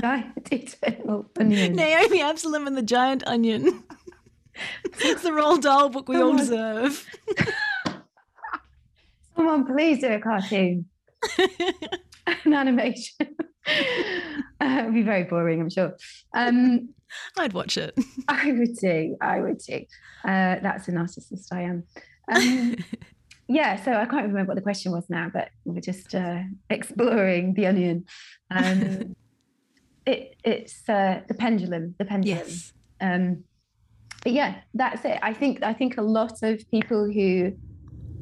giant 0.00 0.52
eternal 0.52 1.26
onion. 1.38 1.74
Naomi 1.74 2.22
Absalom 2.22 2.66
and 2.66 2.76
the 2.76 2.82
Giant 2.82 3.26
Onion. 3.26 3.84
it's 4.84 5.22
the 5.22 5.30
Roald 5.30 5.62
Dahl 5.62 5.90
book 5.90 6.08
we 6.08 6.16
all 6.16 6.36
deserve. 6.36 7.06
Someone 9.36 9.64
please 9.64 10.00
do 10.00 10.08
a 10.08 10.18
cartoon. 10.18 10.86
An 12.44 12.54
animation. 12.54 13.26
Uh, 14.62 14.80
it'd 14.80 14.92
be 14.92 15.00
very 15.00 15.24
boring, 15.24 15.58
I'm 15.58 15.70
sure. 15.70 15.96
Um, 16.34 16.90
I'd 17.38 17.54
watch 17.54 17.78
it. 17.78 17.94
I 18.28 18.52
would 18.52 18.78
too. 18.78 19.16
I 19.18 19.40
would 19.40 19.58
too. 19.58 19.86
Uh, 20.22 20.56
that's 20.62 20.86
a 20.88 20.92
narcissist 20.92 21.46
I 21.50 21.62
am. 21.62 21.84
Um, 22.30 22.76
yeah, 23.48 23.82
so 23.82 23.92
I 23.92 24.04
can't 24.04 24.26
remember 24.26 24.50
what 24.50 24.56
the 24.56 24.62
question 24.62 24.92
was 24.92 25.08
now, 25.08 25.30
but 25.32 25.48
we're 25.64 25.80
just 25.80 26.14
uh, 26.14 26.42
exploring 26.68 27.54
the 27.54 27.66
onion. 27.66 28.04
Um, 28.50 29.16
it, 30.06 30.36
it's 30.44 30.86
uh, 30.88 31.22
the 31.26 31.34
pendulum, 31.34 31.94
the 31.98 32.04
pendulum. 32.04 32.38
Yes. 32.38 32.72
Um, 33.00 33.44
but 34.22 34.32
yeah, 34.32 34.60
that's 34.74 35.04
it. 35.04 35.18
I 35.22 35.32
think 35.32 35.62
I 35.62 35.72
think 35.72 35.96
a 35.96 36.02
lot 36.02 36.42
of 36.42 36.62
people 36.70 37.10
who, 37.10 37.52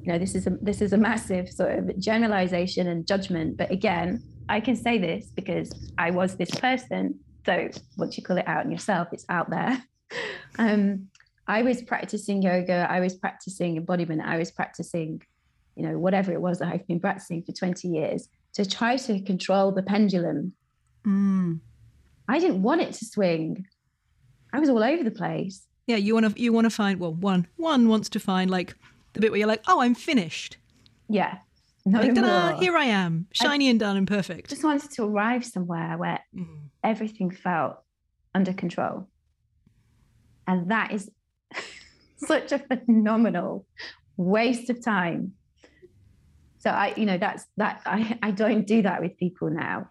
you 0.09 0.15
know, 0.15 0.19
this 0.19 0.35
is 0.35 0.47
a 0.47 0.57
this 0.63 0.81
is 0.81 0.95
a 0.95 0.97
massive 0.97 1.51
sort 1.51 1.79
of 1.79 1.99
generalization 1.99 2.89
and 2.89 3.07
judgment. 3.07 3.59
But 3.59 3.71
again, 3.71 4.23
I 4.49 4.59
can 4.59 4.75
say 4.75 4.97
this 4.97 5.27
because 5.37 5.71
I 5.99 6.11
was 6.11 6.35
this 6.37 6.51
person. 6.51 7.21
So 7.45 7.69
once 7.99 8.17
you 8.17 8.25
call 8.25 8.39
it 8.39 8.49
out 8.49 8.65
in 8.65 8.71
yourself, 8.71 9.09
it's 9.13 9.27
out 9.29 9.51
there. 9.51 9.85
Um, 10.59 11.09
I 11.47 11.63
was 11.63 11.83
practicing 11.83 12.41
yoga, 12.41 12.89
I 12.91 12.99
was 12.99 13.15
practicing 13.15 13.77
embodiment, 13.77 14.23
I 14.23 14.39
was 14.39 14.51
practicing, 14.51 15.21
you 15.77 15.87
know, 15.87 15.99
whatever 15.99 16.33
it 16.33 16.41
was 16.41 16.59
that 16.59 16.69
I've 16.73 16.87
been 16.89 16.99
practicing 16.99 17.43
for 17.43 17.53
20 17.53 17.87
years 17.87 18.29
to 18.55 18.65
try 18.65 18.97
to 18.97 19.21
control 19.21 19.71
the 19.71 19.83
pendulum. 19.83 20.55
Mm. 21.07 21.61
I 22.27 22.39
didn't 22.39 22.63
want 22.63 22.81
it 22.81 22.95
to 22.95 23.05
swing. 23.05 23.67
I 24.53 24.59
was 24.59 24.71
all 24.71 24.83
over 24.83 25.05
the 25.05 25.13
place. 25.13 25.63
Yeah, 25.87 25.97
you 25.97 26.15
want 26.15 26.35
to 26.35 26.43
you 26.43 26.53
want 26.55 26.65
to 26.65 26.71
find 26.71 26.99
well 26.99 27.13
one 27.13 27.47
one 27.57 27.89
wants 27.89 28.09
to 28.09 28.19
find 28.19 28.51
like 28.51 28.75
the 29.13 29.21
bit 29.21 29.31
where 29.31 29.39
you're 29.39 29.49
like 29.49 29.63
oh 29.69 29.81
I'm 29.81 29.95
finished. 29.95 30.57
Yeah. 31.09 31.39
No 31.87 32.01
like 32.03 32.15
more. 32.15 32.61
here 32.61 32.77
I 32.77 32.85
am, 32.85 33.29
shiny 33.33 33.69
and 33.71 33.81
done 33.81 33.97
and 33.97 34.07
perfect. 34.07 34.51
just 34.51 34.63
wanted 34.63 34.91
to 34.91 35.05
arrive 35.05 35.45
somewhere 35.45 35.97
where 35.97 36.21
Mm. 36.37 36.69
everything 36.85 37.31
felt 37.31 37.79
under 38.35 38.53
control. 38.53 39.09
And 40.47 40.71
that 40.71 40.93
is 40.93 41.11
such 42.19 42.53
a 42.53 42.59
phenomenal 42.59 43.67
waste 44.19 44.69
of 44.71 44.85
time. 44.85 45.33
So 46.59 46.71
I, 46.71 46.93
you 46.97 47.07
know, 47.07 47.17
that's 47.19 47.47
that 47.57 47.81
I, 47.87 48.19
I 48.23 48.31
don't 48.33 48.67
do 48.67 48.83
that 48.83 49.01
with 49.01 49.17
people 49.17 49.49
now. 49.51 49.89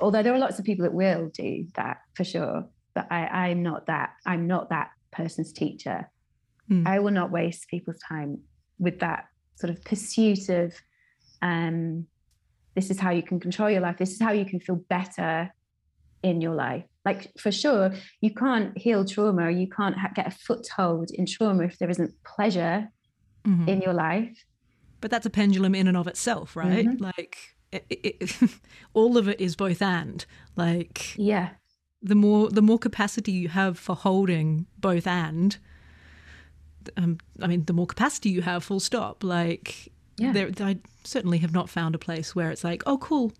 Although 0.00 0.22
there 0.22 0.34
are 0.34 0.38
lots 0.38 0.58
of 0.60 0.64
people 0.64 0.84
that 0.84 0.92
will 0.94 1.30
do 1.34 1.66
that 1.74 1.98
for 2.14 2.22
sure. 2.22 2.66
But 2.94 3.10
I, 3.10 3.26
I'm 3.48 3.62
not 3.62 3.86
that, 3.86 4.10
I'm 4.26 4.46
not 4.46 4.70
that 4.70 4.90
person's 5.10 5.52
teacher. 5.52 6.08
Mm. 6.70 6.86
I 6.86 6.98
will 7.00 7.10
not 7.10 7.30
waste 7.30 7.68
people's 7.68 7.98
time 7.98 8.38
with 8.78 9.00
that 9.00 9.24
sort 9.56 9.70
of 9.70 9.82
pursuit 9.84 10.48
of 10.48 10.72
um 11.42 12.06
this 12.76 12.90
is 12.90 13.00
how 13.00 13.10
you 13.10 13.22
can 13.22 13.40
control 13.40 13.68
your 13.68 13.80
life. 13.80 13.98
This 13.98 14.12
is 14.12 14.20
how 14.20 14.30
you 14.30 14.44
can 14.44 14.60
feel 14.60 14.76
better 14.76 15.52
in 16.22 16.40
your 16.40 16.54
life. 16.54 16.84
Like 17.04 17.32
for 17.38 17.50
sure, 17.50 17.92
you 18.20 18.32
can't 18.32 18.76
heal 18.78 19.04
trauma. 19.04 19.50
You 19.50 19.68
can't 19.68 19.98
ha- 19.98 20.12
get 20.14 20.28
a 20.28 20.30
foothold 20.30 21.10
in 21.10 21.26
trauma 21.26 21.64
if 21.64 21.78
there 21.78 21.90
isn't 21.90 22.14
pleasure 22.24 22.88
Mhm. 23.44 23.68
in 23.68 23.80
your 23.80 23.94
life. 23.94 24.44
But 25.00 25.10
that's 25.10 25.26
a 25.26 25.30
pendulum 25.30 25.74
in 25.74 25.88
and 25.88 25.96
of 25.96 26.06
itself, 26.06 26.54
right? 26.54 26.86
Mhm. 26.86 27.00
Like 27.00 27.36
it, 27.72 27.86
it, 27.90 28.36
all 28.94 29.16
of 29.16 29.28
it 29.28 29.40
is 29.40 29.56
both 29.56 29.82
and. 29.82 30.24
Like 30.56 31.16
Yeah, 31.18 31.50
the 32.02 32.14
more 32.14 32.50
the 32.50 32.62
more 32.62 32.78
capacity 32.78 33.32
you 33.32 33.48
have 33.48 33.78
for 33.78 33.96
holding 33.96 34.66
both 34.78 35.06
and 35.06 35.56
um, 36.96 37.18
I 37.42 37.46
mean 37.46 37.64
the 37.64 37.72
more 37.72 37.86
capacity 37.86 38.30
you 38.30 38.42
have 38.42 38.64
full 38.64 38.80
stop 38.80 39.22
like 39.24 39.92
Yeah. 40.18 40.32
there 40.32 40.50
I 40.60 40.78
certainly 41.04 41.38
have 41.38 41.52
not 41.52 41.68
found 41.70 41.94
a 41.94 41.98
place 41.98 42.34
where 42.34 42.50
it's 42.50 42.64
like 42.64 42.82
oh 42.86 42.98
cool 42.98 43.32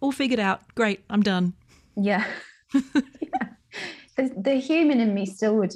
all 0.00 0.12
figured 0.12 0.40
out 0.40 0.62
great 0.74 1.04
I'm 1.10 1.22
done 1.22 1.54
yeah, 1.96 2.26
yeah. 2.74 3.48
The, 4.16 4.32
the 4.36 4.54
human 4.54 5.00
in 5.00 5.14
me 5.14 5.26
still 5.26 5.56
would 5.56 5.74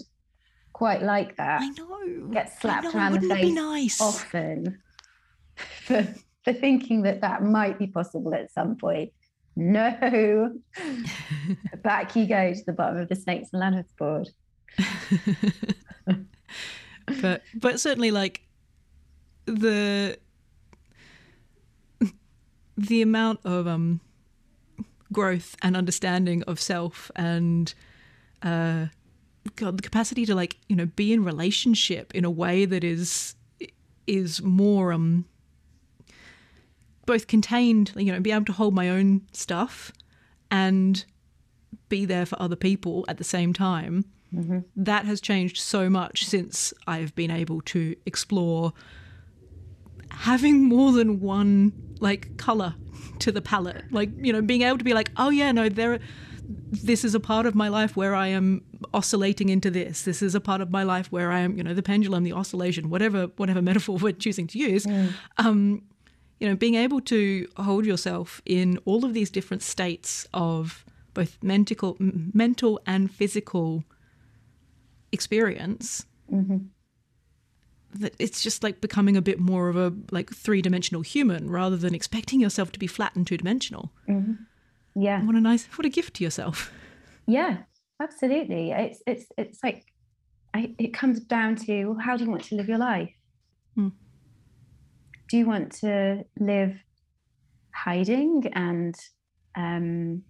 quite 0.72 1.02
like 1.02 1.36
that. 1.36 1.60
I 1.62 1.68
know 1.70 2.28
Get 2.32 2.60
slapped 2.60 2.84
know, 2.84 2.90
around 2.92 3.12
the 3.12 3.20
wouldn't 3.20 3.32
it 3.32 3.42
be 3.42 3.48
face 3.48 3.54
nice 3.54 4.00
often 4.00 4.78
for 5.84 6.02
for 6.44 6.52
thinking 6.52 7.02
that 7.02 7.20
that 7.20 7.42
might 7.42 7.78
be 7.78 7.86
possible 7.86 8.34
at 8.34 8.50
some 8.52 8.76
point. 8.76 9.12
No, 9.56 10.54
back 11.82 12.14
you 12.14 12.26
go 12.26 12.52
to 12.52 12.64
the 12.64 12.72
bottom 12.72 12.98
of 12.98 13.08
the 13.08 13.16
snakes 13.16 13.48
and 13.52 13.60
ladders 13.60 13.92
board. 13.98 14.28
But 17.20 17.42
but 17.54 17.80
certainly 17.80 18.10
like 18.10 18.42
the 19.46 20.18
the 22.76 23.02
amount 23.02 23.40
of 23.44 23.66
um 23.66 24.00
growth 25.12 25.56
and 25.62 25.76
understanding 25.76 26.42
of 26.44 26.60
self 26.60 27.10
and 27.16 27.74
uh 28.42 28.86
god 29.56 29.78
the 29.78 29.82
capacity 29.82 30.26
to 30.26 30.34
like 30.34 30.56
you 30.68 30.76
know 30.76 30.86
be 30.86 31.12
in 31.12 31.24
relationship 31.24 32.14
in 32.14 32.24
a 32.24 32.30
way 32.30 32.64
that 32.64 32.84
is 32.84 33.34
is 34.06 34.42
more 34.42 34.92
um 34.92 35.24
both 37.06 37.26
contained 37.26 37.92
you 37.96 38.12
know 38.12 38.20
be 38.20 38.30
able 38.30 38.44
to 38.44 38.52
hold 38.52 38.74
my 38.74 38.88
own 38.88 39.22
stuff 39.32 39.90
and 40.50 41.04
be 41.88 42.04
there 42.04 42.26
for 42.26 42.40
other 42.40 42.56
people 42.56 43.04
at 43.08 43.16
the 43.16 43.24
same 43.24 43.52
time 43.52 44.04
that 44.76 45.04
has 45.06 45.20
changed 45.20 45.56
so 45.58 45.88
much 45.88 46.26
since 46.26 46.74
I've 46.86 47.14
been 47.14 47.30
able 47.30 47.60
to 47.62 47.96
explore 48.06 48.72
having 50.10 50.64
more 50.64 50.92
than 50.92 51.20
one 51.20 51.72
like 52.00 52.36
color 52.36 52.74
to 53.20 53.32
the 53.32 53.40
palette. 53.42 53.84
Like, 53.90 54.10
you 54.18 54.32
know, 54.32 54.42
being 54.42 54.62
able 54.62 54.78
to 54.78 54.84
be 54.84 54.94
like, 54.94 55.10
oh 55.16 55.30
yeah, 55.30 55.52
no, 55.52 55.68
there 55.68 55.98
this 56.70 57.04
is 57.04 57.14
a 57.14 57.20
part 57.20 57.44
of 57.44 57.54
my 57.54 57.68
life 57.68 57.94
where 57.96 58.14
I 58.14 58.28
am 58.28 58.62
oscillating 58.94 59.50
into 59.50 59.70
this. 59.70 60.02
This 60.02 60.22
is 60.22 60.34
a 60.34 60.40
part 60.40 60.60
of 60.60 60.70
my 60.70 60.82
life 60.82 61.12
where 61.12 61.30
I 61.30 61.40
am, 61.40 61.56
you 61.56 61.62
know, 61.62 61.74
the 61.74 61.82
pendulum, 61.82 62.24
the 62.24 62.32
oscillation, 62.32 62.88
whatever 62.88 63.26
whatever 63.36 63.60
metaphor 63.70 63.98
we're 63.98 64.12
choosing 64.12 64.46
to 64.48 64.58
use. 64.58 64.86
Um, 65.36 65.82
you 66.40 66.48
know, 66.48 66.54
being 66.54 66.76
able 66.76 67.00
to 67.02 67.48
hold 67.56 67.84
yourself 67.84 68.40
in 68.46 68.78
all 68.84 69.04
of 69.04 69.12
these 69.12 69.28
different 69.30 69.62
states 69.62 70.26
of 70.32 70.84
both 71.12 71.36
mental, 71.42 71.96
m- 72.00 72.30
mental 72.32 72.80
and 72.86 73.10
physical 73.10 73.84
experience, 75.12 76.04
that 77.94 78.14
it's 78.18 78.42
just 78.42 78.62
like 78.62 78.80
becoming 78.80 79.16
a 79.16 79.22
bit 79.22 79.40
more 79.40 79.68
of 79.68 79.76
a 79.76 79.92
like 80.10 80.30
three 80.32 80.60
dimensional 80.62 81.02
human 81.02 81.50
rather 81.50 81.76
than 81.76 81.94
expecting 81.94 82.40
yourself 82.40 82.70
to 82.72 82.78
be 82.78 82.86
flat 82.86 83.14
and 83.16 83.26
two 83.26 83.36
dimensional. 83.36 83.92
Yeah, 84.94 85.24
What 85.24 85.34
a 85.36 85.40
nice, 85.40 85.66
what 85.76 85.86
a 85.86 85.88
gift 85.88 86.14
to 86.16 86.24
yourself. 86.24 86.72
yeah, 87.26 87.58
absolutely. 88.02 88.72
It's 88.72 89.02
it's 89.06 89.26
it's 89.38 89.58
like 89.62 89.84
I, 90.54 90.74
it 90.78 90.92
comes 90.92 91.20
down 91.20 91.56
to 91.66 91.94
how 92.00 92.16
do 92.16 92.24
you 92.24 92.30
want 92.30 92.44
to 92.44 92.56
live 92.56 92.68
your 92.68 92.78
life? 92.78 93.12
Hmm. 93.74 93.88
Do 95.28 95.36
you 95.36 95.46
want 95.46 95.72
to 95.80 96.24
live 96.40 96.74
hiding 97.74 98.50
and 98.54 98.94
um, 99.54 100.22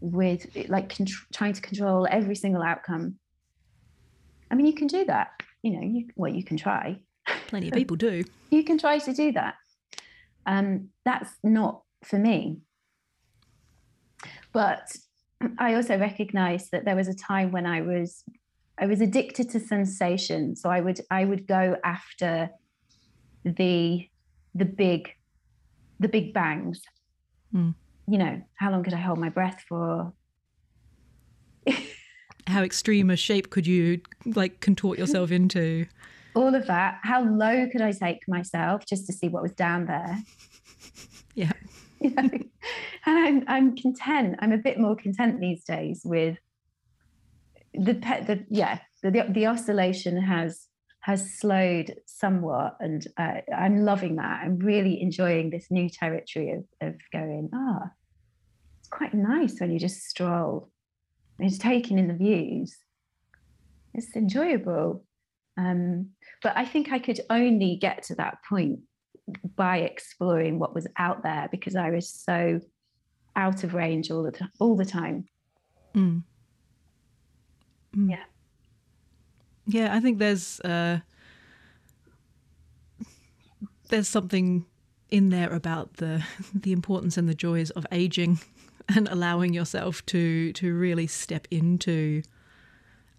with 0.00 0.46
like 0.68 0.96
trying 1.32 1.52
to 1.54 1.60
control 1.62 2.06
every 2.10 2.34
single 2.34 2.62
outcome? 2.62 3.18
I 4.50 4.54
mean, 4.54 4.66
you 4.66 4.74
can 4.74 4.86
do 4.86 5.04
that. 5.06 5.28
You 5.62 5.72
know, 5.72 5.82
you 5.82 6.08
well, 6.16 6.32
you 6.32 6.44
can 6.44 6.56
try. 6.56 6.98
Plenty 7.48 7.68
of 7.68 7.74
people 7.80 7.96
do. 7.96 8.24
you 8.50 8.64
can 8.64 8.78
try 8.78 8.98
to 8.98 9.12
do 9.12 9.32
that. 9.32 9.54
Um, 10.46 10.88
that's 11.04 11.30
not 11.42 11.82
for 12.04 12.18
me. 12.18 12.58
But 14.52 14.96
I 15.58 15.74
also 15.74 15.98
recognise 15.98 16.70
that 16.70 16.84
there 16.84 16.96
was 16.96 17.08
a 17.08 17.14
time 17.14 17.50
when 17.50 17.66
I 17.66 17.82
was 17.82 18.24
I 18.78 18.86
was 18.86 19.00
addicted 19.00 19.50
to 19.50 19.60
sensation. 19.60 20.56
So 20.56 20.70
I 20.70 20.80
would 20.80 21.00
I 21.10 21.24
would 21.24 21.46
go 21.46 21.76
after 21.84 22.50
the 23.44 24.08
the 24.54 24.64
big 24.64 25.10
the 26.00 26.08
big 26.08 26.32
bangs. 26.32 26.82
Hmm. 27.52 27.70
You 28.08 28.18
know, 28.18 28.42
how 28.54 28.70
long 28.70 28.84
could 28.84 28.94
I 28.94 28.98
hold 29.00 29.18
my 29.18 29.28
breath 29.28 29.64
for? 29.68 30.12
How 32.46 32.62
extreme 32.62 33.10
a 33.10 33.16
shape 33.16 33.50
could 33.50 33.66
you 33.66 34.00
like 34.24 34.60
contort 34.60 34.98
yourself 34.98 35.30
into? 35.30 35.86
All 36.34 36.54
of 36.54 36.66
that. 36.66 36.98
How 37.02 37.24
low 37.24 37.66
could 37.70 37.80
I 37.80 37.92
take 37.92 38.28
myself 38.28 38.84
just 38.86 39.06
to 39.06 39.12
see 39.12 39.28
what 39.28 39.42
was 39.42 39.52
down 39.52 39.86
there? 39.86 40.18
Yeah. 41.34 41.52
you 42.00 42.10
know 42.10 42.28
and 42.28 42.46
I'm, 43.06 43.44
I'm 43.48 43.74
content 43.74 44.36
i'm 44.40 44.52
a 44.52 44.58
bit 44.58 44.78
more 44.78 44.94
content 44.94 45.40
these 45.40 45.64
days 45.64 46.02
with 46.04 46.36
the 47.72 47.94
pet 47.94 48.26
the 48.26 48.44
yeah 48.50 48.80
the, 49.02 49.10
the, 49.10 49.26
the 49.30 49.46
oscillation 49.46 50.20
has 50.20 50.66
has 51.06 51.38
slowed 51.38 51.94
somewhat, 52.04 52.76
and 52.80 53.06
uh, 53.16 53.34
I'm 53.56 53.84
loving 53.84 54.16
that. 54.16 54.40
I'm 54.42 54.58
really 54.58 55.00
enjoying 55.00 55.50
this 55.50 55.68
new 55.70 55.88
territory 55.88 56.50
of 56.50 56.64
of 56.80 56.94
going. 57.12 57.48
Ah, 57.54 57.78
oh, 57.84 57.90
it's 58.80 58.88
quite 58.88 59.14
nice 59.14 59.60
when 59.60 59.70
you 59.70 59.78
just 59.78 60.02
stroll, 60.02 60.68
just 61.40 61.60
taking 61.60 61.98
in 61.98 62.08
the 62.08 62.14
views. 62.14 62.76
It's 63.94 64.14
enjoyable. 64.16 65.04
Um, 65.58 66.10
but 66.42 66.56
I 66.56 66.64
think 66.64 66.92
I 66.92 66.98
could 66.98 67.20
only 67.30 67.76
get 67.76 68.02
to 68.04 68.14
that 68.16 68.38
point 68.48 68.80
by 69.56 69.78
exploring 69.78 70.58
what 70.58 70.74
was 70.74 70.86
out 70.98 71.22
there 71.22 71.48
because 71.50 71.76
I 71.76 71.90
was 71.90 72.08
so 72.08 72.60
out 73.34 73.64
of 73.64 73.74
range 73.74 74.10
all 74.10 74.22
the 74.22 74.32
time 74.32 74.50
all 74.60 74.76
the 74.76 74.84
time. 74.84 75.26
Mm. 75.94 76.22
Mm. 77.96 78.10
Yeah. 78.10 78.24
Yeah, 79.66 79.94
I 79.94 80.00
think 80.00 80.18
there's 80.18 80.60
uh, 80.60 81.00
there's 83.88 84.08
something 84.08 84.64
in 85.10 85.30
there 85.30 85.52
about 85.52 85.94
the 85.94 86.24
the 86.54 86.72
importance 86.72 87.16
and 87.16 87.28
the 87.28 87.34
joys 87.34 87.70
of 87.70 87.86
aging 87.90 88.38
and 88.94 89.08
allowing 89.08 89.52
yourself 89.52 90.04
to 90.06 90.52
to 90.52 90.74
really 90.74 91.06
step 91.06 91.46
into 91.50 92.22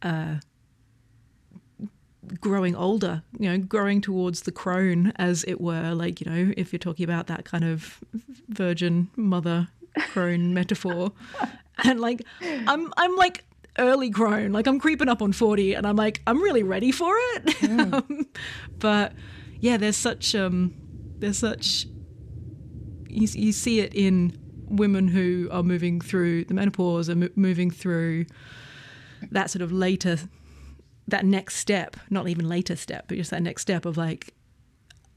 uh, 0.02 0.36
growing 2.40 2.76
older, 2.76 3.24
you 3.40 3.50
know, 3.50 3.58
growing 3.58 4.02
towards 4.02 4.42
the 4.42 4.52
crone, 4.52 5.14
as 5.16 5.44
it 5.46 5.62
were. 5.62 5.94
Like, 5.94 6.22
you 6.22 6.32
know, 6.32 6.54
if 6.58 6.72
you're 6.72 6.80
talking 6.80 7.04
about 7.04 7.28
that 7.28 7.46
kind 7.46 7.64
of 7.64 8.00
virgin 8.50 9.10
mother 9.16 9.70
crone 10.00 10.54
metaphor. 10.54 11.12
And 11.84 12.00
like, 12.00 12.22
I'm, 12.42 12.92
I'm 12.98 13.16
like 13.16 13.44
early 13.78 14.10
crone, 14.10 14.52
like 14.52 14.68
I'm 14.68 14.80
creeping 14.80 15.10
up 15.10 15.22
on 15.22 15.32
40 15.32 15.74
and 15.76 15.86
I'm 15.86 15.96
like, 15.96 16.22
I'm 16.26 16.42
really 16.42 16.64
ready 16.64 16.92
for 16.92 17.14
it. 17.16 17.46
Mm. 17.46 17.94
um, 18.10 18.28
but 18.80 19.14
yeah, 19.60 19.78
there's 19.78 19.98
such, 19.98 20.34
um, 20.36 20.74
there's 21.20 21.38
such, 21.38 21.86
you, 23.08 23.28
you 23.32 23.52
see 23.52 23.80
it 23.80 23.94
in 23.94 24.38
women 24.68 25.08
who 25.08 25.48
are 25.52 25.64
moving 25.64 26.02
through 26.02 26.46
the 26.46 26.54
menopause 26.54 27.10
and 27.10 27.30
moving 27.36 27.72
through 27.72 28.26
that 29.32 29.50
sort 29.50 29.62
of 29.62 29.72
later 29.72 30.18
that 31.08 31.26
next 31.26 31.56
step, 31.56 31.96
not 32.10 32.28
even 32.28 32.48
later 32.48 32.76
step, 32.76 33.06
but 33.08 33.18
just 33.18 33.32
that 33.32 33.42
next 33.42 33.62
step 33.62 33.86
of 33.86 33.98
like, 33.98 34.34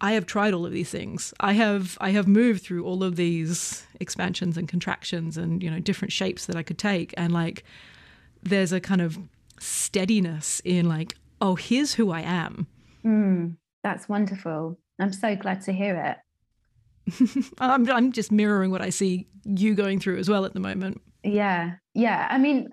I 0.00 0.12
have 0.12 0.24
tried 0.24 0.54
all 0.54 0.64
of 0.64 0.72
these 0.72 0.90
things. 0.90 1.34
I 1.40 1.52
have 1.54 1.98
I 2.00 2.10
have 2.10 2.26
moved 2.26 2.62
through 2.62 2.84
all 2.84 3.04
of 3.04 3.16
these 3.16 3.86
expansions 3.98 4.56
and 4.56 4.66
contractions 4.66 5.36
and 5.36 5.62
you 5.62 5.70
know 5.70 5.78
different 5.78 6.12
shapes 6.12 6.46
that 6.46 6.56
I 6.56 6.62
could 6.62 6.78
take 6.78 7.12
and 7.18 7.34
like 7.34 7.64
there's 8.42 8.72
a 8.72 8.80
kind 8.80 9.02
of 9.02 9.18
steadiness 9.58 10.62
in 10.64 10.88
like 10.88 11.16
oh 11.42 11.54
here's 11.54 11.94
who 11.94 12.10
I 12.10 12.20
am. 12.20 12.66
Mm, 13.04 13.56
that's 13.82 14.08
wonderful. 14.08 14.78
I'm 14.98 15.12
so 15.12 15.36
glad 15.36 15.62
to 15.62 15.72
hear 15.72 15.96
it. 15.96 16.16
I'm 17.58 17.90
I'm 17.90 18.12
just 18.12 18.32
mirroring 18.32 18.70
what 18.70 18.82
I 18.82 18.90
see 18.90 19.26
you 19.44 19.74
going 19.74 20.00
through 20.00 20.18
as 20.18 20.28
well 20.28 20.44
at 20.44 20.54
the 20.54 20.60
moment. 20.60 21.00
Yeah. 21.22 21.74
Yeah. 21.94 22.26
I 22.30 22.38
mean 22.38 22.70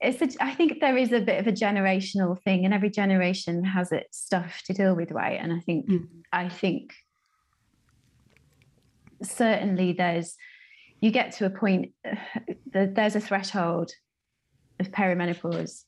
it's 0.00 0.22
a, 0.22 0.42
I 0.42 0.54
think 0.54 0.80
there 0.80 0.96
is 0.96 1.12
a 1.12 1.20
bit 1.20 1.40
of 1.40 1.46
a 1.46 1.52
generational 1.52 2.40
thing, 2.42 2.64
and 2.64 2.72
every 2.72 2.90
generation 2.90 3.64
has 3.64 3.90
its 3.90 4.18
stuff 4.18 4.62
to 4.66 4.72
deal 4.72 4.94
with, 4.94 5.10
right? 5.10 5.38
And 5.40 5.52
I 5.52 5.60
think 5.60 5.88
mm. 5.88 6.06
I 6.32 6.48
think 6.48 6.92
certainly 9.22 9.92
there's 9.92 10.36
you 11.00 11.10
get 11.10 11.32
to 11.32 11.46
a 11.46 11.50
point 11.50 11.92
there's 12.72 13.16
a 13.16 13.20
threshold 13.20 13.90
of 14.78 14.90
perimenopause, 14.92 15.84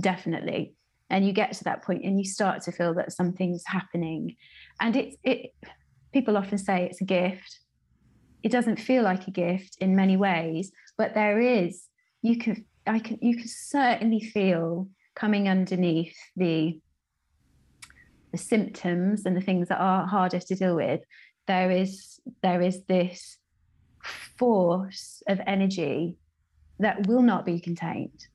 definitely, 0.00 0.74
and 1.08 1.24
you 1.24 1.32
get 1.32 1.52
to 1.52 1.64
that 1.64 1.84
point 1.84 2.04
and 2.04 2.18
you 2.18 2.24
start 2.24 2.62
to 2.62 2.72
feel 2.72 2.94
that 2.94 3.12
something's 3.12 3.62
happening, 3.66 4.34
and 4.80 4.96
it's 4.96 5.16
it. 5.22 5.54
People 6.12 6.36
often 6.36 6.58
say 6.58 6.84
it's 6.84 7.00
a 7.00 7.04
gift. 7.04 7.60
It 8.42 8.52
doesn't 8.52 8.80
feel 8.80 9.02
like 9.02 9.28
a 9.28 9.30
gift 9.30 9.76
in 9.80 9.96
many 9.96 10.16
ways, 10.16 10.72
but 10.98 11.14
there 11.14 11.40
is. 11.40 11.88
You 12.22 12.38
can 12.38 12.64
I 12.86 12.98
can 12.98 13.18
you 13.20 13.36
can 13.36 13.48
certainly 13.48 14.20
feel 14.20 14.88
coming 15.14 15.48
underneath 15.48 16.16
the 16.36 16.80
the 18.32 18.38
symptoms 18.38 19.26
and 19.26 19.36
the 19.36 19.40
things 19.40 19.68
that 19.68 19.80
are 19.80 20.06
harder 20.06 20.40
to 20.40 20.54
deal 20.54 20.74
with 20.74 21.00
there 21.46 21.70
is 21.70 22.20
there 22.42 22.60
is 22.62 22.84
this 22.84 23.38
force 24.38 25.22
of 25.28 25.40
energy 25.46 26.16
that 26.78 27.06
will 27.06 27.22
not 27.22 27.44
be 27.44 27.60
contained 27.60 28.26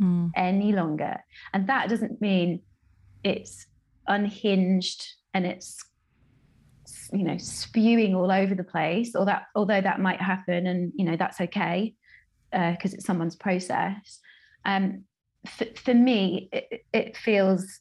mm. 0.00 0.30
any 0.34 0.72
longer 0.72 1.16
and 1.52 1.68
that 1.68 1.88
doesn't 1.88 2.20
mean 2.20 2.60
it's 3.22 3.66
unhinged 4.08 5.06
and 5.32 5.46
it's 5.46 5.82
you 7.14 7.24
know 7.24 7.38
spewing 7.38 8.14
all 8.14 8.30
over 8.30 8.54
the 8.54 8.64
place 8.64 9.14
or 9.14 9.24
that 9.24 9.44
although 9.54 9.80
that 9.80 10.00
might 10.00 10.20
happen 10.20 10.66
and 10.66 10.92
you 10.96 11.04
know 11.04 11.16
that's 11.16 11.40
okay 11.40 11.94
because 12.50 12.92
uh, 12.92 12.96
it's 12.96 13.06
someone's 13.06 13.36
process. 13.36 14.20
Um, 14.64 15.04
for, 15.46 15.66
for 15.76 15.94
me, 15.94 16.48
it, 16.52 16.84
it, 16.92 17.16
feels 17.16 17.80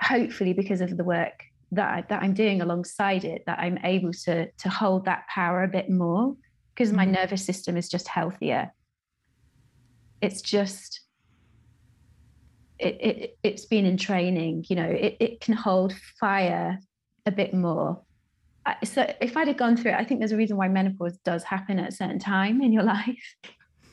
hopefully 0.00 0.52
because 0.52 0.80
of 0.80 0.96
the 0.96 1.04
work 1.04 1.44
that 1.70 1.88
I, 1.88 2.04
that 2.08 2.22
I'm 2.22 2.34
doing 2.34 2.60
alongside 2.60 3.24
it 3.24 3.44
that 3.46 3.58
I'm 3.58 3.78
able 3.84 4.12
to 4.24 4.50
to 4.50 4.68
hold 4.68 5.04
that 5.04 5.26
power 5.28 5.62
a 5.62 5.68
bit 5.68 5.88
more 5.88 6.34
because 6.74 6.92
my 6.92 7.04
mm-hmm. 7.04 7.14
nervous 7.14 7.44
system 7.44 7.76
is 7.76 7.88
just 7.88 8.08
healthier. 8.08 8.72
It's 10.20 10.40
just 10.40 11.00
it, 12.78 12.96
it 13.00 13.38
it's 13.42 13.66
been 13.66 13.84
in 13.84 13.96
training, 13.96 14.64
you 14.68 14.76
know, 14.76 14.88
it, 14.88 15.16
it 15.20 15.40
can 15.40 15.54
hold 15.54 15.94
fire 16.18 16.80
a 17.26 17.30
bit 17.30 17.54
more. 17.54 18.02
So 18.82 19.12
if 19.20 19.36
I'd 19.36 19.48
have 19.48 19.56
gone 19.56 19.76
through 19.76 19.92
it, 19.92 19.96
I 19.96 20.04
think 20.04 20.20
there's 20.20 20.32
a 20.32 20.36
reason 20.36 20.56
why 20.56 20.68
menopause 20.68 21.18
does 21.18 21.42
happen 21.44 21.78
at 21.78 21.88
a 21.90 21.92
certain 21.92 22.18
time 22.18 22.62
in 22.62 22.72
your 22.72 22.82
life. 22.94 23.36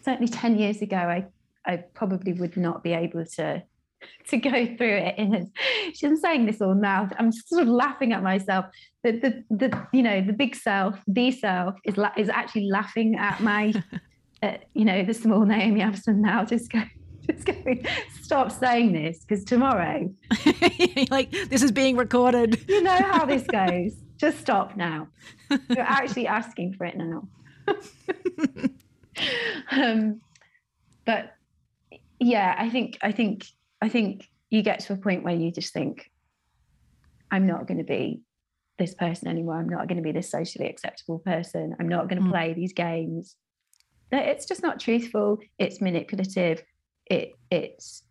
Certainly 0.04 0.32
10 0.32 0.58
years 0.58 0.82
ago, 0.82 0.98
I, 0.98 1.26
I 1.66 1.78
probably 1.78 2.34
would 2.34 2.58
not 2.58 2.84
be 2.84 2.94
able 2.94 3.26
to 3.38 3.64
to 4.28 4.38
go 4.38 4.50
through 4.50 4.98
it 4.98 5.16
in 5.20 5.36
a, 5.36 5.46
she's 5.94 6.22
saying 6.22 6.48
this 6.48 6.60
all 6.60 6.74
now 6.74 7.08
i'm 7.20 7.32
sort 7.32 7.62
of 7.62 7.68
laughing 7.68 8.14
at 8.14 8.24
myself. 8.24 8.66
The, 9.04 9.12
the 9.12 9.44
the 9.56 9.88
you 9.94 10.02
know 10.02 10.22
the 10.22 10.34
big 10.34 10.56
self 10.56 11.00
the 11.06 11.30
self 11.30 11.76
is 11.86 11.98
la- 11.98 12.14
is 12.18 12.28
actually 12.28 12.68
laughing 12.72 13.16
at 13.16 13.42
my 13.42 13.74
uh, 14.44 14.58
you 14.74 14.86
know 14.86 15.04
the 15.04 15.14
small 15.14 15.46
naomi 15.46 15.82
Absalom 15.82 16.20
now 16.20 16.44
just 16.44 16.72
go 16.72 16.82
just 17.30 17.46
going 17.46 17.86
stop 18.24 18.52
saying 18.52 18.94
this 18.94 19.24
because 19.24 19.44
tomorrow 19.44 20.12
like 21.12 21.30
this 21.30 21.62
is 21.62 21.72
being 21.72 21.96
recorded. 21.96 22.60
You 22.68 22.82
know 22.82 22.98
how 22.98 23.26
this 23.26 23.44
goes 23.44 23.94
just 24.22 24.40
stop 24.40 24.78
now 24.78 25.08
you're 25.70 25.80
actually 25.80 26.28
asking 26.28 26.74
for 26.74 26.86
it 26.86 26.96
now 26.96 27.28
um, 29.72 30.22
but 31.06 31.36
yeah, 32.20 32.56
I 32.58 32.70
think 32.70 32.98
I 33.02 33.12
think 33.12 33.46
I 33.82 33.90
think 33.90 34.30
you 34.50 34.62
get 34.62 34.80
to 34.82 34.94
a 34.94 34.98
point 34.98 35.24
where 35.24 35.36
you 35.36 35.52
just 35.52 35.74
think, 35.74 36.12
I'm 37.32 37.48
not 37.48 37.68
going 37.68 37.78
to 37.78 37.84
be 37.84 38.22
this 38.78 38.94
person 38.94 39.28
anymore. 39.28 39.56
I'm 39.56 39.70
not 39.70 39.88
going 39.88 39.98
to 39.98 40.04
be 40.04 40.12
this 40.12 40.30
socially 40.30 40.68
acceptable 40.68 41.20
person. 41.20 41.76
I'm 41.80 41.88
not 41.88 42.10
going 42.10 42.22
to 42.22 42.28
mm. 42.28 42.32
play 42.32 42.54
these 42.54 42.74
games. 42.74 43.36
It's 44.12 44.46
just 44.46 44.62
not 44.62 44.80
truthful. 44.80 45.40
It's 45.58 45.82
manipulative. 45.82 46.64
It 47.06 47.34
it's 47.50 48.04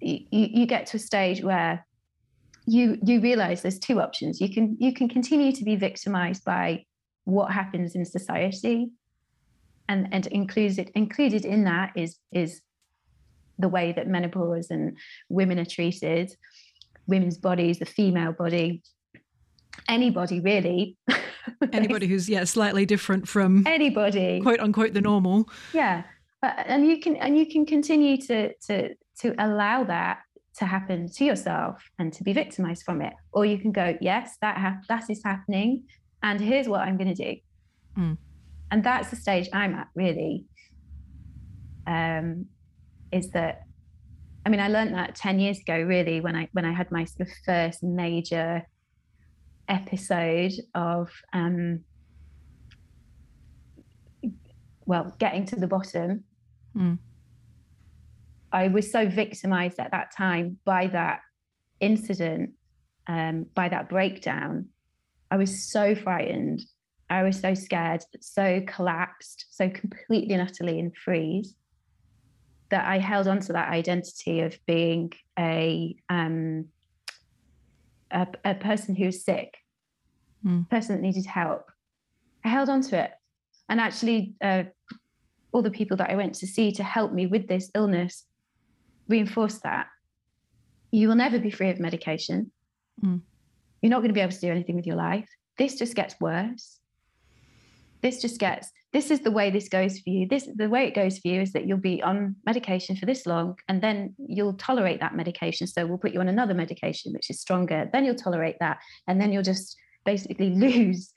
you, 0.00 0.26
you 0.30 0.66
get 0.66 0.86
to 0.86 0.96
a 0.96 1.00
stage 1.00 1.42
where 1.42 1.84
you 2.68 2.98
you 3.02 3.20
realize 3.20 3.62
there's 3.62 3.78
two 3.78 4.00
options. 4.00 4.40
You 4.40 4.52
can 4.52 4.76
you 4.78 4.92
can 4.92 5.08
continue 5.08 5.52
to 5.52 5.64
be 5.64 5.76
victimized 5.76 6.44
by 6.44 6.84
what 7.24 7.50
happens 7.50 7.94
in 7.94 8.04
society 8.04 8.90
and 9.88 10.08
and 10.12 10.26
included 10.26 10.90
included 10.94 11.44
in 11.44 11.64
that 11.64 11.92
is 11.96 12.18
is 12.30 12.60
the 13.58 13.68
way 13.68 13.92
that 13.92 14.06
menopause 14.06 14.70
and 14.70 14.96
women 15.28 15.58
are 15.58 15.64
treated 15.64 16.32
women's 17.06 17.38
bodies 17.38 17.78
the 17.78 17.86
female 17.86 18.32
body 18.32 18.82
anybody 19.88 20.40
really. 20.40 20.96
Anybody 21.72 22.06
who's 22.06 22.28
yeah 22.28 22.44
slightly 22.44 22.84
different 22.84 23.26
from 23.26 23.66
anybody. 23.66 24.40
quote 24.42 24.60
unquote 24.60 24.92
the 24.92 25.00
normal. 25.00 25.48
Yeah. 25.72 26.02
Uh, 26.42 26.52
and 26.66 26.86
you 26.86 27.00
can 27.00 27.16
and 27.16 27.38
you 27.38 27.46
can 27.46 27.64
continue 27.64 28.18
to 28.18 28.52
to 28.66 28.94
to 29.20 29.34
allow 29.38 29.84
that 29.84 30.18
to 30.58 30.66
happen 30.66 31.08
to 31.08 31.24
yourself 31.24 31.82
and 31.98 32.12
to 32.12 32.22
be 32.22 32.32
victimized 32.32 32.82
from 32.84 33.00
it 33.00 33.12
or 33.32 33.44
you 33.44 33.58
can 33.58 33.72
go 33.72 33.96
yes 34.00 34.36
that 34.40 34.56
ha- 34.56 34.80
that 34.88 35.08
is 35.08 35.20
happening 35.24 35.84
and 36.22 36.40
here's 36.40 36.68
what 36.68 36.80
i'm 36.80 36.96
going 36.96 37.14
to 37.14 37.24
do 37.24 37.40
mm 37.96 38.16
and 38.70 38.84
that's 38.84 39.10
the 39.10 39.16
stage 39.16 39.48
I'm 39.52 39.74
at 39.74 39.88
really. 39.94 40.44
Um, 41.86 42.46
is 43.10 43.30
that 43.30 43.62
I 44.44 44.50
mean 44.50 44.60
I 44.60 44.68
learned 44.68 44.94
that 44.94 45.14
10 45.14 45.40
years 45.40 45.58
ago 45.58 45.80
really 45.80 46.20
when 46.20 46.36
I 46.36 46.48
when 46.52 46.64
I 46.64 46.72
had 46.72 46.90
my 46.90 47.04
sort 47.04 47.28
of 47.28 47.34
first 47.44 47.82
major 47.82 48.66
episode 49.68 50.52
of 50.74 51.10
um, 51.32 51.80
well 54.84 55.14
getting 55.18 55.46
to 55.46 55.56
the 55.56 55.66
bottom. 55.66 56.24
Mm. 56.76 56.98
I 58.52 58.68
was 58.68 58.90
so 58.90 59.08
victimized 59.08 59.78
at 59.78 59.90
that 59.90 60.14
time 60.16 60.58
by 60.64 60.86
that 60.88 61.20
incident, 61.80 62.50
um, 63.06 63.46
by 63.54 63.68
that 63.68 63.88
breakdown, 63.88 64.68
I 65.30 65.36
was 65.36 65.70
so 65.70 65.94
frightened. 65.94 66.62
I 67.10 67.22
was 67.22 67.40
so 67.40 67.54
scared, 67.54 68.04
so 68.20 68.62
collapsed, 68.66 69.46
so 69.50 69.70
completely 69.70 70.34
and 70.34 70.42
utterly 70.42 70.78
in 70.78 70.92
freeze 70.92 71.54
that 72.70 72.86
I 72.86 72.98
held 72.98 73.28
on 73.28 73.40
to 73.40 73.54
that 73.54 73.70
identity 73.70 74.40
of 74.40 74.58
being 74.66 75.12
a 75.38 75.96
um, 76.10 76.66
a, 78.10 78.26
a 78.44 78.54
person 78.54 78.94
who's 78.94 79.24
sick, 79.24 79.56
mm. 80.44 80.68
person 80.68 80.96
that 80.96 81.02
needed 81.02 81.24
help. 81.24 81.70
I 82.44 82.48
held 82.48 82.68
on 82.68 82.82
to 82.82 83.04
it, 83.04 83.12
and 83.70 83.80
actually, 83.80 84.34
uh, 84.42 84.64
all 85.52 85.62
the 85.62 85.70
people 85.70 85.96
that 85.96 86.10
I 86.10 86.16
went 86.16 86.34
to 86.36 86.46
see 86.46 86.72
to 86.72 86.84
help 86.84 87.12
me 87.12 87.26
with 87.26 87.48
this 87.48 87.70
illness 87.74 88.24
reinforced 89.08 89.62
that. 89.62 89.86
You 90.90 91.08
will 91.08 91.16
never 91.16 91.38
be 91.38 91.50
free 91.50 91.70
of 91.70 91.78
medication. 91.78 92.50
Mm. 93.04 93.20
You're 93.82 93.90
not 93.90 93.98
going 93.98 94.08
to 94.08 94.14
be 94.14 94.20
able 94.20 94.32
to 94.32 94.40
do 94.40 94.50
anything 94.50 94.76
with 94.76 94.86
your 94.86 94.96
life. 94.96 95.28
This 95.58 95.76
just 95.76 95.94
gets 95.94 96.14
worse. 96.20 96.78
This 98.00 98.20
just 98.20 98.38
gets 98.38 98.70
this 98.92 99.10
is 99.10 99.20
the 99.20 99.30
way 99.30 99.50
this 99.50 99.68
goes 99.68 99.98
for 99.98 100.08
you. 100.08 100.26
This 100.26 100.48
the 100.54 100.68
way 100.68 100.86
it 100.86 100.94
goes 100.94 101.18
for 101.18 101.28
you 101.28 101.42
is 101.42 101.52
that 101.52 101.66
you'll 101.66 101.76
be 101.76 102.02
on 102.02 102.36
medication 102.46 102.96
for 102.96 103.04
this 103.04 103.26
long 103.26 103.58
and 103.68 103.82
then 103.82 104.14
you'll 104.18 104.54
tolerate 104.54 105.00
that 105.00 105.14
medication. 105.14 105.66
So 105.66 105.86
we'll 105.86 105.98
put 105.98 106.14
you 106.14 106.20
on 106.20 106.28
another 106.28 106.54
medication 106.54 107.12
which 107.12 107.28
is 107.28 107.40
stronger. 107.40 107.88
Then 107.92 108.04
you'll 108.04 108.14
tolerate 108.14 108.56
that. 108.60 108.78
And 109.06 109.20
then 109.20 109.30
you'll 109.30 109.42
just 109.42 109.76
basically 110.06 110.50
lose 110.54 111.12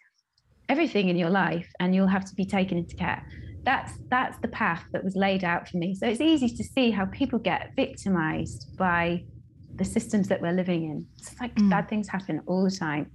everything 0.68 1.08
in 1.08 1.16
your 1.16 1.30
life 1.30 1.72
and 1.80 1.96
you'll 1.96 2.08
have 2.08 2.26
to 2.26 2.36
be 2.36 2.46
taken 2.46 2.78
into 2.78 2.96
care. 2.96 3.26
That's 3.64 3.94
that's 4.10 4.38
the 4.40 4.48
path 4.48 4.84
that 4.92 5.04
was 5.04 5.16
laid 5.16 5.44
out 5.44 5.68
for 5.68 5.78
me. 5.78 5.94
So 5.96 6.08
it's 6.08 6.22
easy 6.22 6.50
to 6.50 6.64
see 6.64 6.92
how 6.92 7.06
people 7.06 7.40
get 7.40 7.72
victimized 7.76 8.76
by 8.78 9.24
the 9.76 9.86
systems 9.86 10.28
that 10.30 10.42
we're 10.42 10.52
living 10.52 10.84
in. 10.86 11.06
It's 11.18 11.40
like 11.40 11.56
mm. 11.56 11.70
bad 11.70 11.88
things 11.88 12.08
happen 12.08 12.42
all 12.48 12.64
the 12.64 12.76
time. 12.76 13.12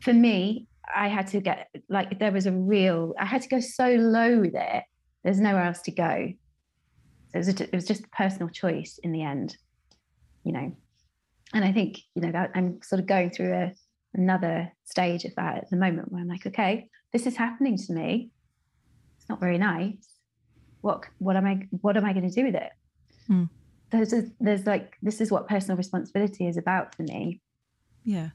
For 0.00 0.12
me, 0.12 0.66
I 0.94 1.08
had 1.08 1.26
to 1.28 1.40
get 1.40 1.68
like 1.88 2.18
there 2.18 2.32
was 2.32 2.46
a 2.46 2.52
real 2.52 3.14
I 3.18 3.26
had 3.26 3.42
to 3.42 3.48
go 3.48 3.60
so 3.60 3.88
low 3.88 4.40
with 4.40 4.54
it. 4.54 4.84
There's 5.24 5.40
nowhere 5.40 5.64
else 5.64 5.82
to 5.82 5.90
go. 5.90 6.32
So 7.32 7.34
it 7.34 7.38
was, 7.38 7.48
a, 7.48 7.64
it 7.64 7.74
was 7.74 7.84
just 7.84 8.04
a 8.04 8.08
personal 8.08 8.48
choice 8.48 8.98
in 9.02 9.12
the 9.12 9.22
end, 9.22 9.56
you 10.44 10.52
know. 10.52 10.74
And 11.52 11.64
I 11.64 11.72
think 11.72 11.98
you 12.14 12.22
know 12.22 12.32
that 12.32 12.52
I'm 12.54 12.80
sort 12.82 13.00
of 13.00 13.06
going 13.06 13.30
through 13.30 13.52
a 13.52 13.72
another 14.14 14.72
stage 14.84 15.24
of 15.24 15.34
that 15.36 15.58
at 15.58 15.70
the 15.70 15.76
moment 15.76 16.10
where 16.10 16.22
I'm 16.22 16.28
like, 16.28 16.46
okay, 16.46 16.88
this 17.12 17.26
is 17.26 17.36
happening 17.36 17.76
to 17.76 17.92
me. 17.92 18.30
It's 19.26 19.30
not 19.30 19.40
very 19.40 19.58
nice. 19.58 20.20
What 20.82 21.02
what 21.18 21.34
am 21.34 21.46
I 21.46 21.66
what 21.80 21.96
am 21.96 22.04
I 22.04 22.12
going 22.12 22.30
to 22.30 22.32
do 22.32 22.44
with 22.44 22.54
it? 22.54 22.70
Hmm. 23.26 23.44
There's 23.90 24.12
a, 24.12 24.22
there's 24.38 24.66
like 24.66 24.96
this 25.02 25.20
is 25.20 25.32
what 25.32 25.48
personal 25.48 25.76
responsibility 25.76 26.46
is 26.46 26.56
about 26.56 26.94
for 26.94 27.02
me. 27.02 27.40
Yeah, 28.04 28.28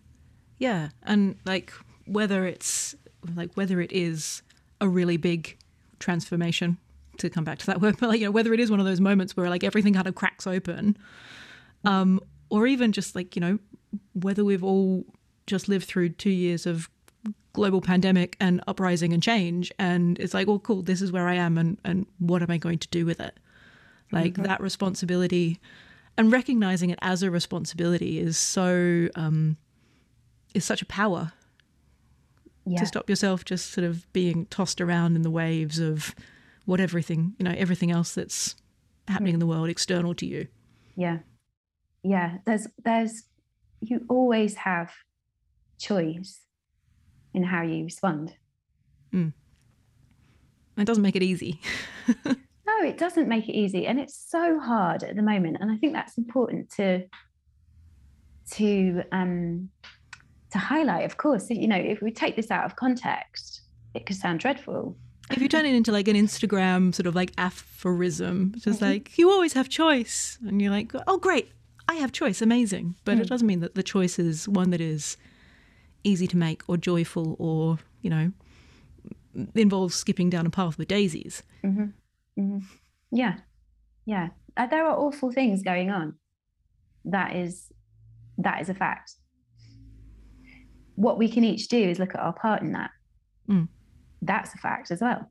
yeah, 0.58 0.90
and 1.04 1.38
like 1.46 1.72
whether 2.08 2.46
it's 2.46 2.94
like 3.36 3.54
whether 3.54 3.80
it 3.80 3.94
is 3.94 4.42
a 4.82 4.90
really 4.90 5.16
big 5.16 5.58
transformation 6.00 6.78
to 7.20 7.30
come 7.30 7.46
back 7.46 7.60
to 7.60 7.66
that 7.68 7.80
word, 7.82 7.96
but 7.98 8.10
like 8.10 8.20
you 8.20 8.26
know 8.26 8.32
whether 8.32 8.54
it 8.54 8.60
is 8.60 8.70
one 8.70 8.82
of 8.82 8.86
those 8.86 9.00
moments 9.00 9.38
where 9.38 9.50
like 9.50 9.64
everything 9.64 9.94
kind 9.94 10.08
of 10.08 10.16
cracks 10.16 10.46
open, 10.46 10.98
um, 11.86 12.20
or 12.50 12.68
even 12.68 12.92
just 12.92 13.16
like 13.16 13.34
you 13.34 13.40
know 13.40 13.60
whether 14.12 14.44
we've 14.44 14.64
all 14.64 15.06
just 15.48 15.70
lived 15.70 15.88
through 15.88 16.10
two 16.10 16.30
years 16.30 16.66
of 16.66 16.90
global 17.54 17.82
pandemic 17.82 18.38
and 18.40 18.62
uprising 18.68 19.14
and 19.14 19.22
change, 19.22 19.72
and 19.78 20.20
it's 20.20 20.34
like, 20.34 20.48
well, 20.48 20.60
cool, 20.60 20.82
this 20.82 21.02
is 21.02 21.12
where 21.12 21.28
I 21.28 21.36
am, 21.36 21.58
and 21.58 21.78
and 21.84 22.06
what 22.20 22.42
am 22.42 22.52
I 22.52 22.58
going 22.58 22.80
to 22.80 22.88
do 22.90 23.06
with 23.06 23.20
it? 23.20 23.38
Like 24.12 24.36
that 24.36 24.60
responsibility, 24.60 25.60
and 26.18 26.32
recognizing 26.32 26.90
it 26.90 27.00
as 27.02 27.24
a 27.24 27.32
responsibility 27.32 28.20
is 28.20 28.38
so 28.38 29.08
um, 29.16 29.58
is 30.54 30.66
such 30.66 30.82
a 30.82 30.86
power 30.86 31.32
yeah. 32.66 32.80
to 32.80 32.86
stop 32.86 33.10
yourself 33.10 33.46
just 33.46 33.72
sort 33.72 33.86
of 33.86 34.12
being 34.14 34.46
tossed 34.48 34.82
around 34.82 35.16
in 35.16 35.22
the 35.22 35.32
waves 35.32 35.80
of 35.80 36.14
what 36.66 36.80
everything, 36.80 37.34
you 37.38 37.46
know, 37.46 37.56
everything 37.58 37.92
else 37.92 38.14
that's 38.14 38.56
happening 39.08 39.32
mm. 39.32 39.36
in 39.36 39.40
the 39.40 39.48
world 39.48 39.70
external 39.70 40.14
to 40.16 40.26
you. 40.26 40.48
Yeah. 40.96 41.20
Yeah. 42.04 42.38
There's, 42.46 42.68
there's, 42.84 43.24
you 43.82 44.06
always 44.10 44.56
have 44.56 44.92
choice 45.80 46.42
in 47.34 47.44
how 47.44 47.62
you 47.62 47.84
respond. 47.84 48.34
Mm. 49.14 49.34
It 50.78 50.86
doesn't 50.86 51.04
make 51.04 51.16
it 51.16 51.24
easy. 51.24 51.60
no, 52.26 52.84
it 52.84 52.98
doesn't 52.98 53.28
make 53.28 53.48
it 53.48 53.54
easy. 53.54 53.88
And 53.88 54.00
it's 54.00 54.16
so 54.16 54.60
hard 54.60 55.04
at 55.04 55.16
the 55.16 55.22
moment. 55.22 55.58
And 55.60 55.72
I 55.72 55.78
think 55.78 55.94
that's 55.94 56.18
important 56.18 56.70
to, 56.72 57.06
to, 58.52 59.04
um, 59.12 59.70
to 60.52 60.58
highlight, 60.58 61.06
of 61.06 61.18
course, 61.18 61.50
you 61.50 61.68
know, 61.68 61.78
if 61.78 62.02
we 62.02 62.12
take 62.12 62.36
this 62.36 62.52
out 62.52 62.66
of 62.66 62.76
context, 62.76 63.62
it 63.94 64.06
could 64.06 64.16
sound 64.16 64.40
dreadful. 64.40 64.96
If 65.30 65.42
you 65.42 65.48
turn 65.48 65.66
it 65.66 65.76
into 65.76 65.92
like 65.92 66.08
an 66.08 66.16
Instagram 66.16 66.94
sort 66.94 67.08
of 67.08 67.16
like 67.16 67.32
aphorism, 67.38 68.54
just 68.58 68.82
mm-hmm. 68.82 68.86
like 68.86 69.18
you 69.18 69.30
always 69.30 69.54
have 69.54 69.70
choice, 69.70 70.38
and 70.46 70.62
you're 70.62 70.72
like, 70.72 70.92
oh 71.08 71.18
great, 71.18 71.52
I 71.88 71.96
have 71.96 72.12
choice, 72.12 72.42
amazing. 72.42 72.96
But 73.06 73.14
mm-hmm. 73.14 73.22
it 73.22 73.26
mm. 73.26 73.30
doesn't 73.30 73.48
mean 73.48 73.60
that 73.62 73.76
the 73.76 73.84
choice 73.84 74.20
is 74.20 74.48
one 74.50 74.72
that 74.72 74.82
is 74.82 75.16
easy 76.04 76.28
to 76.28 76.38
make 76.38 76.64
or 76.68 76.78
joyful 76.78 77.36
or 77.40 77.80
you 78.02 78.10
know 78.10 78.32
involves 79.56 79.96
skipping 79.96 80.30
down 80.30 80.46
a 80.46 80.50
path 80.50 80.78
with 80.78 80.88
daisies. 80.88 81.44
Mm-hmm. 81.64 82.42
mm-hmm. 82.42 82.60
Yeah, 83.12 83.38
yeah. 84.06 84.30
Uh, 84.58 84.68
there 84.68 84.86
are 84.86 84.98
awful 84.98 85.32
things 85.32 85.64
going 85.64 85.90
on. 85.90 86.16
That 87.06 87.36
is 87.36 87.72
that 88.38 88.62
is 88.62 88.70
a 88.70 88.74
fact 88.74 89.16
what 91.02 91.18
we 91.18 91.28
can 91.30 91.44
each 91.44 91.68
do 91.68 91.78
is 91.78 91.98
look 91.98 92.14
at 92.14 92.22
our 92.22 92.34
part 92.34 92.62
in 92.62 92.74
that. 92.74 92.92
Mm. 93.50 93.68
That's 94.22 94.54
a 94.54 94.58
fact 94.58 94.92
as 94.92 95.02
well. 95.02 95.30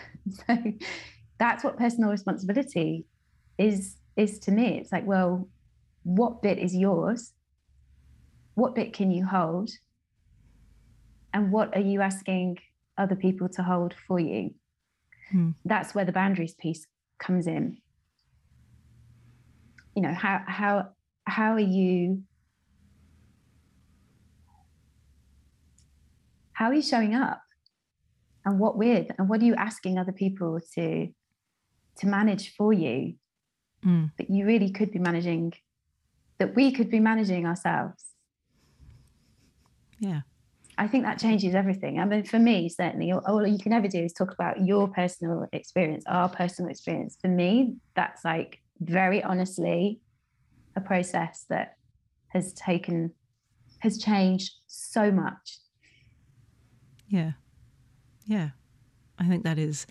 so 0.46 0.58
that's 1.38 1.62
what 1.62 1.78
personal 1.78 2.10
responsibility 2.10 3.06
is 3.56 3.96
is 4.16 4.38
to 4.40 4.50
me. 4.50 4.78
It's 4.78 4.92
like, 4.92 5.06
well, 5.06 5.48
what 6.02 6.42
bit 6.42 6.58
is 6.58 6.74
yours? 6.74 7.32
What 8.54 8.74
bit 8.74 8.92
can 8.92 9.10
you 9.12 9.24
hold? 9.24 9.70
And 11.32 11.50
what 11.50 11.74
are 11.76 11.80
you 11.80 12.00
asking 12.00 12.58
other 12.98 13.16
people 13.16 13.48
to 13.50 13.62
hold 13.62 13.94
for 14.06 14.20
you? 14.20 14.54
Mm. 15.32 15.54
That's 15.64 15.94
where 15.94 16.04
the 16.04 16.12
boundaries 16.12 16.54
piece 16.54 16.86
comes 17.18 17.46
in. 17.46 17.78
You 19.94 20.02
know, 20.02 20.14
how 20.14 20.42
how 20.46 20.88
how 21.26 21.52
are 21.52 21.60
you 21.60 22.22
how 26.52 26.66
are 26.66 26.74
you 26.74 26.82
showing 26.82 27.14
up 27.14 27.40
and 28.44 28.58
what 28.58 28.76
with 28.76 29.06
and 29.18 29.28
what 29.28 29.40
are 29.40 29.44
you 29.44 29.54
asking 29.54 29.98
other 29.98 30.12
people 30.12 30.60
to 30.74 31.08
to 31.98 32.06
manage 32.06 32.54
for 32.54 32.72
you 32.72 33.14
mm. 33.84 34.10
that 34.16 34.30
you 34.30 34.46
really 34.46 34.70
could 34.70 34.90
be 34.92 34.98
managing 34.98 35.52
that 36.38 36.54
we 36.54 36.72
could 36.72 36.90
be 36.90 37.00
managing 37.00 37.46
ourselves 37.46 38.04
yeah 39.98 40.20
i 40.82 40.88
think 40.88 41.04
that 41.04 41.18
changes 41.18 41.54
everything 41.54 41.98
i 41.98 42.04
mean 42.04 42.24
for 42.24 42.38
me 42.38 42.68
certainly 42.68 43.12
all 43.12 43.46
you 43.46 43.58
can 43.58 43.72
ever 43.72 43.88
do 43.88 43.98
is 43.98 44.12
talk 44.12 44.32
about 44.32 44.64
your 44.64 44.88
personal 44.88 45.46
experience 45.52 46.04
our 46.06 46.28
personal 46.28 46.70
experience 46.70 47.16
for 47.20 47.28
me 47.28 47.74
that's 47.94 48.24
like 48.24 48.60
very 48.80 49.22
honestly 49.22 50.00
a 50.76 50.80
process 50.80 51.44
that 51.48 51.76
has 52.28 52.52
taken 52.54 53.12
has 53.80 53.98
changed 53.98 54.52
so 54.66 55.10
much 55.10 55.58
yeah. 57.12 57.32
Yeah. 58.24 58.50
I 59.18 59.28
think 59.28 59.44
that 59.44 59.58
is 59.58 59.86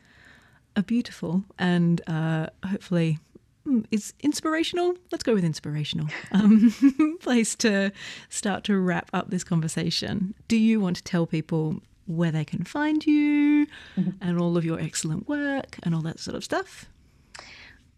a 0.76 0.82
beautiful 0.82 1.44
and 1.60 2.02
uh, 2.08 2.48
hopefully 2.66 3.20
hmm, 3.66 3.82
it's 3.91 4.14
inspirational. 4.22 4.95
Let's 5.12 5.24
go 5.24 5.34
with 5.34 5.43
inspirational 5.43 6.07
um, 6.32 7.18
place 7.22 7.55
to 7.57 7.91
start 8.30 8.64
to 8.66 8.78
wrap 8.80 9.09
up 9.14 9.30
this 9.30 9.43
conversation. 9.43 10.34
Do 10.47 10.57
you 10.57 10.80
want 10.80 10.97
to 10.97 11.03
tell 11.03 11.26
people 11.26 11.82
where 12.07 12.32
they 12.32 12.45
can 12.45 12.64
find 12.64 13.05
you 13.05 13.68
mm-hmm. 13.95 14.09
and 14.22 14.39
all 14.39 14.57
of 14.57 14.66
your 14.66 14.80
excellent 14.80 15.28
work 15.30 15.78
and 15.84 15.95
all 15.95 16.01
that 16.01 16.20
sort 16.20 16.36
of 16.36 16.43
stuff? 16.43 16.86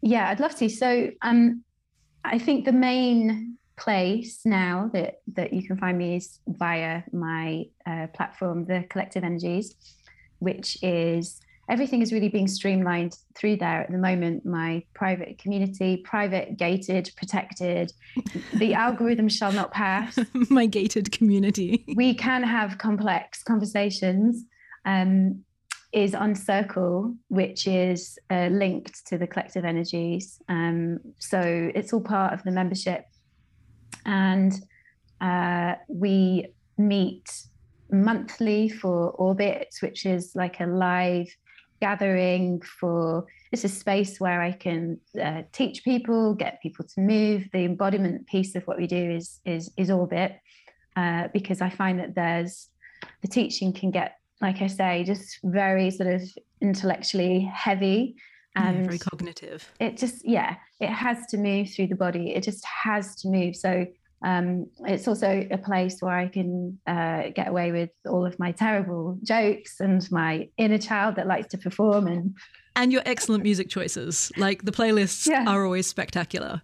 Yeah, 0.01 0.29
I'd 0.29 0.39
love 0.39 0.55
to. 0.57 0.69
So, 0.69 1.11
um, 1.21 1.63
I 2.25 2.37
think 2.37 2.65
the 2.65 2.73
main 2.73 3.57
place 3.75 4.41
now 4.45 4.89
that 4.93 5.21
that 5.33 5.51
you 5.51 5.63
can 5.63 5.77
find 5.77 5.97
me 5.97 6.17
is 6.17 6.39
via 6.47 7.03
my 7.11 7.65
uh, 7.85 8.07
platform, 8.07 8.65
the 8.65 8.85
Collective 8.89 9.23
Energies, 9.23 9.75
which 10.39 10.77
is 10.83 11.39
everything 11.69 12.01
is 12.01 12.11
really 12.11 12.29
being 12.29 12.47
streamlined 12.47 13.17
through 13.35 13.57
there 13.57 13.81
at 13.81 13.91
the 13.91 13.97
moment. 13.97 14.45
My 14.45 14.83
private 14.93 15.37
community, 15.37 15.97
private, 15.97 16.57
gated, 16.57 17.11
protected. 17.15 17.93
The 18.55 18.73
algorithm 18.85 19.29
shall 19.29 19.51
not 19.51 19.71
pass. 19.71 20.17
my 20.49 20.65
gated 20.65 21.11
community. 21.11 21.85
we 21.95 22.13
can 22.13 22.43
have 22.43 22.77
complex 22.77 23.43
conversations. 23.43 24.45
Um, 24.85 25.43
is 25.93 26.15
on 26.15 26.33
Circle, 26.33 27.15
which 27.27 27.67
is 27.67 28.17
uh, 28.31 28.47
linked 28.47 29.05
to 29.05 29.15
the 29.15 29.27
collective 29.27 29.63
energies. 29.63 30.39
Um, 30.49 30.97
so 31.19 31.39
it's 31.75 31.93
all 31.93 32.01
part 32.01 32.33
of 32.33 32.41
the 32.41 32.49
membership 32.49 33.05
and 34.05 34.53
uh, 35.21 35.75
we 35.87 36.47
meet 36.77 37.29
monthly 37.91 38.69
for 38.69 39.11
Orbit, 39.11 39.75
which 39.81 40.05
is 40.05 40.35
like 40.35 40.59
a 40.59 40.65
live 40.65 41.27
gathering 41.83 42.61
for 42.79 43.25
it's 43.51 43.65
a 43.65 43.69
space 43.83 44.13
where 44.17 44.41
I 44.41 44.53
can 44.53 44.99
uh, 45.21 45.41
teach 45.51 45.83
people, 45.83 46.33
get 46.33 46.61
people 46.61 46.85
to 46.93 47.01
move. 47.01 47.49
The 47.51 47.65
embodiment 47.65 48.25
piece 48.25 48.55
of 48.55 48.63
what 48.67 48.77
we 48.77 48.87
do 48.87 49.03
is 49.19 49.41
is 49.45 49.69
is 49.75 49.89
Orbit, 49.91 50.31
uh, 50.95 51.27
because 51.33 51.59
I 51.67 51.69
find 51.69 51.99
that 51.99 52.15
there's 52.15 52.69
the 53.21 53.27
teaching 53.27 53.73
can 53.73 53.91
get, 53.91 54.09
like 54.39 54.61
I 54.61 54.67
say, 54.67 55.03
just 55.03 55.39
very 55.43 55.91
sort 55.91 56.09
of 56.17 56.21
intellectually 56.61 57.41
heavy 57.65 58.15
and 58.55 58.77
yeah, 58.77 58.83
very 58.85 58.99
cognitive. 58.99 59.61
It 59.81 59.97
just 59.97 60.17
yeah, 60.37 60.55
it 60.79 60.93
has 61.05 61.17
to 61.31 61.37
move 61.37 61.69
through 61.69 61.87
the 61.87 62.01
body. 62.05 62.25
It 62.35 62.43
just 62.43 62.63
has 62.65 63.15
to 63.21 63.27
move. 63.27 63.57
So 63.57 63.85
um, 64.23 64.67
it's 64.85 65.07
also 65.07 65.45
a 65.51 65.57
place 65.57 66.01
where 66.01 66.15
I 66.15 66.27
can 66.27 66.79
uh, 66.87 67.29
get 67.35 67.49
away 67.49 67.71
with 67.71 67.89
all 68.07 68.25
of 68.25 68.39
my 68.39 68.53
terrible 68.53 69.19
jokes 69.23 69.79
and 69.81 70.09
my 70.11 70.49
inner 70.57 70.77
child 70.77 71.17
that 71.17 71.27
likes 71.27 71.47
to 71.47 71.57
perform 71.57 72.07
and 72.07 72.35
and 72.75 72.91
your 72.91 73.03
excellent 73.05 73.43
music 73.43 73.69
choices. 73.69 74.31
Like 74.35 74.63
the 74.63 74.71
playlists 74.71 75.27
yeah. 75.27 75.45
are 75.47 75.63
always 75.63 75.85
spectacular. 75.85 76.61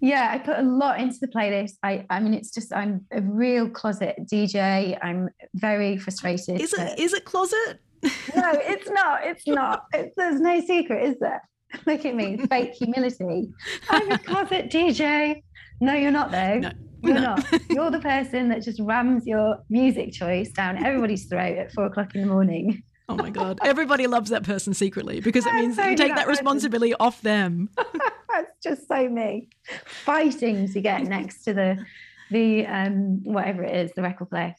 Yeah, 0.00 0.28
I 0.30 0.38
put 0.38 0.58
a 0.58 0.62
lot 0.62 1.00
into 1.00 1.16
the 1.20 1.28
playlist. 1.28 1.72
I, 1.82 2.04
I 2.10 2.20
mean, 2.20 2.34
it's 2.34 2.50
just 2.50 2.72
I'm 2.74 3.06
a 3.10 3.22
real 3.22 3.68
closet 3.68 4.16
DJ. 4.20 4.98
I'm 5.02 5.28
very 5.54 5.96
frustrated. 5.96 6.60
Is 6.60 6.72
it? 6.72 6.98
Is 6.98 7.14
it 7.14 7.24
closet? 7.24 7.80
no, 8.02 8.10
it's 8.34 8.90
not. 8.90 9.24
It's 9.24 9.46
not. 9.46 9.84
It's, 9.94 10.14
there's 10.16 10.40
no 10.40 10.60
secret, 10.60 11.04
is 11.04 11.18
there? 11.20 11.42
Look 11.86 12.04
at 12.04 12.14
me, 12.14 12.36
fake 12.48 12.74
humility. 12.74 13.48
I'm 13.88 14.10
a 14.10 14.18
closet 14.18 14.70
DJ. 14.70 15.42
No, 15.80 15.94
you're 15.94 16.10
not 16.10 16.30
though. 16.30 16.58
No. 16.58 16.72
You're 17.06 17.14
no. 17.14 17.36
not. 17.36 17.46
You're 17.70 17.90
the 17.90 18.00
person 18.00 18.48
that 18.48 18.62
just 18.62 18.80
rams 18.80 19.26
your 19.26 19.58
music 19.68 20.12
choice 20.12 20.50
down 20.50 20.84
everybody's 20.84 21.26
throat 21.26 21.56
at 21.58 21.72
four 21.72 21.86
o'clock 21.86 22.14
in 22.14 22.22
the 22.22 22.26
morning. 22.26 22.82
Oh 23.08 23.14
my 23.14 23.30
God. 23.30 23.60
Everybody 23.62 24.06
loves 24.06 24.30
that 24.30 24.42
person 24.42 24.74
secretly 24.74 25.20
because 25.20 25.46
it 25.46 25.54
means 25.54 25.76
you 25.76 25.96
take 25.96 26.08
that, 26.08 26.16
that 26.16 26.28
responsibility 26.28 26.94
off 26.94 27.22
them. 27.22 27.70
That's 28.28 28.50
just 28.62 28.88
so 28.88 29.08
me. 29.08 29.48
Fighting 29.84 30.68
to 30.72 30.80
get 30.80 31.04
next 31.04 31.44
to 31.44 31.54
the 31.54 31.84
the 32.30 32.66
um 32.66 33.22
whatever 33.22 33.62
it 33.62 33.76
is, 33.76 33.92
the 33.94 34.02
record 34.02 34.30
player. 34.30 34.56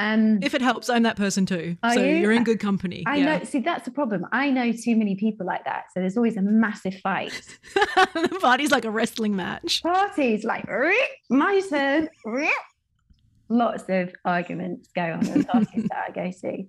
Um, 0.00 0.38
if 0.42 0.54
it 0.54 0.62
helps, 0.62 0.88
I'm 0.88 1.02
that 1.02 1.16
person 1.16 1.44
too. 1.44 1.76
So 1.92 2.02
you? 2.02 2.26
are 2.26 2.32
in 2.32 2.42
good 2.42 2.58
company. 2.58 3.04
I 3.06 3.18
yeah. 3.18 3.38
know. 3.38 3.44
See, 3.44 3.60
that's 3.60 3.84
the 3.84 3.90
problem. 3.90 4.24
I 4.32 4.50
know 4.50 4.72
too 4.72 4.96
many 4.96 5.14
people 5.14 5.44
like 5.44 5.66
that. 5.66 5.92
So 5.92 6.00
there's 6.00 6.16
always 6.16 6.38
a 6.38 6.42
massive 6.42 6.94
fight. 6.94 7.38
the 7.74 8.38
party's 8.40 8.70
like 8.70 8.86
a 8.86 8.90
wrestling 8.90 9.36
match. 9.36 9.82
Parties 9.82 10.42
like 10.42 10.64
my 11.28 11.60
turn. 11.68 12.08
Lots 13.50 13.84
of 13.90 14.14
arguments 14.24 14.88
go 14.94 15.02
on 15.02 15.28
at 15.28 15.46
parties 15.46 15.84
that 15.90 16.04
I 16.08 16.10
go 16.12 16.30
to. 16.30 16.64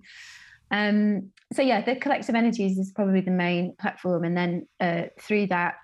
Um, 0.70 1.30
so 1.54 1.62
yeah, 1.62 1.80
the 1.80 1.96
collective 1.96 2.34
energies 2.34 2.76
is 2.76 2.92
probably 2.92 3.22
the 3.22 3.30
main 3.30 3.74
platform, 3.80 4.24
and 4.24 4.36
then 4.36 4.66
uh, 4.78 5.04
through 5.18 5.46
that, 5.46 5.76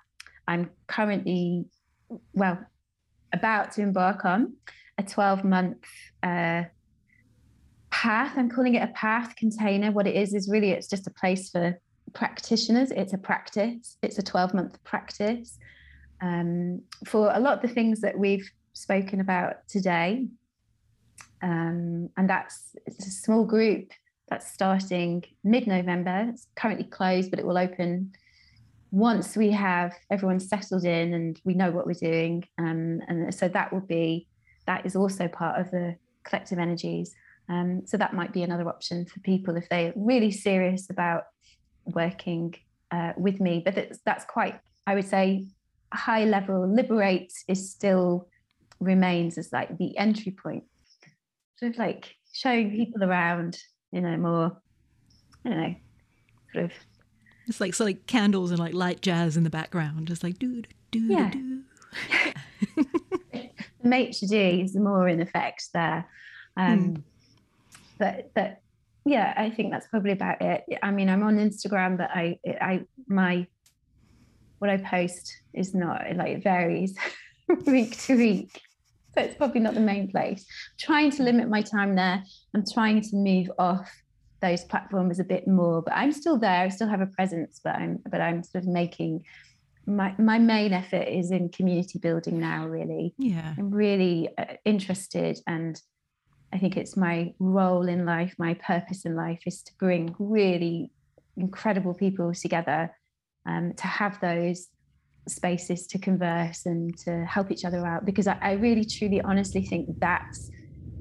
I'm 0.47 0.69
currently, 0.85 1.65
well, 2.33 2.59
about 3.33 3.71
to 3.73 3.81
embark 3.81 4.23
on 4.23 4.53
a 4.99 5.03
12 5.03 5.43
month 5.43 5.77
uh, 6.21 6.63
path. 8.01 8.37
I'm 8.37 8.49
calling 8.49 8.75
it 8.75 8.83
a 8.83 8.93
path 8.93 9.35
container. 9.35 9.91
What 9.91 10.07
it 10.07 10.15
is 10.15 10.33
is 10.33 10.47
really 10.49 10.71
it's 10.71 10.87
just 10.87 11.05
a 11.05 11.11
place 11.11 11.49
for 11.49 11.77
practitioners. 12.13 12.91
It's 12.91 13.11
a 13.11 13.17
practice. 13.17 13.97
It's 14.01 14.17
a 14.17 14.23
12 14.23 14.53
month 14.53 14.81
practice 14.85 15.57
um, 16.21 16.81
for 17.05 17.29
a 17.33 17.39
lot 17.39 17.57
of 17.57 17.61
the 17.61 17.67
things 17.67 17.99
that 17.99 18.17
we've 18.17 18.49
spoken 18.71 19.19
about 19.19 19.67
today. 19.67 20.27
Um, 21.41 22.09
and 22.15 22.29
that's 22.29 22.73
it's 22.85 23.05
a 23.05 23.11
small 23.11 23.43
group 23.43 23.91
that's 24.29 24.49
starting 24.49 25.25
mid 25.43 25.67
November. 25.67 26.27
It's 26.29 26.47
currently 26.55 26.85
closed, 26.85 27.29
but 27.29 27.39
it 27.39 27.45
will 27.45 27.57
open 27.57 28.13
once 28.91 29.35
we 29.35 29.51
have 29.51 29.93
everyone 30.09 30.39
settled 30.39 30.85
in 30.85 31.13
and 31.13 31.41
we 31.43 31.53
know 31.53 31.69
what 31.69 31.85
we're 31.85 31.93
doing. 32.11 32.45
Um, 32.57 33.01
and 33.09 33.35
so 33.35 33.49
that 33.49 33.73
will 33.73 33.81
be, 33.81 34.27
that 34.67 34.85
is 34.85 34.95
also 34.95 35.27
part 35.27 35.59
of 35.59 35.69
the 35.69 35.97
collective 36.23 36.59
energies. 36.59 37.13
Um, 37.49 37.81
so 37.85 37.97
that 37.97 38.13
might 38.13 38.31
be 38.31 38.43
another 38.43 38.67
option 38.69 39.05
for 39.05 39.19
people 39.21 39.55
if 39.57 39.67
they're 39.69 39.93
really 39.95 40.31
serious 40.31 40.89
about 40.89 41.23
working 41.85 42.53
uh, 42.91 43.13
with 43.17 43.39
me. 43.39 43.61
But 43.63 43.97
that's 44.05 44.25
quite, 44.25 44.59
I 44.85 44.95
would 44.95 45.07
say, 45.07 45.47
high 45.93 46.25
level. 46.25 46.67
Liberate 46.67 47.33
is 47.47 47.71
still 47.71 48.27
remains 48.79 49.37
as 49.37 49.51
like 49.51 49.77
the 49.77 49.97
entry 49.97 50.31
point, 50.31 50.63
sort 51.57 51.73
of 51.73 51.79
like 51.79 52.15
showing 52.31 52.71
people 52.71 53.03
around 53.03 53.57
you 53.91 54.01
know, 54.01 54.17
more, 54.17 54.57
I 55.45 55.49
don't 55.49 55.57
know, 55.57 55.75
sort 56.53 56.65
of. 56.65 56.71
It's 57.47 57.59
like 57.59 57.73
so 57.73 57.85
like 57.85 58.05
candles 58.05 58.51
and 58.51 58.59
like 58.59 58.73
light 58.73 59.01
jazz 59.01 59.35
in 59.35 59.43
the 59.43 59.49
background, 59.49 60.07
just 60.07 60.23
like 60.23 60.37
do 60.37 60.61
do 60.61 60.69
do 60.91 60.99
yeah. 60.99 61.31
do. 61.31 61.61
Maitre 63.83 64.27
D 64.27 64.61
is 64.61 64.75
more 64.75 65.07
in 65.07 65.21
effect 65.21 65.69
there, 65.73 66.07
um, 66.57 66.79
hmm. 66.79 66.95
But 67.99 68.31
but 68.33 68.61
yeah, 69.05 69.33
I 69.37 69.49
think 69.49 69.71
that's 69.71 69.87
probably 69.87 70.11
about 70.11 70.41
it. 70.41 70.63
I 70.81 70.91
mean, 70.91 71.09
I'm 71.09 71.23
on 71.23 71.37
Instagram, 71.37 71.97
but 71.97 72.09
I 72.11 72.39
I 72.45 72.81
my 73.07 73.47
what 74.59 74.69
I 74.69 74.77
post 74.77 75.41
is 75.53 75.73
not 75.73 76.01
like 76.15 76.37
it 76.37 76.43
varies 76.43 76.97
week 77.65 77.97
to 78.01 78.17
week 78.17 78.61
so 79.15 79.21
it's 79.21 79.35
probably 79.35 79.61
not 79.61 79.73
the 79.73 79.79
main 79.79 80.09
place. 80.09 80.45
I'm 80.47 80.77
trying 80.77 81.11
to 81.11 81.23
limit 81.23 81.49
my 81.49 81.61
time 81.61 81.95
there. 81.95 82.23
I'm 82.53 82.63
trying 82.65 83.01
to 83.01 83.15
move 83.15 83.49
off 83.57 83.89
those 84.41 84.63
platforms 84.63 85.19
a 85.19 85.23
bit 85.23 85.47
more, 85.47 85.81
but 85.81 85.93
I'm 85.93 86.11
still 86.11 86.37
there. 86.37 86.61
I 86.61 86.69
still 86.69 86.87
have 86.87 87.01
a 87.01 87.07
presence, 87.07 87.59
but 87.63 87.75
I'm 87.75 87.99
but 88.09 88.21
I'm 88.21 88.43
sort 88.43 88.63
of 88.63 88.69
making 88.69 89.23
my 89.85 90.13
my 90.17 90.37
main 90.37 90.73
effort 90.73 91.07
is 91.07 91.31
in 91.31 91.49
community 91.49 91.99
building 91.99 92.39
now. 92.39 92.67
Really, 92.67 93.15
yeah, 93.17 93.55
I'm 93.57 93.71
really 93.71 94.29
uh, 94.37 94.55
interested, 94.63 95.39
and 95.47 95.81
I 96.51 96.57
think 96.57 96.77
it's 96.77 96.97
my 96.97 97.33
role 97.39 97.87
in 97.87 98.05
life, 98.05 98.33
my 98.37 98.55
purpose 98.55 99.05
in 99.05 99.15
life 99.15 99.41
is 99.45 99.61
to 99.63 99.71
bring 99.79 100.15
really 100.17 100.91
incredible 101.37 101.93
people 101.93 102.33
together, 102.33 102.91
um, 103.45 103.73
to 103.73 103.87
have 103.87 104.19
those 104.19 104.67
spaces 105.27 105.87
to 105.87 105.99
converse 105.99 106.65
and 106.65 106.97
to 106.97 107.25
help 107.25 107.51
each 107.51 107.65
other 107.65 107.85
out 107.85 108.05
because 108.05 108.27
I, 108.27 108.37
I, 108.41 108.51
really 108.53 108.83
truly 108.83 109.21
honestly 109.21 109.63
think 109.63 109.87
that's 109.99 110.49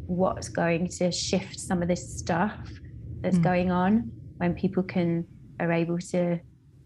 what's 0.06 0.48
going 0.48 0.88
to 0.88 1.10
shift 1.10 1.58
some 1.58 1.82
of 1.82 1.88
this 1.88 2.18
stuff 2.18 2.52
that's 3.20 3.38
mm. 3.38 3.42
going 3.42 3.70
on 3.70 4.10
when 4.36 4.54
people 4.54 4.82
can 4.82 5.26
are 5.60 5.72
able 5.72 5.98
to 5.98 6.38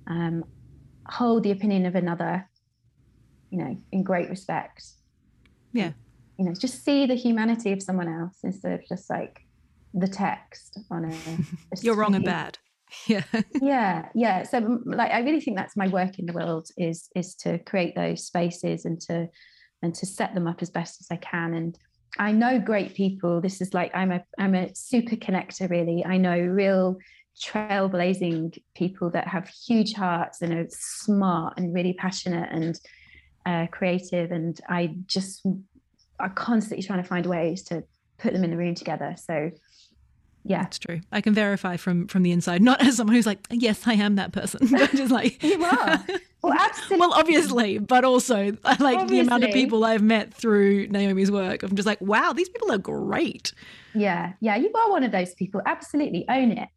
um, 0.07 0.45
hold 1.07 1.43
the 1.43 1.51
opinion 1.51 1.87
of 1.87 1.95
another 1.95 2.49
you 3.51 3.59
know 3.59 3.77
in 3.91 4.03
great 4.03 4.29
respect 4.29 4.85
yeah 5.73 5.93
you 6.43 6.49
know 6.49 6.55
just 6.55 6.85
see 6.85 7.07
the 7.07 7.15
humanity 7.15 7.71
of 7.73 7.81
someone 7.81 8.09
else 8.09 8.39
instead 8.43 8.73
of 8.73 8.87
just 8.89 9.09
like 9.09 9.41
the 9.95 10.09
text 10.09 10.81
on 10.91 11.05
a, 11.05 11.15
a 11.15 11.77
you're 11.83 11.95
wrong 11.95 12.15
and 12.15 12.25
bad. 12.25 12.59
Yeah. 13.07 13.23
Yeah 13.55 14.09
yeah. 14.15 14.43
So 14.43 14.81
like 14.85 15.13
i 15.13 15.21
really 15.21 15.41
think 15.41 15.57
that's 15.57 15.79
my 15.79 15.89
work 15.89 16.19
in 16.19 16.27
the 16.27 16.35
world 16.35 16.69
is 16.77 17.09
is 17.17 17.35
to 17.37 17.59
create 17.61 17.95
those 17.95 18.27
spaces 18.27 18.85
and 18.85 19.01
to 19.03 19.29
and 19.83 19.95
to 19.95 20.05
set 20.05 20.35
them 20.35 20.47
up 20.47 20.61
as 20.61 20.69
best 20.69 21.01
as 21.01 21.07
i 21.11 21.17
can. 21.17 21.55
And 21.55 21.79
i 22.19 22.33
know 22.33 22.59
great 22.59 22.95
people. 22.95 23.41
This 23.41 23.63
is 23.63 23.73
like 23.73 23.93
i'm 23.95 24.13
a 24.13 24.23
i'm 24.39 24.55
a 24.55 24.75
super 24.75 25.17
connector 25.17 25.71
really. 25.71 26.05
I 26.05 26.19
know 26.19 26.39
real 26.39 26.99
trailblazing 27.43 28.59
people 28.75 29.09
that 29.13 29.27
have 29.27 29.49
huge 29.49 29.95
hearts 29.95 30.43
and 30.43 30.53
are 30.53 30.67
smart 30.69 31.55
and 31.57 31.73
really 31.73 31.95
passionate 31.95 32.51
and 32.53 32.79
uh, 33.47 33.67
creative. 33.69 34.33
And 34.33 34.61
i 34.69 34.95
just 35.07 35.47
are 36.23 36.31
constantly 36.31 36.87
trying 36.87 37.03
to 37.03 37.09
find 37.09 37.27
ways 37.27 37.63
to 37.65 37.85
put 38.19 38.33
them 38.33 38.45
in 38.45 38.51
the 38.51 38.57
room 38.57 38.75
together. 38.75 39.15
So 39.19 39.51
yeah. 40.45 40.67
It's 40.67 40.79
true. 40.79 41.01
I 41.13 41.21
can 41.21 41.35
verify 41.35 41.77
from 41.77 42.09
from 42.09 42.23
the 42.23 42.33
inside 42.33 42.63
not 42.63 42.81
as 42.83 42.97
someone 42.97 43.15
who's 43.15 43.27
like 43.27 43.47
yes 43.51 43.87
i 43.87 43.93
am 43.95 44.17
that 44.17 44.33
person. 44.33 44.67
But 44.71 44.91
just 44.91 45.13
like 45.13 45.43
you 45.43 45.63
are. 45.65 46.05
Well 46.43 46.53
absolutely 46.59 46.99
well 46.99 47.13
obviously 47.13 47.79
but 47.79 48.05
also 48.05 48.57
like 48.65 48.81
obviously. 48.81 49.07
the 49.07 49.21
amount 49.21 49.45
of 49.45 49.53
people 49.53 49.85
i've 49.85 50.03
met 50.03 50.35
through 50.35 50.89
naomi's 50.89 51.31
work 51.31 51.63
i'm 51.63 51.77
just 51.77 51.87
like 51.87 52.01
wow 52.01 52.33
these 52.33 52.49
people 52.49 52.73
are 52.73 52.79
great. 52.79 53.53
Yeah. 53.95 54.33
Yeah 54.41 54.57
you 54.57 54.73
are 54.75 54.91
one 54.91 55.05
of 55.05 55.13
those 55.13 55.35
people. 55.35 55.63
Absolutely 55.65 56.25
own 56.29 56.53
it 56.53 56.69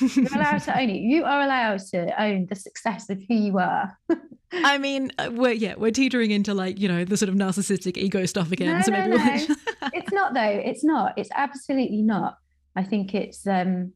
you're 0.00 0.34
allowed 0.34 0.58
to 0.58 0.78
own 0.78 0.90
it 0.90 1.00
you 1.00 1.24
are 1.24 1.42
allowed 1.42 1.78
to 1.78 2.22
own 2.22 2.46
the 2.46 2.56
success 2.56 3.10
of 3.10 3.18
who 3.28 3.34
you 3.34 3.58
are 3.58 3.96
I 4.52 4.78
mean, 4.78 5.12
uh, 5.18 5.30
we're 5.32 5.52
yeah, 5.52 5.74
we're 5.76 5.92
teetering 5.92 6.30
into 6.30 6.52
like 6.52 6.78
you 6.78 6.88
know 6.88 7.04
the 7.04 7.16
sort 7.16 7.28
of 7.28 7.34
narcissistic 7.34 7.96
ego 7.96 8.26
stuff 8.26 8.52
again. 8.52 8.76
No, 8.76 8.82
so 8.82 8.90
maybe 8.90 9.10
no, 9.10 9.16
no. 9.16 9.34
it's 9.94 10.12
not 10.12 10.34
though. 10.34 10.42
It's 10.42 10.84
not. 10.84 11.14
It's 11.16 11.30
absolutely 11.34 12.02
not. 12.02 12.36
I 12.76 12.82
think 12.82 13.14
it's 13.14 13.46
um, 13.46 13.92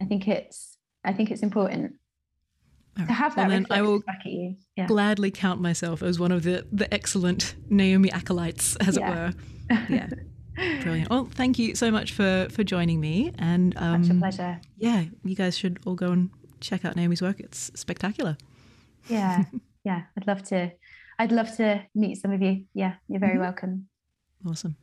I 0.00 0.04
think 0.04 0.28
it's 0.28 0.76
I 1.04 1.12
think 1.12 1.30
it's 1.30 1.42
important. 1.42 1.94
to 2.96 3.04
have 3.04 3.36
that 3.36 3.48
well, 3.48 3.50
then 3.50 3.66
I 3.70 3.82
will 3.82 4.00
back 4.00 4.20
at 4.26 4.32
you. 4.32 4.56
Yeah. 4.76 4.86
gladly 4.86 5.30
count 5.30 5.60
myself 5.60 6.02
as 6.02 6.18
one 6.18 6.32
of 6.32 6.42
the 6.42 6.66
the 6.70 6.92
excellent 6.92 7.54
Naomi 7.70 8.10
acolytes, 8.12 8.76
as 8.76 8.96
yeah. 8.96 9.08
it 9.10 9.14
were. 9.14 9.34
Yeah. 9.90 10.08
Brilliant. 10.82 11.10
Well, 11.10 11.28
thank 11.32 11.58
you 11.58 11.74
so 11.74 11.90
much 11.90 12.12
for 12.12 12.48
for 12.50 12.64
joining 12.64 13.00
me. 13.00 13.32
And 13.38 13.76
um, 13.76 14.04
such 14.04 14.16
a 14.16 14.18
pleasure. 14.18 14.60
Yeah, 14.76 15.04
you 15.24 15.34
guys 15.34 15.56
should 15.56 15.78
all 15.86 15.94
go 15.94 16.10
and 16.10 16.30
check 16.60 16.84
out 16.84 16.96
Naomi's 16.96 17.22
work. 17.22 17.40
It's 17.40 17.70
spectacular. 17.74 18.36
Yeah, 19.08 19.44
yeah. 19.84 20.02
I'd 20.16 20.26
love 20.26 20.42
to. 20.44 20.72
I'd 21.18 21.32
love 21.32 21.56
to 21.56 21.82
meet 21.94 22.20
some 22.20 22.32
of 22.32 22.42
you. 22.42 22.64
Yeah, 22.74 22.94
you're 23.08 23.20
very 23.20 23.32
mm-hmm. 23.32 23.42
welcome. 23.42 23.88
Awesome. 24.46 24.76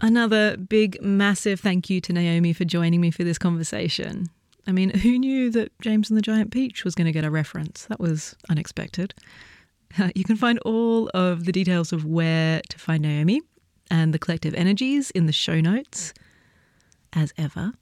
Another 0.00 0.56
big, 0.56 1.00
massive 1.02 1.60
thank 1.60 1.90
you 1.90 2.00
to 2.02 2.12
Naomi 2.12 2.52
for 2.52 2.64
joining 2.64 3.00
me 3.00 3.10
for 3.10 3.24
this 3.24 3.38
conversation. 3.38 4.28
I 4.66 4.72
mean, 4.72 4.90
who 4.90 5.18
knew 5.18 5.50
that 5.50 5.72
James 5.80 6.10
and 6.10 6.16
the 6.16 6.22
Giant 6.22 6.50
Peach 6.50 6.84
was 6.84 6.94
going 6.94 7.06
to 7.06 7.12
get 7.12 7.24
a 7.24 7.30
reference? 7.30 7.86
That 7.86 8.00
was 8.00 8.36
unexpected. 8.48 9.14
You 10.14 10.24
can 10.24 10.36
find 10.36 10.58
all 10.60 11.10
of 11.14 11.44
the 11.44 11.52
details 11.52 11.92
of 11.92 12.04
where 12.04 12.60
to 12.68 12.78
find 12.78 13.02
Naomi 13.02 13.42
and 13.90 14.12
the 14.12 14.18
collective 14.18 14.54
energies 14.54 15.10
in 15.10 15.26
the 15.26 15.32
show 15.32 15.60
notes, 15.60 16.12
as 17.12 17.32
ever. 17.38 17.72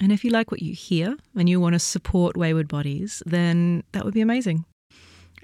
And 0.00 0.12
if 0.12 0.24
you 0.24 0.30
like 0.30 0.50
what 0.50 0.62
you 0.62 0.74
hear 0.74 1.16
and 1.34 1.48
you 1.48 1.60
want 1.60 1.74
to 1.74 1.78
support 1.78 2.36
Wayward 2.36 2.68
Bodies, 2.68 3.22
then 3.24 3.82
that 3.92 4.04
would 4.04 4.14
be 4.14 4.20
amazing. 4.20 4.64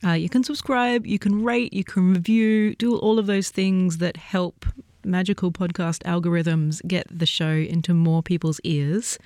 Uh, 0.04 0.12
you 0.12 0.28
can 0.28 0.42
subscribe, 0.42 1.06
you 1.06 1.18
can 1.18 1.44
rate, 1.44 1.72
you 1.72 1.84
can 1.84 2.12
review, 2.12 2.74
do 2.74 2.96
all 2.98 3.18
of 3.18 3.26
those 3.26 3.50
things 3.50 3.98
that 3.98 4.16
help 4.16 4.66
magical 5.04 5.52
podcast 5.52 6.02
algorithms 6.02 6.86
get 6.86 7.06
the 7.10 7.26
show 7.26 7.52
into 7.52 7.94
more 7.94 8.22
people's 8.22 8.60
ears. 8.64 9.18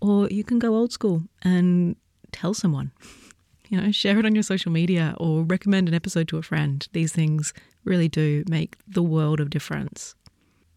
Or 0.00 0.28
you 0.28 0.42
can 0.42 0.58
go 0.58 0.74
old 0.74 0.92
school 0.92 1.22
and 1.42 1.96
tell 2.32 2.52
someone. 2.52 2.90
You 3.72 3.80
know, 3.80 3.90
share 3.90 4.18
it 4.18 4.26
on 4.26 4.34
your 4.34 4.42
social 4.42 4.70
media 4.70 5.14
or 5.16 5.44
recommend 5.44 5.88
an 5.88 5.94
episode 5.94 6.28
to 6.28 6.36
a 6.36 6.42
friend. 6.42 6.86
These 6.92 7.10
things 7.12 7.54
really 7.84 8.06
do 8.06 8.44
make 8.46 8.76
the 8.86 9.02
world 9.02 9.40
of 9.40 9.48
difference. 9.48 10.14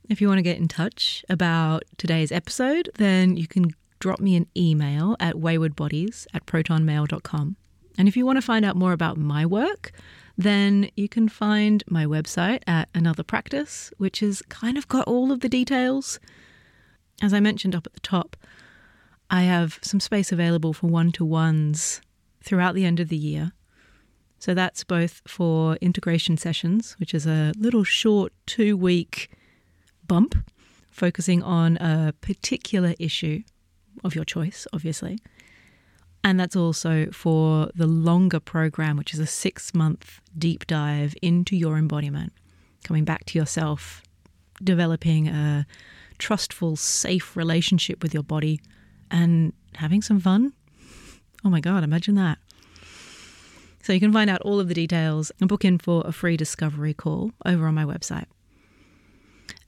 If 0.10 0.22
you 0.22 0.30
want 0.30 0.38
to 0.38 0.44
get 0.44 0.60
in 0.60 0.70
touch 0.70 1.26
about 1.28 1.84
today's 1.98 2.32
episode, 2.32 2.90
then 2.96 3.36
you 3.36 3.48
can 3.48 3.76
drop 4.00 4.22
me 4.22 4.38
an 4.38 4.48
email 4.56 5.18
at 5.20 5.36
waywardbodies 5.36 6.26
at 6.34 6.46
protonmail.com. 6.46 7.58
And 7.98 8.08
if 8.08 8.16
you 8.16 8.26
want 8.26 8.38
to 8.38 8.42
find 8.42 8.64
out 8.64 8.78
more 8.78 8.94
about 8.94 9.18
my 9.18 9.46
work, 9.46 9.92
then 10.38 10.90
you 10.96 11.10
can 11.10 11.28
find 11.28 11.84
my 11.90 12.06
website 12.06 12.62
at 12.66 12.88
Another 12.96 13.24
Practice, 13.24 13.92
which 13.98 14.22
has 14.22 14.42
kind 14.44 14.78
of 14.78 14.88
got 14.88 15.06
all 15.06 15.34
of 15.34 15.42
the 15.42 15.50
details. 15.50 16.18
As 17.22 17.34
I 17.34 17.42
mentioned 17.42 17.76
up 17.76 17.88
at 17.88 17.94
the 17.94 18.00
top, 18.00 18.38
I 19.30 19.42
have 19.42 19.80
some 19.82 20.00
space 20.00 20.32
available 20.32 20.72
for 20.72 20.88
one 20.88 21.12
to 21.14 21.26
ones 21.26 22.00
throughout 22.46 22.76
the 22.76 22.86
end 22.86 23.00
of 23.00 23.10
the 23.10 23.18
year. 23.18 23.52
So 24.40 24.54
that's 24.54 24.84
both 24.84 25.22
for 25.28 25.76
integration 25.78 26.38
sessions, 26.38 26.96
which 27.00 27.14
is 27.14 27.26
a 27.26 27.52
little 27.58 27.84
short 27.84 28.32
two 28.46 28.78
week 28.78 29.32
bump 30.08 30.36
focusing 30.92 31.42
on 31.42 31.78
a 31.78 32.14
particular 32.22 32.94
issue 33.00 33.42
of 34.04 34.14
your 34.14 34.24
choice, 34.24 34.68
obviously. 34.72 35.18
And 36.24 36.40
that's 36.40 36.56
also 36.56 37.08
for 37.12 37.70
the 37.76 37.88
longer 37.88 38.40
program, 38.40 38.98
which 38.98 39.14
is 39.14 39.20
a 39.20 39.28
six 39.28 39.74
month 39.74 40.22
deep 40.38 40.68
dive 40.68 41.16
into 41.22 41.56
your 41.56 41.78
embodiment, 41.78 42.34
coming 42.84 43.04
back 43.04 43.26
to 43.26 43.40
yourself, 43.40 44.04
developing 44.64 45.28
a 45.28 45.66
trustful, 46.18 46.76
safe 46.76 47.36
relationship 47.36 48.02
with 48.04 48.14
your 48.14 48.24
body, 48.24 48.62
and 49.12 49.54
having 49.76 50.02
some 50.02 50.20
fun 50.20 50.54
Oh 51.46 51.50
my 51.50 51.60
God, 51.60 51.84
imagine 51.84 52.16
that. 52.16 52.40
So 53.84 53.94
you 53.94 54.00
can 54.00 54.12
find 54.12 54.32
out 54.32 54.42
all 54.42 54.60
of 54.60 54.68
the 54.68 54.74
details 54.74 55.32
and 55.40 55.48
book 55.48 55.64
in 55.64 55.78
for 55.78 56.02
a 56.06 56.12
free 56.12 56.36
discovery 56.36 56.96
call 56.96 57.32
over 57.46 57.68
on 57.68 57.76
my 57.76 57.86
website. 57.86 58.26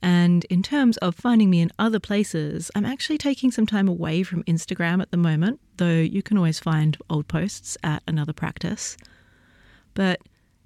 And 0.02 0.44
in 0.46 0.62
terms 0.62 0.96
of 0.96 1.14
finding 1.14 1.50
me 1.50 1.60
in 1.60 1.70
other 1.78 2.00
places, 2.00 2.68
I'm 2.74 2.84
actually 2.84 3.18
taking 3.18 3.52
some 3.52 3.66
time 3.66 3.86
away 3.86 4.24
from 4.24 4.42
Instagram 4.44 5.00
at 5.00 5.12
the 5.12 5.16
moment, 5.16 5.60
though 5.76 6.00
you 6.00 6.20
can 6.20 6.36
always 6.36 6.58
find 6.58 6.96
old 7.08 7.28
posts 7.28 7.76
at 7.84 8.02
another 8.08 8.32
practice. 8.32 8.96
But 9.94 10.20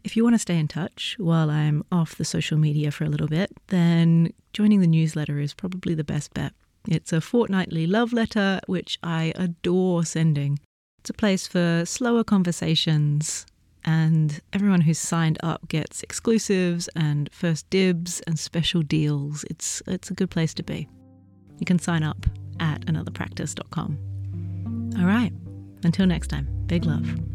if 0.04 0.16
you 0.16 0.24
want 0.24 0.34
to 0.34 0.38
stay 0.38 0.58
in 0.58 0.66
touch 0.66 1.16
while 1.18 1.50
I'm 1.50 1.84
off 1.92 2.16
the 2.16 2.24
social 2.24 2.56
media 2.56 2.90
for 2.90 3.04
a 3.04 3.08
little 3.10 3.28
bit, 3.28 3.50
then 3.68 4.32
joining 4.54 4.80
the 4.80 4.86
newsletter 4.86 5.38
is 5.38 5.52
probably 5.52 5.94
the 5.94 6.04
best 6.04 6.32
bet. 6.32 6.54
It's 6.88 7.12
a 7.12 7.20
fortnightly 7.20 7.86
love 7.86 8.14
letter, 8.14 8.60
which 8.66 8.98
I 9.02 9.32
adore 9.36 10.06
sending. 10.06 10.58
It's 11.02 11.10
a 11.10 11.14
place 11.14 11.48
for 11.48 11.82
slower 11.84 12.22
conversations, 12.22 13.44
and 13.84 14.40
everyone 14.52 14.82
who's 14.82 15.00
signed 15.00 15.36
up 15.42 15.66
gets 15.66 16.04
exclusives 16.04 16.86
and 16.94 17.28
first 17.32 17.68
dibs 17.70 18.20
and 18.20 18.38
special 18.38 18.82
deals. 18.82 19.44
It's, 19.50 19.82
it's 19.88 20.12
a 20.12 20.14
good 20.14 20.30
place 20.30 20.54
to 20.54 20.62
be. 20.62 20.88
You 21.58 21.66
can 21.66 21.80
sign 21.80 22.04
up 22.04 22.24
at 22.60 22.86
anotherpractice.com. 22.86 24.92
All 24.96 25.04
right, 25.04 25.32
until 25.82 26.06
next 26.06 26.28
time, 26.28 26.46
big 26.68 26.84
love. 26.84 27.31